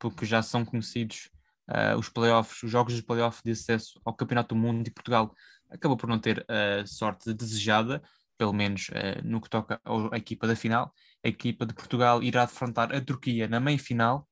porque 0.00 0.26
já 0.26 0.42
são 0.42 0.64
conhecidos 0.64 1.30
uh, 1.70 1.96
os 1.96 2.08
playoffs, 2.08 2.60
os 2.64 2.68
jogos 2.68 2.94
de 2.94 3.04
playoff 3.04 3.40
de 3.44 3.52
acesso 3.52 4.00
ao 4.04 4.12
Campeonato 4.12 4.52
do 4.52 4.60
Mundo 4.60 4.84
e 4.88 4.90
Portugal 4.90 5.32
acabou 5.70 5.96
por 5.96 6.08
não 6.08 6.18
ter 6.18 6.44
a 6.50 6.84
sorte 6.84 7.32
desejada, 7.32 8.02
pelo 8.36 8.52
menos 8.52 8.88
uh, 8.88 9.22
no 9.24 9.40
que 9.40 9.48
toca 9.48 9.80
à 10.10 10.16
equipa 10.16 10.48
da 10.48 10.56
final. 10.56 10.92
A 11.24 11.28
equipa 11.28 11.64
de 11.64 11.72
Portugal 11.72 12.20
irá 12.20 12.46
defrontar 12.46 12.92
a 12.92 13.00
Turquia 13.00 13.46
na 13.46 13.60
meia-final. 13.60 14.28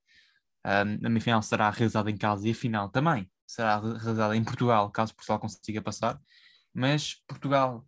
Um, 0.67 1.07
a 1.07 1.09
meia-final 1.09 1.41
será 1.41 1.71
realizada 1.71 2.11
em 2.11 2.17
casa 2.17 2.49
e 2.49 2.51
a 2.51 2.55
final 2.55 2.89
também 2.89 3.31
será 3.47 3.79
realizada 3.79 4.37
em 4.37 4.43
Portugal, 4.43 4.91
caso 4.91 5.15
Portugal 5.15 5.39
consiga 5.39 5.81
passar. 5.81 6.21
Mas 6.75 7.15
Portugal, 7.29 7.87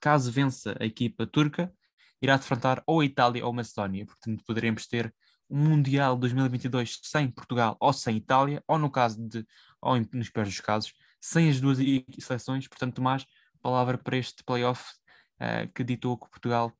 caso 0.00 0.30
vença 0.30 0.76
a 0.78 0.84
equipa 0.84 1.26
turca, 1.26 1.72
irá 2.20 2.36
defrontar 2.36 2.82
ou 2.86 3.00
a 3.00 3.04
Itália 3.04 3.44
ou 3.44 3.50
a 3.50 3.54
Macedónia. 3.54 4.06
Portanto, 4.06 4.42
poderemos 4.46 4.86
ter 4.86 5.14
um 5.48 5.68
Mundial 5.70 6.16
2022 6.16 7.00
sem 7.02 7.28
Portugal 7.30 7.76
ou 7.80 7.92
sem 7.92 8.16
Itália, 8.16 8.62
ou 8.68 8.78
no 8.78 8.90
caso 8.90 9.20
de, 9.26 9.44
ou 9.80 9.96
nos 10.12 10.30
piores 10.30 10.52
dos 10.52 10.60
casos, 10.60 10.94
sem 11.20 11.50
as 11.50 11.60
duas 11.60 11.78
seleções. 12.20 12.68
Portanto, 12.68 13.02
mais 13.02 13.26
palavra 13.60 13.98
para 13.98 14.16
este 14.16 14.44
playoff 14.44 14.92
uh, 15.40 15.70
que 15.74 15.84
ditou 15.84 16.16
que 16.16 16.30
Portugal 16.30 16.72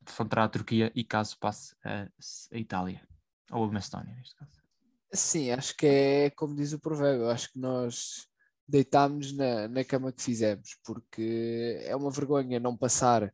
defrontará 0.00 0.44
a 0.44 0.48
Turquia 0.48 0.92
e 0.94 1.04
caso 1.04 1.38
passe 1.38 1.74
a, 1.84 2.08
a 2.52 2.58
Itália, 2.58 3.06
ou 3.50 3.64
a 3.64 3.72
Macedónia, 3.72 4.14
neste 4.14 4.34
caso. 4.36 4.60
Sim, 5.12 5.50
acho 5.50 5.76
que 5.76 5.86
é 5.86 6.30
como 6.30 6.54
diz 6.54 6.72
o 6.72 6.80
provérbio, 6.80 7.28
acho 7.28 7.52
que 7.52 7.58
nós 7.58 8.26
deitámos 8.66 9.32
na, 9.32 9.68
na 9.68 9.84
cama 9.84 10.12
que 10.12 10.22
fizemos, 10.22 10.76
porque 10.82 11.80
é 11.84 11.94
uma 11.94 12.10
vergonha 12.10 12.58
não 12.58 12.76
passar 12.76 13.32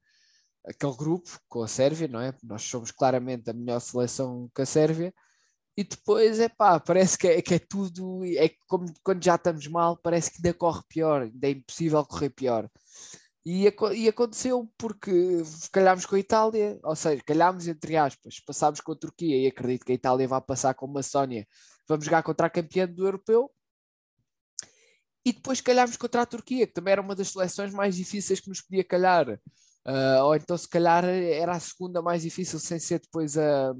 aquele 0.64 0.96
grupo 0.96 1.28
com 1.48 1.62
a 1.62 1.68
Sérvia, 1.68 2.08
não 2.08 2.20
é? 2.20 2.34
Nós 2.42 2.62
somos 2.62 2.90
claramente 2.90 3.50
a 3.50 3.52
melhor 3.52 3.80
seleção 3.80 4.50
que 4.54 4.62
a 4.62 4.66
Sérvia. 4.66 5.12
E 5.76 5.84
depois, 5.84 6.40
é 6.40 6.48
pá, 6.48 6.80
parece 6.80 7.16
que 7.16 7.28
é, 7.28 7.42
que 7.42 7.54
é 7.54 7.58
tudo, 7.58 8.24
é 8.24 8.50
como 8.66 8.92
quando 9.02 9.22
já 9.24 9.36
estamos 9.36 9.66
mal, 9.68 9.96
parece 9.96 10.30
que 10.30 10.38
ainda 10.38 10.52
corre 10.58 10.82
pior, 10.88 11.22
ainda 11.22 11.46
é 11.46 11.50
impossível 11.52 12.04
correr 12.04 12.30
pior. 12.30 12.68
E, 13.46 13.64
e 13.94 14.08
aconteceu 14.08 14.70
porque 14.76 15.10
calhámos 15.72 16.04
com 16.04 16.16
a 16.16 16.18
Itália, 16.18 16.78
ou 16.82 16.96
seja, 16.96 17.22
calhámos 17.24 17.66
entre 17.68 17.96
aspas, 17.96 18.40
passámos 18.40 18.80
com 18.80 18.92
a 18.92 18.96
Turquia 18.96 19.36
e 19.36 19.46
acredito 19.46 19.86
que 19.86 19.92
a 19.92 19.94
Itália 19.94 20.28
vai 20.28 20.40
passar 20.40 20.74
com 20.74 20.86
a 20.86 20.92
Macedónia. 20.92 21.46
Vamos 21.88 22.04
jogar 22.04 22.22
contra 22.22 22.46
a 22.46 22.50
campeã 22.50 22.86
do 22.86 23.06
europeu. 23.06 23.50
E 25.24 25.32
depois 25.32 25.60
calhámos 25.60 25.96
contra 25.96 26.22
a 26.22 26.26
Turquia, 26.26 26.66
que 26.66 26.72
também 26.74 26.92
era 26.92 27.00
uma 27.00 27.14
das 27.14 27.30
seleções 27.30 27.72
mais 27.72 27.96
difíceis 27.96 28.40
que 28.40 28.48
nos 28.48 28.60
podia 28.60 28.84
calhar. 28.84 29.40
Uh, 29.88 30.22
ou 30.22 30.36
então, 30.36 30.58
se 30.58 30.68
calhar, 30.68 31.02
era 31.02 31.52
a 31.52 31.60
segunda 31.60 32.02
mais 32.02 32.22
difícil, 32.22 32.58
sem 32.58 32.78
ser 32.78 33.00
depois 33.00 33.38
a, 33.38 33.72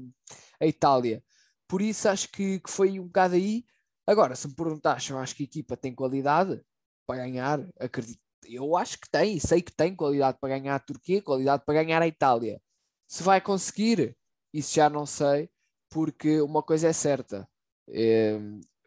a 0.59 0.65
Itália. 0.65 1.23
Por 1.67 1.83
isso, 1.83 2.09
acho 2.09 2.27
que, 2.31 2.59
que 2.59 2.71
foi 2.71 2.99
um 2.99 3.05
bocado 3.05 3.35
aí. 3.35 3.63
Agora, 4.07 4.35
se 4.35 4.47
me 4.47 4.55
perguntas 4.55 5.03
se 5.03 5.11
eu 5.11 5.19
acho 5.19 5.35
que 5.35 5.43
a 5.43 5.45
equipa 5.45 5.77
tem 5.77 5.93
qualidade 5.93 6.59
para 7.05 7.19
ganhar, 7.19 7.59
acredito. 7.79 8.19
Eu 8.45 8.75
acho 8.75 8.97
que 8.99 9.09
tem, 9.11 9.39
sei 9.39 9.61
que 9.61 9.71
tem 9.71 9.95
qualidade 9.95 10.39
para 10.41 10.57
ganhar 10.57 10.75
a 10.75 10.79
Turquia, 10.79 11.21
qualidade 11.21 11.63
para 11.63 11.75
ganhar 11.83 12.01
a 12.01 12.07
Itália. 12.07 12.59
Se 13.07 13.21
vai 13.21 13.39
conseguir, 13.39 14.17
isso 14.51 14.73
já 14.75 14.89
não 14.89 15.05
sei, 15.05 15.49
porque 15.91 16.41
uma 16.41 16.63
coisa 16.63 16.87
é 16.87 16.93
certa. 16.93 17.47
É, 17.89 18.39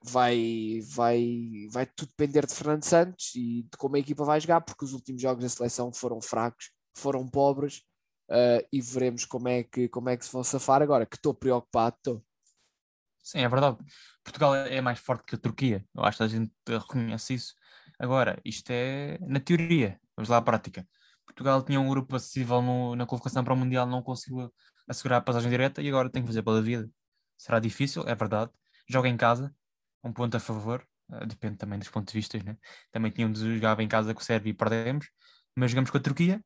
vai, 0.03 0.81
vai, 0.89 1.69
vai 1.71 1.87
tudo 1.87 2.09
depender 2.09 2.47
de 2.47 2.55
Fernando 2.55 2.85
Santos 2.85 3.33
e 3.37 3.63
de 3.63 3.77
como 3.79 3.95
a 3.97 4.01
equipa 4.01 4.25
vai 4.25 4.41
jogar, 4.41 4.61
porque 4.63 4.85
os 4.85 4.93
últimos 4.93 5.23
jogos 5.23 5.45
da 5.45 5.49
seleção 5.49 5.93
foram 5.93 6.21
fracos 6.21 6.71
foram 6.95 7.27
pobres 7.29 7.83
uh, 8.31 8.67
e 8.73 8.81
veremos 8.81 9.25
como 9.25 9.49
é, 9.49 9.63
que, 9.63 9.89
como 9.89 10.09
é 10.09 10.17
que 10.17 10.25
se 10.25 10.33
vão 10.33 10.45
safar 10.45 10.83
agora, 10.83 11.07
que 11.07 11.17
estou 11.17 11.35
preocupado, 11.35 11.97
estou. 11.97 12.25
Sim, 13.23 13.41
é 13.41 13.49
verdade. 13.49 13.79
Portugal 14.25 14.55
é 14.55 14.81
mais 14.81 14.99
forte 14.99 15.25
que 15.25 15.35
a 15.35 15.39
Turquia, 15.39 15.85
eu 15.95 16.05
acho 16.05 16.19
que 16.19 16.25
a 16.25 16.29
gente 16.29 16.53
reconhece 16.67 17.35
isso. 17.35 17.55
Agora, 17.99 18.41
isto 18.45 18.71
é 18.71 19.19
na 19.21 19.39
teoria, 19.39 20.01
vamos 20.17 20.29
lá 20.29 20.39
à 20.39 20.43
prática. 20.43 20.87
Portugal 21.25 21.63
tinha 21.63 21.81
um 21.81 21.89
grupo 21.89 22.17
acessível 22.17 22.61
no, 22.61 22.97
na 22.97 23.07
convocação 23.07 23.45
para 23.45 23.55
o 23.55 23.57
Mundial, 23.57 23.87
não 23.87 24.03
conseguiu 24.03 24.53
assegurar 24.89 25.19
a 25.21 25.23
passagem 25.23 25.51
direta 25.51 25.81
e 25.81 25.89
agora 25.89 26.11
tem 26.11 26.23
que 26.23 26.29
fazer 26.29 26.43
pela 26.43 26.61
vida. 26.61 26.89
Será 27.39 27.59
difícil, 27.59 28.03
é 28.07 28.15
verdade. 28.15 28.51
Joga 28.89 29.09
em 29.09 29.17
casa, 29.17 29.55
um 30.05 30.13
ponto 30.13 30.37
a 30.37 30.41
favor, 30.41 30.87
uh, 31.11 31.27
depende 31.27 31.57
também 31.57 31.79
dos 31.79 31.89
pontos 31.89 32.13
de 32.13 32.19
vista. 32.19 32.39
Né? 32.43 32.57
Também 32.91 33.11
tínhamos 33.11 33.39
jogado 33.39 33.81
em 33.81 33.89
casa 33.89 34.13
com 34.13 34.21
o 34.21 34.25
Sérvia 34.25 34.51
e 34.51 34.55
perdemos, 34.55 35.09
mas 35.57 35.71
jogamos 35.71 35.91
com 35.91 35.99
a 35.99 36.01
Turquia, 36.01 36.45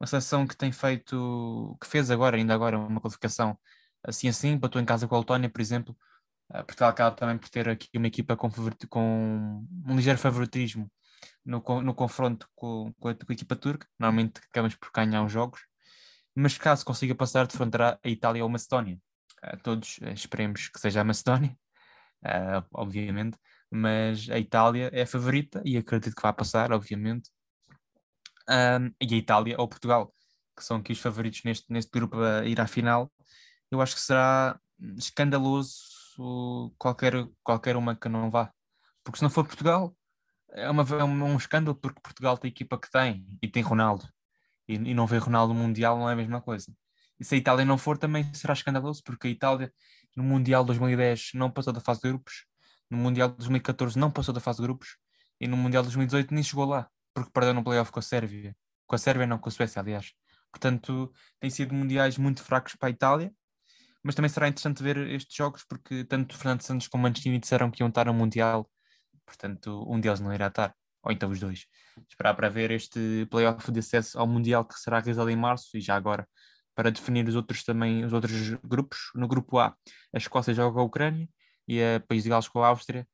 uma 0.00 0.06
seleção 0.06 0.46
que 0.46 0.56
tem 0.56 0.72
feito, 0.72 1.76
que 1.80 1.86
fez 1.86 2.10
agora, 2.10 2.36
ainda 2.36 2.54
agora, 2.54 2.78
uma 2.78 3.00
qualificação 3.00 3.58
assim 4.02 4.28
assim, 4.28 4.52
empatou 4.52 4.80
em 4.80 4.84
casa 4.84 5.06
com 5.06 5.14
a 5.14 5.18
Letónia, 5.18 5.50
por 5.50 5.60
exemplo. 5.60 5.96
Uh, 6.50 6.64
Portugal 6.64 6.90
acaba 6.90 7.14
também 7.14 7.38
por 7.38 7.48
ter 7.48 7.68
aqui 7.68 7.88
uma 7.96 8.06
equipa 8.06 8.36
com, 8.36 8.50
com 8.88 9.66
um 9.86 9.96
ligeiro 9.96 10.18
favoritismo 10.18 10.90
no, 11.44 11.62
no 11.82 11.94
confronto 11.94 12.48
com, 12.54 12.92
com, 12.98 13.08
a, 13.08 13.14
com, 13.14 13.26
a, 13.28 13.32
equipa 13.32 13.56
turca. 13.56 13.86
Normalmente 13.98 14.40
acabamos 14.50 14.74
por 14.76 14.90
ganhar 14.92 15.22
os 15.24 15.32
jogos, 15.32 15.60
mas 16.34 16.56
caso 16.58 16.84
consiga 16.84 17.14
passar, 17.14 17.46
defrontará 17.46 17.98
a 18.02 18.08
Itália 18.08 18.42
ou 18.42 18.48
a 18.48 18.52
Macedónia. 18.52 18.98
Uh, 19.44 19.56
todos 19.62 19.98
uh, 19.98 20.08
esperemos 20.10 20.68
que 20.68 20.80
seja 20.80 21.02
a 21.02 21.04
Macedónia, 21.04 21.56
uh, 22.24 22.66
obviamente, 22.72 23.38
mas 23.70 24.28
a 24.30 24.38
Itália 24.38 24.90
é 24.92 25.02
a 25.02 25.06
favorita 25.06 25.62
e 25.64 25.76
acredito 25.76 26.14
que 26.16 26.22
vai 26.22 26.32
passar, 26.32 26.72
obviamente 26.72 27.30
um, 28.50 28.92
e 29.00 29.14
a 29.14 29.16
Itália 29.16 29.56
ou 29.58 29.68
Portugal, 29.68 30.12
que 30.56 30.64
são 30.64 30.78
aqui 30.78 30.92
os 30.92 31.00
favoritos 31.00 31.42
neste, 31.44 31.72
neste 31.72 31.90
grupo 31.90 32.18
a 32.20 32.44
ir 32.44 32.60
à 32.60 32.66
final, 32.66 33.10
eu 33.70 33.80
acho 33.80 33.94
que 33.94 34.00
será 34.00 34.58
escandaloso 34.96 36.74
qualquer, 36.78 37.14
qualquer 37.42 37.76
uma 37.76 37.94
que 37.94 38.08
não 38.08 38.30
vá. 38.30 38.52
Porque 39.04 39.18
se 39.18 39.22
não 39.22 39.30
for 39.30 39.46
Portugal, 39.46 39.96
é, 40.52 40.68
uma, 40.68 40.82
é 40.82 41.04
um 41.04 41.36
escândalo 41.36 41.76
porque 41.76 42.00
Portugal 42.00 42.36
tem 42.36 42.48
a 42.48 42.52
equipa 42.52 42.78
que 42.78 42.90
tem 42.90 43.24
e 43.40 43.48
tem 43.48 43.62
Ronaldo. 43.62 44.06
E, 44.68 44.74
e 44.74 44.94
não 44.94 45.06
ver 45.06 45.18
Ronaldo 45.18 45.54
no 45.54 45.60
Mundial 45.60 45.98
não 45.98 46.08
é 46.08 46.12
a 46.12 46.16
mesma 46.16 46.40
coisa. 46.40 46.72
E 47.18 47.24
se 47.24 47.34
a 47.34 47.38
Itália 47.38 47.64
não 47.64 47.78
for, 47.78 47.98
também 47.98 48.32
será 48.34 48.54
escandaloso, 48.54 49.02
porque 49.04 49.28
a 49.28 49.30
Itália 49.30 49.72
no 50.16 50.22
Mundial 50.24 50.64
2010 50.64 51.32
não 51.34 51.50
passou 51.50 51.72
da 51.72 51.80
fase 51.80 52.00
de 52.00 52.08
grupos, 52.08 52.46
no 52.90 52.98
Mundial 52.98 53.28
2014 53.28 53.98
não 53.98 54.10
passou 54.10 54.34
da 54.34 54.40
fase 54.40 54.58
de 54.58 54.62
grupos, 54.64 54.96
e 55.40 55.46
no 55.46 55.56
Mundial 55.56 55.82
2018 55.82 56.34
nem 56.34 56.42
chegou 56.42 56.64
lá 56.64 56.88
porque 57.14 57.30
perdeu 57.32 57.54
no 57.54 57.64
playoff 57.64 57.90
com 57.90 57.98
a 57.98 58.02
Sérvia. 58.02 58.56
Com 58.86 58.94
a 58.94 58.98
Sérvia, 58.98 59.26
não, 59.26 59.38
com 59.38 59.48
a 59.48 59.52
Suécia, 59.52 59.80
aliás. 59.80 60.12
Portanto, 60.50 61.12
têm 61.38 61.50
sido 61.50 61.74
mundiais 61.74 62.18
muito 62.18 62.42
fracos 62.42 62.74
para 62.74 62.88
a 62.88 62.90
Itália, 62.90 63.32
mas 64.02 64.14
também 64.14 64.28
será 64.28 64.48
interessante 64.48 64.82
ver 64.82 64.96
estes 65.10 65.34
jogos, 65.34 65.64
porque 65.64 66.04
tanto 66.04 66.36
Fernando 66.36 66.62
Santos 66.62 66.88
como 66.88 67.02
Mancini 67.02 67.38
disseram 67.38 67.70
que 67.70 67.82
iam 67.82 67.88
estar 67.88 68.06
no 68.06 68.14
Mundial, 68.14 68.68
portanto, 69.24 69.84
um 69.88 70.00
deles 70.00 70.20
não 70.20 70.32
irá 70.32 70.48
estar, 70.48 70.74
ou 71.02 71.12
então 71.12 71.30
os 71.30 71.38
dois. 71.38 71.66
Esperar 72.08 72.34
para 72.34 72.48
ver 72.48 72.70
este 72.70 73.26
playoff 73.30 73.70
de 73.70 73.78
acesso 73.78 74.18
ao 74.18 74.26
Mundial 74.26 74.64
que 74.64 74.74
será 74.74 74.98
realizado 74.98 75.30
em 75.30 75.36
março 75.36 75.76
e 75.76 75.80
já 75.80 75.94
agora 75.94 76.26
para 76.74 76.90
definir 76.90 77.28
os 77.28 77.36
outros 77.36 77.62
também, 77.62 78.04
os 78.04 78.12
outros 78.12 78.54
grupos. 78.64 79.10
No 79.14 79.28
grupo 79.28 79.58
A, 79.58 79.76
a 80.14 80.18
Escócia 80.18 80.54
joga 80.54 80.74
com 80.74 80.80
a 80.80 80.84
Ucrânia 80.84 81.28
e 81.68 81.80
a 81.82 82.00
País 82.00 82.22
de 82.24 82.30
Gales 82.30 82.48
com 82.48 82.62
a 82.62 82.68
Áustria. 82.68 83.06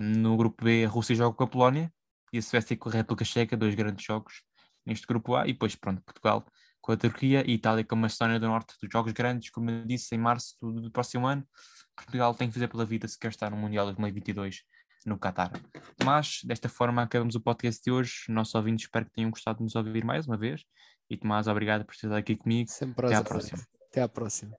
No 0.00 0.36
grupo 0.36 0.64
B, 0.64 0.84
a 0.84 0.88
Rússia 0.88 1.14
joga 1.14 1.36
com 1.36 1.44
a 1.44 1.48
Polónia 1.48 1.92
e 2.32 2.38
a 2.38 2.42
Suécia 2.42 2.76
com 2.76 2.88
a 2.88 2.92
República 2.92 3.24
Checa, 3.24 3.56
dois 3.56 3.74
grandes 3.74 4.04
jogos 4.04 4.42
neste 4.84 5.06
grupo 5.06 5.34
A, 5.34 5.46
e 5.46 5.52
depois, 5.52 5.74
pronto, 5.74 6.00
Portugal 6.02 6.46
com 6.80 6.92
a 6.92 6.96
Turquia 6.96 7.42
e 7.44 7.54
Itália 7.54 7.84
com 7.84 7.96
a 7.96 7.98
Macedónia 7.98 8.38
do 8.38 8.46
Norte, 8.46 8.74
dos 8.80 8.88
jogos 8.92 9.12
grandes, 9.12 9.50
como 9.50 9.68
eu 9.68 9.84
disse, 9.84 10.14
em 10.14 10.18
março 10.18 10.56
do, 10.62 10.82
do 10.82 10.90
próximo 10.90 11.26
ano. 11.26 11.44
Portugal 11.96 12.32
tem 12.32 12.46
que 12.46 12.54
fazer 12.54 12.68
pela 12.68 12.84
vida 12.84 13.08
se 13.08 13.18
quer 13.18 13.30
estar 13.30 13.50
no 13.50 13.56
Mundial 13.56 13.86
2022 13.86 14.62
no 15.04 15.18
Qatar. 15.18 15.50
Mas, 16.04 16.40
desta 16.44 16.68
forma, 16.68 17.02
acabamos 17.02 17.34
o 17.34 17.40
podcast 17.40 17.82
de 17.82 17.90
hoje. 17.90 18.12
Nossos 18.28 18.54
ouvintes, 18.54 18.84
espero 18.84 19.06
que 19.06 19.12
tenham 19.12 19.30
gostado 19.30 19.58
de 19.58 19.64
nos 19.64 19.74
ouvir 19.74 20.04
mais 20.04 20.26
uma 20.26 20.36
vez. 20.36 20.64
E 21.10 21.16
Tomás, 21.16 21.48
obrigado 21.48 21.84
por 21.84 21.92
estar 21.92 22.16
aqui 22.16 22.36
comigo. 22.36 22.70
Sempre 22.70 23.06
Até 23.06 23.16
à 23.16 23.22
próxima. 23.24 23.62
Até 23.90 24.02
à 24.02 24.08
próxima. 24.08 24.56